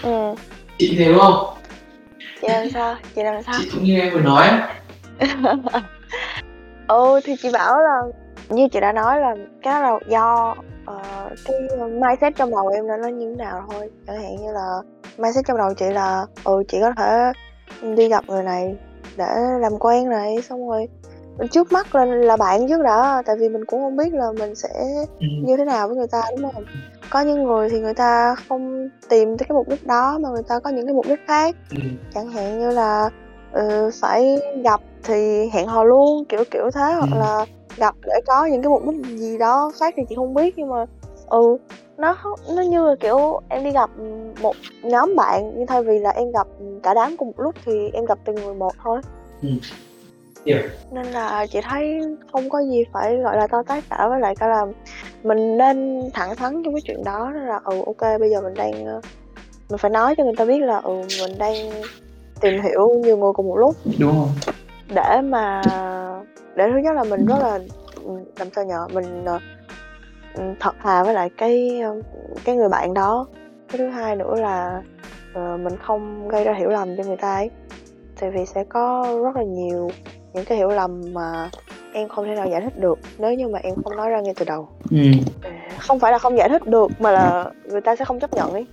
Ừ. 0.04 0.36
Chị 0.78 0.96
thế 0.98 1.06
đúng 1.06 1.20
không? 1.20 1.58
Chị 2.42 2.48
làm 2.48 2.70
sao? 2.70 2.96
Chị 3.16 3.24
làm 3.24 3.44
sao? 3.44 3.56
Chị 3.60 3.70
cũng 3.74 3.84
như 3.84 4.00
em 4.00 4.14
vừa 4.14 4.20
nói 4.20 4.48
ấy. 4.48 4.60
ừ 6.88 7.20
thì 7.24 7.36
chị 7.42 7.50
bảo 7.54 7.80
là 7.80 8.02
như 8.50 8.68
chị 8.68 8.80
đã 8.80 8.92
nói 8.92 9.20
là 9.22 9.36
cái 9.64 9.74
đó 9.74 9.80
là 9.82 10.00
do 10.08 10.56
ờ, 10.86 10.96
cái 11.46 11.56
mindset 11.90 12.36
trong 12.36 12.52
đầu 12.52 12.68
em 12.68 12.86
là 12.88 12.98
nó 12.98 13.08
như 13.08 13.30
thế 13.30 13.36
nào 13.46 13.64
thôi 13.72 13.90
chẳng 14.08 14.22
hạn 14.22 14.36
như 14.36 14.52
là 14.52 14.82
mindset 15.18 15.46
trong 15.48 15.58
đầu 15.58 15.74
chị 15.74 15.86
là 15.90 16.26
ừ 16.44 16.64
chị 16.68 16.78
có 16.82 16.92
thể 16.98 17.32
đi 17.96 18.10
gặp 18.10 18.24
người 18.28 18.44
này 18.44 18.76
để 19.18 19.26
làm 19.60 19.78
quen 19.80 20.10
này 20.10 20.42
xong 20.42 20.70
rồi 20.70 20.88
trước 21.52 21.72
mắt 21.72 21.96
là 21.96 22.06
là 22.06 22.38
bạn 22.38 22.68
trước 22.70 22.82
đã 22.84 23.24
tại 23.26 23.36
vì 23.40 23.50
mình 23.50 23.66
cũng 23.66 23.82
không 23.82 23.96
biết 23.98 24.14
là 24.14 24.32
mình 24.40 24.56
sẽ 24.56 24.70
ừ. 25.20 25.28
như 25.44 25.58
thế 25.58 25.66
nào 25.66 25.88
với 25.88 25.98
người 25.98 26.08
ta 26.08 26.22
đúng 26.38 26.52
không 26.54 26.64
có 27.10 27.22
những 27.22 27.44
người 27.44 27.70
thì 27.70 27.80
người 27.80 27.94
ta 27.94 28.36
không 28.50 28.90
tìm 29.10 29.38
tới 29.38 29.46
cái 29.50 29.54
mục 29.56 29.68
đích 29.70 29.88
đó 29.88 30.18
mà 30.22 30.30
người 30.30 30.44
ta 30.48 30.60
có 30.60 30.70
những 30.70 30.86
cái 30.86 30.94
mục 30.96 31.06
đích 31.08 31.20
khác 31.28 31.56
Ừ. 31.72 31.78
chẳng 32.14 32.30
hạn 32.30 32.60
như 32.60 32.70
là 32.70 33.10
ừ, 33.52 33.90
phải 34.02 34.40
gặp 34.64 34.82
thì 35.04 35.50
hẹn 35.54 35.68
hò 35.68 35.84
luôn 35.84 36.26
kiểu 36.26 36.44
kiểu 36.52 36.70
thế 36.74 36.94
hoặc 36.94 37.10
Ừ. 37.12 37.18
là 37.20 37.46
gặp 37.78 37.96
để 38.06 38.14
có 38.28 38.46
những 38.46 38.62
cái 38.62 38.70
mục 38.70 38.82
đích 38.86 39.06
gì 39.18 39.38
đó 39.38 39.72
khác 39.80 39.94
thì 39.98 40.04
chị 40.10 40.16
không 40.16 40.34
biết 40.34 40.58
nhưng 40.58 40.70
mà 40.70 40.86
ừ 41.30 41.58
nó 41.98 42.16
nó 42.56 42.62
như 42.62 42.86
là 42.88 42.96
kiểu 43.00 43.40
em 43.50 43.64
đi 43.64 43.72
gặp 43.72 43.90
một 44.42 44.56
nhóm 44.84 45.16
bạn 45.16 45.52
nhưng 45.58 45.68
thay 45.68 45.84
vì 45.84 46.00
là 46.00 46.10
em 46.10 46.32
gặp 46.32 46.48
cả 46.84 46.94
đám 46.94 47.18
cùng 47.18 47.28
một 47.28 47.40
lúc 47.44 47.56
thì 47.66 47.90
em 47.94 48.06
gặp 48.06 48.18
từng 48.26 48.36
người 48.36 48.54
một 48.56 48.74
thôi 48.84 49.02
Ừ. 49.42 49.50
Hiểu. 50.46 50.58
nên 50.92 51.06
là 51.06 51.46
chị 51.50 51.60
thấy 51.70 52.00
không 52.32 52.50
có 52.50 52.60
gì 52.60 52.84
phải 52.94 53.18
gọi 53.18 53.38
là 53.38 53.48
to 53.48 53.64
tát 53.64 53.84
cả 53.90 54.08
với 54.10 54.20
lại 54.20 54.36
cả 54.36 54.48
là 54.48 54.66
mình 55.24 55.58
nên 55.58 56.02
thẳng 56.14 56.36
thắn 56.36 56.64
trong 56.66 56.74
cái 56.74 56.82
chuyện 56.86 57.04
đó 57.04 57.32
là 57.32 57.60
ừ 57.66 57.82
ok 57.86 58.20
bây 58.20 58.30
giờ 58.30 58.42
mình 58.42 58.54
đang 58.54 58.86
ờ, 58.86 59.02
mình 59.70 59.78
phải 59.78 59.92
nói 59.92 60.16
cho 60.18 60.24
người 60.24 60.36
ta 60.38 60.46
biết 60.46 60.60
là 60.60 60.78
ừ 60.78 61.02
mình 61.22 61.38
đang 61.38 61.56
tìm 62.42 62.62
hiểu 62.62 62.90
nhiều 62.90 63.18
người 63.18 63.34
cùng 63.34 63.48
một 63.48 63.58
lúc 63.58 63.76
đúng 64.00 64.16
rồi 64.18 64.28
để 64.96 65.22
mà 65.24 65.62
để 66.58 66.70
thứ 66.72 66.78
nhất 66.78 66.96
là 66.96 67.04
mình 67.04 67.26
rất 67.26 67.40
là 67.40 67.60
ừ, 68.04 68.12
làm 68.40 68.48
sao 68.56 68.66
nhờ 68.66 68.88
mình 68.94 69.26
ờ, 69.26 69.40
ừ, 70.34 70.44
thật 70.60 70.76
thà 70.84 71.04
với 71.04 71.14
lại 71.14 71.30
cái 71.38 71.80
ờ, 71.80 72.02
cái 72.46 72.56
người 72.56 72.70
bạn 72.70 72.94
đó. 72.94 73.28
Cái 73.68 73.78
thứ 73.78 73.88
hai 73.88 74.16
nữa 74.16 74.36
là 74.36 74.82
ờ, 75.34 75.58
mình 75.58 75.78
không 75.78 76.28
gây 76.28 76.44
ra 76.44 76.54
hiểu 76.54 76.70
lầm 76.70 76.98
cho 76.98 77.04
người 77.04 77.18
ta 77.18 77.36
ấy. 77.36 77.50
Tại 78.20 78.32
vì 78.32 78.46
sẽ 78.46 78.64
có 78.64 79.06
rất 79.24 79.36
là 79.36 79.44
nhiều 79.44 79.90
những 80.34 80.46
cái 80.46 80.58
hiểu 80.58 80.70
lầm 80.70 81.02
mà 81.14 81.50
em 81.94 82.08
không 82.08 82.26
thể 82.26 82.36
nào 82.36 82.48
giải 82.48 82.62
thích 82.62 82.78
được 82.80 83.00
nếu 83.18 83.34
như 83.34 83.48
mà 83.48 83.60
em 83.60 83.76
không 83.84 83.98
nói 83.98 84.10
ra 84.10 84.22
ngay 84.22 84.34
từ 84.38 84.46
đầu. 84.46 84.70
Ừ. 84.92 84.98
không 85.78 86.00
phải 86.00 86.12
là 86.12 86.18
không 86.18 86.38
giải 86.38 86.50
thích 86.50 86.66
được 86.66 86.92
mà 87.00 87.12
là 87.12 87.52
người 87.66 87.82
ta 87.82 87.96
sẽ 87.96 88.06
không 88.06 88.20
chấp 88.20 88.34
nhận 88.34 88.54
ấy. 88.54 88.66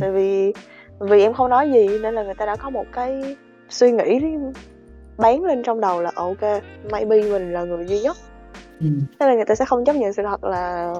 Tại 0.00 0.10
vì 0.10 0.52
vì 0.98 1.22
em 1.22 1.32
không 1.32 1.50
nói 1.50 1.70
gì 1.70 1.98
nên 1.98 2.14
là 2.14 2.22
người 2.22 2.34
ta 2.34 2.46
đã 2.46 2.56
có 2.56 2.70
một 2.70 2.84
cái 2.92 3.36
suy 3.68 3.92
nghĩ 3.92 4.20
bán 5.22 5.44
lên 5.44 5.62
trong 5.62 5.80
đầu 5.80 6.02
là 6.02 6.10
ờ, 6.14 6.24
ok 6.24 6.62
maybe 6.90 7.22
mình 7.22 7.52
là 7.52 7.64
người 7.64 7.86
duy 7.86 8.00
nhất. 8.00 8.16
Ừ. 8.80 8.86
nên 9.20 9.28
là 9.28 9.34
người 9.34 9.44
ta 9.44 9.54
sẽ 9.54 9.64
không 9.64 9.84
chấp 9.84 9.96
nhận 9.96 10.12
sự 10.12 10.22
thật 10.22 10.44
là 10.44 10.94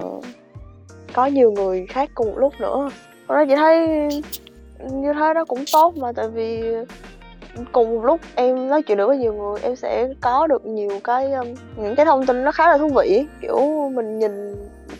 có 1.13 1.25
nhiều 1.25 1.51
người 1.51 1.85
khác 1.89 2.09
cùng 2.15 2.27
một 2.27 2.37
lúc 2.37 2.53
nữa. 2.59 2.89
Thật 3.27 3.35
ra 3.35 3.45
chị 3.45 3.55
thấy 3.55 3.87
như 4.91 5.13
thế 5.13 5.33
nó 5.35 5.45
cũng 5.45 5.63
tốt 5.73 5.97
mà 5.97 6.11
tại 6.15 6.29
vì 6.29 6.75
cùng 7.71 7.95
một 7.95 8.05
lúc 8.05 8.21
em 8.35 8.67
nói 8.67 8.81
chuyện 8.81 8.97
được 8.97 9.07
với 9.07 9.17
nhiều 9.17 9.33
người 9.33 9.59
em 9.61 9.75
sẽ 9.75 10.09
có 10.21 10.47
được 10.47 10.65
nhiều 10.65 10.99
cái 11.03 11.31
um, 11.31 11.47
những 11.77 11.95
cái 11.95 12.05
thông 12.05 12.25
tin 12.25 12.43
nó 12.43 12.51
khá 12.51 12.69
là 12.69 12.77
thú 12.77 12.89
vị. 12.89 13.25
Kiểu 13.41 13.89
mình 13.93 14.19
nhìn 14.19 14.55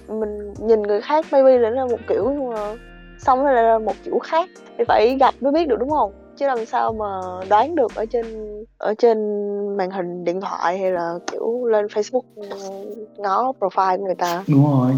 mình 0.07 0.53
nhìn 0.59 0.81
người 0.81 1.01
khác 1.01 1.25
maybe 1.31 1.57
là 1.57 1.69
nó 1.69 1.75
là 1.75 1.86
một 1.86 1.99
kiểu 2.07 2.29
nhưng 2.31 2.49
mà 2.49 2.75
xong 3.17 3.43
rồi 3.43 3.53
là 3.53 3.79
một 3.79 3.93
kiểu 4.03 4.19
khác 4.19 4.49
thì 4.77 4.83
phải 4.88 5.17
gặp 5.19 5.33
mới 5.41 5.51
biết 5.51 5.67
được 5.67 5.79
đúng 5.79 5.89
không 5.89 6.12
chứ 6.43 6.47
làm 6.47 6.65
sao 6.65 6.93
mà 6.93 7.06
đoán 7.49 7.75
được 7.75 7.95
ở 7.95 8.06
trên 8.06 8.25
ở 8.77 8.93
trên 8.97 9.17
màn 9.77 9.91
hình 9.91 10.25
điện 10.25 10.41
thoại 10.41 10.79
hay 10.79 10.91
là 10.91 11.13
kiểu 11.32 11.65
lên 11.65 11.86
Facebook 11.86 12.21
ngó 13.17 13.53
profile 13.60 13.97
của 13.97 14.06
người 14.06 14.15
ta. 14.15 14.43
Đúng 14.47 14.63
rồi. 14.63 14.91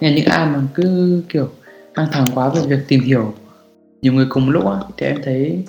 Nên 0.00 0.14
những 0.14 0.24
ai 0.24 0.46
mà 0.46 0.60
cứ 0.74 1.22
kiểu 1.28 1.48
căng 1.94 2.06
thẳng 2.12 2.24
quá 2.34 2.48
về 2.48 2.60
việc 2.66 2.84
tìm 2.88 3.00
hiểu 3.00 3.32
nhiều 4.02 4.12
người 4.12 4.26
cùng 4.28 4.50
lúc 4.50 4.66
á 4.66 4.76
thì 4.96 5.06
em 5.06 5.16
thấy 5.24 5.64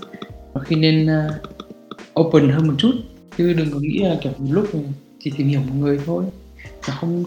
có 0.54 0.62
khi 0.62 0.76
nên 0.76 1.06
uh, 1.06 2.20
open 2.20 2.50
hơn 2.50 2.68
một 2.68 2.74
chút. 2.78 2.92
Chứ 3.38 3.54
đừng 3.54 3.68
có 3.74 3.80
nghĩ 3.82 4.00
là 4.00 4.16
kiểu 4.22 4.32
một 4.38 4.48
lúc 4.52 4.66
thì 4.72 4.80
chỉ 5.20 5.32
tìm 5.38 5.48
hiểu 5.48 5.60
một 5.60 5.74
người 5.80 6.00
thôi. 6.06 6.24
Nó 6.88 6.94
không 7.00 7.24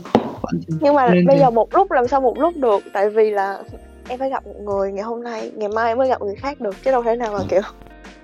nhưng 0.80 0.94
mà 0.94 1.14
bây 1.26 1.38
giờ 1.38 1.50
một 1.50 1.74
lúc 1.74 1.90
làm 1.90 2.08
sao 2.08 2.20
một 2.20 2.38
lúc 2.38 2.56
được? 2.56 2.82
Tại 2.92 3.10
vì 3.10 3.30
là 3.30 3.62
em 4.10 4.18
phải 4.18 4.30
gặp 4.30 4.46
một 4.46 4.60
người 4.64 4.92
ngày 4.92 5.04
hôm 5.04 5.22
nay 5.22 5.52
ngày 5.56 5.68
mai 5.68 5.88
em 5.88 5.98
mới 5.98 6.08
gặp 6.08 6.22
người 6.22 6.34
khác 6.34 6.60
được 6.60 6.76
chứ 6.84 6.90
đâu 6.90 7.02
thể 7.02 7.16
nào 7.16 7.32
mà 7.32 7.38
kiểu 7.48 7.60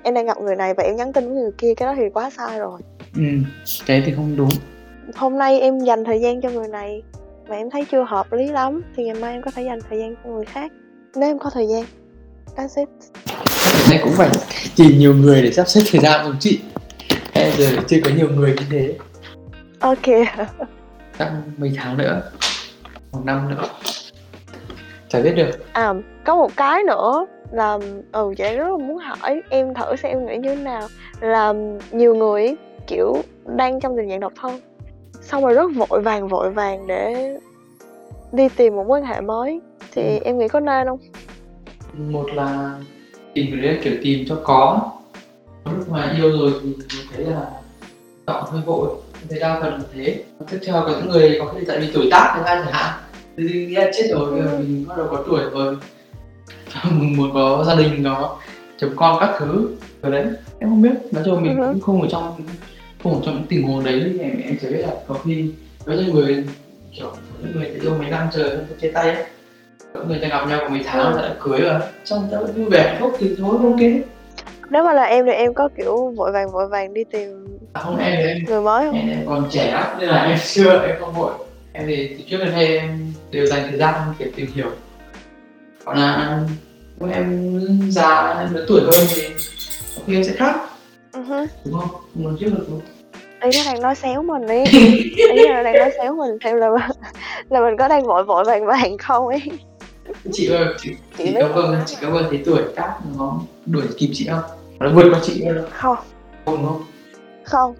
em 0.02 0.14
đang 0.14 0.26
gặp 0.26 0.38
người 0.40 0.56
này 0.56 0.74
và 0.74 0.82
em 0.82 0.96
nhắn 0.96 1.12
tin 1.12 1.24
với 1.24 1.34
người 1.42 1.50
kia 1.58 1.74
cái 1.74 1.86
đó 1.86 1.94
thì 1.96 2.02
quá 2.14 2.30
sai 2.30 2.58
rồi. 2.58 2.80
Ừ, 3.16 3.22
cái 3.86 4.02
thì 4.06 4.12
không 4.16 4.36
đúng. 4.36 4.48
Hôm 5.14 5.38
nay 5.38 5.60
em 5.60 5.78
dành 5.78 6.04
thời 6.04 6.20
gian 6.20 6.40
cho 6.40 6.50
người 6.50 6.68
này 6.68 7.02
mà 7.48 7.56
em 7.56 7.70
thấy 7.70 7.86
chưa 7.92 8.04
hợp 8.08 8.32
lý 8.32 8.48
lắm 8.48 8.82
thì 8.96 9.04
ngày 9.04 9.14
mai 9.14 9.32
em 9.32 9.42
có 9.42 9.50
thể 9.50 9.62
dành 9.62 9.78
thời 9.90 9.98
gian 9.98 10.14
cho 10.24 10.30
người 10.30 10.44
khác 10.44 10.72
nếu 11.14 11.30
em 11.30 11.38
có 11.38 11.50
thời 11.50 11.66
gian. 11.68 11.84
That's 12.56 12.80
it. 12.80 12.88
Nên 13.90 14.00
cũng 14.02 14.12
phải 14.12 14.30
tìm 14.76 14.98
nhiều 14.98 15.14
người 15.14 15.42
để 15.42 15.52
sắp 15.52 15.68
xếp 15.68 15.80
thời 15.90 16.00
gian 16.00 16.26
của 16.26 16.36
chị? 16.40 16.60
Em 17.32 17.52
giờ 17.58 17.66
chưa 17.88 17.98
có 18.04 18.10
nhiều 18.16 18.28
người 18.28 18.54
như 18.58 18.66
thế. 18.70 18.94
Ok. 19.80 20.06
Chắc 21.18 21.32
mấy 21.56 21.72
tháng 21.76 21.96
nữa 21.96 22.22
một 23.12 23.20
năm 23.24 23.50
nữa 23.50 23.62
chả 25.16 25.22
biết 25.22 25.34
được. 25.36 25.72
À 25.72 25.94
có 26.24 26.36
một 26.36 26.50
cái 26.56 26.82
nữa 26.82 27.26
là 27.52 27.78
ừ 28.12 28.34
chị 28.36 28.56
rất 28.56 28.68
là 28.70 28.76
muốn 28.86 28.98
hỏi 28.98 29.42
em 29.50 29.74
thử 29.74 29.96
xem 29.96 30.12
em 30.12 30.26
nghĩ 30.26 30.36
như 30.36 30.54
thế 30.56 30.62
nào. 30.62 30.88
Là 31.20 31.54
nhiều 31.92 32.14
người 32.14 32.56
kiểu 32.86 33.16
đang 33.56 33.80
trong 33.80 33.96
tình 33.96 34.08
trạng 34.10 34.20
độc 34.20 34.32
thân 34.40 34.60
xong 35.22 35.44
rồi 35.44 35.54
rất 35.54 35.70
vội 35.76 36.00
vàng 36.00 36.28
vội 36.28 36.50
vàng 36.50 36.86
để 36.86 37.34
đi 38.32 38.48
tìm 38.56 38.76
một 38.76 38.86
mối 38.88 38.98
quan 39.00 39.04
hệ 39.06 39.20
mới. 39.20 39.60
Thì 39.92 40.02
Ừ. 40.02 40.18
em 40.24 40.38
nghĩ 40.38 40.48
có 40.48 40.60
nên 40.60 40.86
không? 40.86 40.98
Một 41.92 42.26
là 42.34 42.70
tìm 43.34 43.62
đấy 43.62 43.72
là 43.74 43.80
kiểu 43.84 43.92
tìm 44.02 44.24
cho 44.28 44.36
có. 44.44 44.80
Lúc 45.64 45.88
mà 45.90 46.14
yêu 46.18 46.30
rồi 46.38 46.52
thì 46.62 46.68
mình 46.78 47.06
thấy 47.14 47.24
là 47.24 47.46
chọn 48.26 48.44
hơi 48.50 48.60
vội 48.66 48.88
thấy 49.30 49.38
đa 49.40 49.58
phần 49.60 49.72
là 49.72 49.80
thế. 49.94 50.24
Tiếp 50.50 50.58
theo 50.66 50.74
có 50.86 50.88
những 50.88 51.08
người 51.08 51.36
có 51.40 51.46
khi 51.54 51.64
tại 51.68 51.78
vì 51.80 51.90
tuổi 51.94 52.08
tác 52.10 52.32
thứ 52.36 52.42
hai 52.42 52.56
chẳng 52.56 52.72
hạn 52.72 53.00
thì 53.36 53.74
chết 53.76 54.08
rồi 54.10 54.30
bây 54.32 54.42
giờ 54.42 54.58
mình 54.58 54.84
bắt 54.88 54.94
đầu 54.98 55.06
có 55.10 55.24
tuổi 55.26 55.40
rồi. 55.52 55.76
Mình 56.90 57.16
muốn 57.16 57.30
có 57.34 57.64
gia 57.66 57.74
đình 57.74 58.04
có 58.04 58.36
chồng 58.78 58.90
con 58.96 59.16
các 59.20 59.30
thứ. 59.38 59.68
Rồi 60.02 60.12
đấy 60.12 60.24
em 60.60 60.70
không 60.70 60.82
biết. 60.82 60.90
Nói 61.12 61.22
chung 61.26 61.42
mình 61.42 61.58
Ừ. 61.60 61.66
cũng 61.72 61.80
không 61.80 62.02
ở 62.02 62.08
trong 62.10 62.34
không 63.02 63.14
ở 63.14 63.20
trong 63.24 63.34
những 63.34 63.46
tình 63.48 63.62
huống 63.62 63.84
đấy. 63.84 64.10
Thì 64.12 64.18
em 64.20 64.40
em 64.44 64.56
chỉ 64.60 64.68
biết 64.68 64.78
là 64.82 64.94
có 65.08 65.14
khi 65.24 65.50
có 65.86 65.92
những 65.92 66.14
người 66.14 66.44
kiểu 66.96 67.10
những 67.42 67.52
người 67.56 67.66
yêu 67.82 67.94
mấy 67.98 68.10
năm 68.10 68.28
trời 68.34 68.50
không 68.50 68.78
chia 68.80 68.90
tay 68.90 69.10
ấy. 69.14 69.24
Có 69.94 70.00
người 70.04 70.18
ta 70.22 70.28
gặp 70.28 70.46
nhau 70.48 70.58
có 70.62 70.68
mấy 70.68 70.80
tháng 70.84 71.06
Ừ. 71.06 71.12
rồi 71.12 71.22
đã 71.28 71.34
cưới 71.40 71.60
rồi. 71.60 71.80
Trong 72.04 72.28
ta 72.32 72.38
vẫn 72.38 72.52
vui 72.56 72.64
vẻ 72.70 72.82
hạnh 72.88 72.96
phúc 73.00 73.12
thì 73.18 73.34
thôi 73.38 73.56
ok 73.62 73.80
nếu 74.70 74.84
mà 74.84 74.92
là 74.92 75.02
em 75.04 75.26
thì 75.26 75.32
em 75.32 75.54
có 75.54 75.68
kiểu 75.76 76.12
vội 76.16 76.32
vàng 76.32 76.50
vội 76.52 76.68
vàng 76.68 76.94
đi 76.94 77.04
tìm 77.04 77.30
à, 77.72 77.80
không 77.82 77.96
em 77.98 78.14
thì 78.16 78.28
em 78.28 78.38
người 78.46 78.60
mới 78.60 78.86
không? 78.86 78.94
em, 78.94 79.08
em 79.10 79.26
còn 79.26 79.48
trẻ 79.50 79.72
lắm 79.72 79.86
nên 80.00 80.08
là 80.08 80.24
em 80.24 80.38
chưa 80.54 80.82
em 80.86 80.96
không 81.00 81.12
vội. 81.14 81.32
Em 81.72 81.84
thì 81.86 82.08
từ 82.08 82.24
trước 82.30 82.36
đến 82.44 82.50
nay 82.52 82.78
em 82.78 83.12
đều 83.30 83.46
dành 83.46 83.66
thời 83.68 83.78
gian 83.78 83.94
kiểu 84.18 84.28
tìm 84.36 84.46
hiểu. 84.54 84.70
Còn 85.84 85.96
là 85.98 86.40
lúc 87.00 87.10
em 87.12 87.50
già 87.90 88.36
em 88.40 88.54
lớn 88.54 88.64
tuổi 88.68 88.80
hơn 88.80 89.06
thì 89.14 89.22
khi 90.06 90.14
em 90.14 90.24
sẽ 90.24 90.32
khác. 90.32 90.54
Hứ. 91.14 91.46
đúng 91.64 91.80
không? 91.80 91.88
Một 92.14 92.30
trước 92.40 92.46
được 92.46 92.64
không? 92.68 92.80
Ý 93.40 93.50
nó 93.58 93.72
đang 93.72 93.82
nói 93.82 93.94
xéo 93.94 94.22
mình 94.22 94.46
ý 94.46 94.64
ý 95.16 95.48
là 95.48 95.62
đang 95.62 95.74
nói 95.74 95.90
xéo 95.98 96.16
mình 96.16 96.38
xem 96.44 96.56
là 96.56 96.68
là 97.50 97.60
mình 97.60 97.76
có 97.78 97.88
đang 97.88 98.06
vội 98.06 98.24
vội 98.24 98.44
vàng 98.44 98.66
vàng 98.66 98.98
không 98.98 99.26
ấy. 99.26 99.42
Chị 100.32 100.46
ơi 100.48 100.66
chị, 100.78 100.90
Chị 101.18 101.24
chị 101.24 101.34
biết 101.34 101.40
có 101.40 101.48
vâng 101.48 101.80
chị 101.86 101.96
có 102.02 102.10
vâng 102.10 102.24
thấy 102.30 102.42
tuổi 102.44 102.62
tác 102.76 102.94
nó 103.18 103.40
đuổi 103.66 103.82
kịp 103.98 104.10
chị 104.12 104.26
không? 104.30 104.42
Nó 104.78 104.90
vượt 104.90 105.04
qua 105.12 105.20
chị 105.22 105.44
luôn 105.44 105.64
không. 105.70 105.96
Không 106.44 106.56
đúng 106.56 106.66
không? 106.66 106.84
Không. 107.44 107.74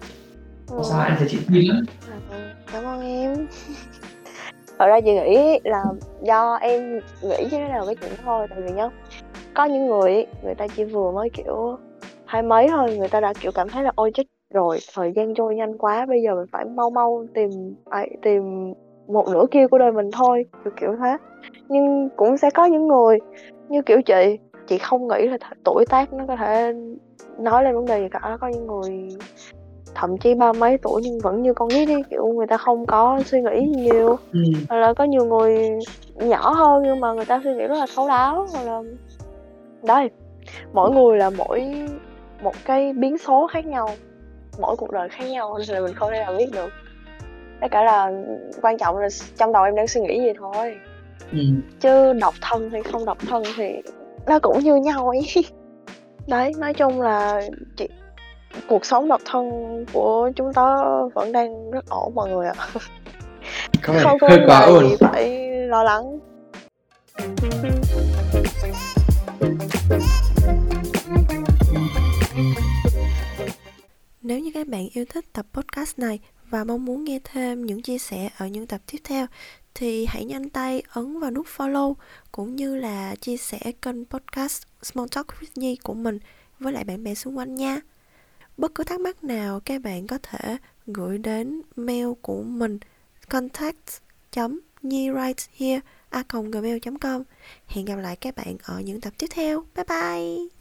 Ừ. 0.69 0.83
sao 0.89 1.05
em 1.05 1.15
thấy 1.19 1.27
chị 1.31 1.37
tin 1.53 1.65
lắm? 1.65 1.85
Ừ, 2.31 2.37
cảm 2.73 2.83
ơn 2.85 3.01
em 3.01 3.47
thật 4.79 4.87
ra 4.87 5.01
chị 5.01 5.13
nghĩ 5.13 5.59
là 5.63 5.83
do 6.21 6.55
em 6.61 6.99
nghĩ 7.21 7.47
chứ 7.51 7.57
nó 7.57 7.67
là 7.67 7.85
cái 7.85 7.95
chuyện 7.95 8.11
thôi, 8.25 8.47
tại 8.49 8.59
vì 8.61 8.73
nhá, 8.73 8.89
có 9.53 9.65
những 9.65 9.87
người 9.87 10.25
người 10.43 10.55
ta 10.55 10.67
chỉ 10.67 10.83
vừa 10.83 11.11
mới, 11.11 11.29
kiểu, 11.29 11.77
hai 12.25 12.41
mấy 12.41 12.67
thôi, 12.69 12.95
người 12.97 13.07
ta 13.07 13.19
đã, 13.19 13.33
kiểu, 13.41 13.51
cảm 13.55 13.69
thấy 13.69 13.83
là, 13.83 13.91
ôi, 13.95 14.11
chết 14.13 14.23
rồi, 14.53 14.77
thời 14.95 15.11
gian 15.15 15.33
trôi 15.33 15.55
nhanh 15.55 15.77
quá, 15.77 16.05
bây 16.05 16.21
giờ 16.21 16.35
mình 16.35 16.45
phải 16.51 16.65
mau 16.65 16.89
mau 16.89 17.25
tìm, 17.33 17.49
phải 17.91 18.09
tìm 18.21 18.73
một 19.07 19.27
nửa 19.27 19.45
kia 19.51 19.67
của 19.67 19.77
đời 19.77 19.91
mình 19.91 20.11
thôi. 20.11 20.45
Kiểu 20.63 20.73
kiểu 20.79 20.95
thế. 20.99 21.17
Nhưng 21.69 22.09
cũng 22.15 22.37
sẽ 22.37 22.49
có 22.49 22.65
những 22.65 22.87
người 22.87 23.17
như 23.69 23.81
kiểu 23.81 24.01
chị 24.01 24.37
chị 24.67 24.77
không 24.77 25.07
nghĩ 25.07 25.27
là 25.27 25.37
th- 25.37 25.55
tuổi 25.63 25.85
tác 25.85 26.13
nó 26.13 26.25
có 26.27 26.35
thể 26.35 26.73
nói 27.39 27.63
lên 27.63 27.75
vấn 27.75 27.85
đề 27.85 27.99
gì 27.99 28.07
cả. 28.11 28.37
Có 28.41 28.47
những 28.47 28.67
người 28.67 29.09
thậm 29.99 30.17
chí 30.17 30.33
ba 30.33 30.53
mấy 30.53 30.77
tuổi 30.77 31.01
nhưng 31.03 31.19
vẫn 31.19 31.41
như 31.41 31.53
con 31.53 31.67
nít 31.73 31.87
đi 31.87 32.01
kiểu 32.09 32.27
người 32.27 32.47
ta 32.47 32.57
không 32.57 32.85
có 32.85 33.21
suy 33.25 33.41
nghĩ 33.41 33.61
nhiều 33.67 34.15
ừ. 34.33 34.39
hoặc 34.69 34.77
là 34.77 34.93
có 34.93 35.03
nhiều 35.03 35.25
người 35.25 35.79
nhỏ 36.15 36.49
hơn 36.51 36.83
nhưng 36.85 36.99
mà 36.99 37.13
người 37.13 37.25
ta 37.25 37.41
suy 37.43 37.53
nghĩ 37.55 37.67
rất 37.67 37.75
là 37.79 37.85
thấu 37.95 38.07
đáo 38.07 38.47
hoặc 38.53 38.63
là 38.65 38.81
đây 39.83 40.09
mỗi 40.73 40.91
người 40.91 41.17
là 41.17 41.29
mỗi 41.29 41.63
một 42.41 42.53
cái 42.65 42.93
biến 42.93 43.17
số 43.17 43.47
khác 43.47 43.65
nhau 43.65 43.89
mỗi 44.59 44.75
cuộc 44.75 44.91
đời 44.91 45.09
khác 45.09 45.25
nhau 45.25 45.57
nên 45.57 45.67
là 45.75 45.79
mình 45.79 45.93
không 45.93 46.11
thể 46.11 46.19
nào 46.19 46.35
biết 46.37 46.49
được 46.53 46.69
tất 47.61 47.67
cả 47.71 47.83
là 47.83 48.11
quan 48.61 48.77
trọng 48.77 48.97
là 48.97 49.07
trong 49.37 49.51
đầu 49.51 49.63
em 49.63 49.75
đang 49.75 49.87
suy 49.87 50.01
nghĩ 50.01 50.19
gì 50.21 50.33
thôi 50.39 50.75
Ừ. 51.31 51.39
chứ 51.79 52.13
độc 52.13 52.33
thân 52.41 52.69
hay 52.69 52.83
không 52.83 53.05
độc 53.05 53.17
thân 53.29 53.43
thì 53.57 53.81
nó 54.27 54.39
cũng 54.39 54.59
như 54.59 54.75
nhau 54.75 55.07
ấy 55.09 55.21
đấy 56.27 56.51
nói 56.57 56.73
chung 56.73 57.01
là 57.01 57.41
chị 57.77 57.87
cuộc 58.67 58.85
sống 58.85 59.07
độc 59.07 59.21
thân 59.25 59.45
của 59.93 60.31
chúng 60.35 60.53
ta 60.53 60.77
vẫn 61.13 61.31
đang 61.31 61.71
rất 61.71 61.85
ổn 61.89 62.15
mọi 62.15 62.29
người 62.29 62.47
ạ. 62.47 62.67
Vẻ 63.87 64.03
không 64.03 64.19
có 64.19 64.29
quá 64.47 64.67
gì 64.81 64.95
phải 64.99 65.51
lo 65.67 65.83
lắng. 65.83 66.19
Nếu 74.21 74.39
như 74.39 74.51
các 74.53 74.67
bạn 74.67 74.87
yêu 74.93 75.05
thích 75.09 75.25
tập 75.33 75.45
podcast 75.53 75.99
này 75.99 76.19
và 76.49 76.63
mong 76.63 76.85
muốn 76.85 77.03
nghe 77.03 77.19
thêm 77.23 77.65
những 77.65 77.81
chia 77.81 77.97
sẻ 77.97 78.29
ở 78.37 78.47
những 78.47 78.67
tập 78.67 78.81
tiếp 78.91 78.97
theo 79.03 79.25
thì 79.75 80.05
hãy 80.05 80.25
nhanh 80.25 80.49
tay 80.49 80.83
ấn 80.93 81.19
vào 81.19 81.31
nút 81.31 81.45
follow 81.57 81.93
cũng 82.31 82.55
như 82.55 82.75
là 82.75 83.15
chia 83.15 83.37
sẻ 83.37 83.59
kênh 83.81 84.05
podcast 84.05 84.63
Small 84.81 85.07
Talk 85.15 85.27
with 85.27 85.51
Nhi 85.55 85.77
của 85.83 85.93
mình 85.93 86.19
với 86.59 86.73
lại 86.73 86.83
bạn 86.83 87.03
bè 87.03 87.13
xung 87.13 87.37
quanh 87.37 87.55
nha. 87.55 87.81
Bất 88.57 88.75
cứ 88.75 88.83
thắc 88.83 88.99
mắc 88.99 89.23
nào 89.23 89.59
các 89.59 89.81
bạn 89.81 90.07
có 90.07 90.17
thể 90.23 90.57
gửi 90.87 91.17
đến 91.17 91.61
mail 91.75 92.07
của 92.21 92.43
mình, 92.43 92.79
contact 93.29 94.01
nhirighthere 94.81 95.79
a 96.09 96.23
gmail.com 96.29 97.23
Hẹn 97.67 97.85
gặp 97.85 97.95
lại 97.95 98.15
các 98.15 98.35
bạn 98.35 98.57
ở 98.63 98.79
những 98.79 99.01
tập 99.01 99.13
tiếp 99.17 99.27
theo. 99.29 99.63
Bye 99.75 99.85
bye! 99.89 100.56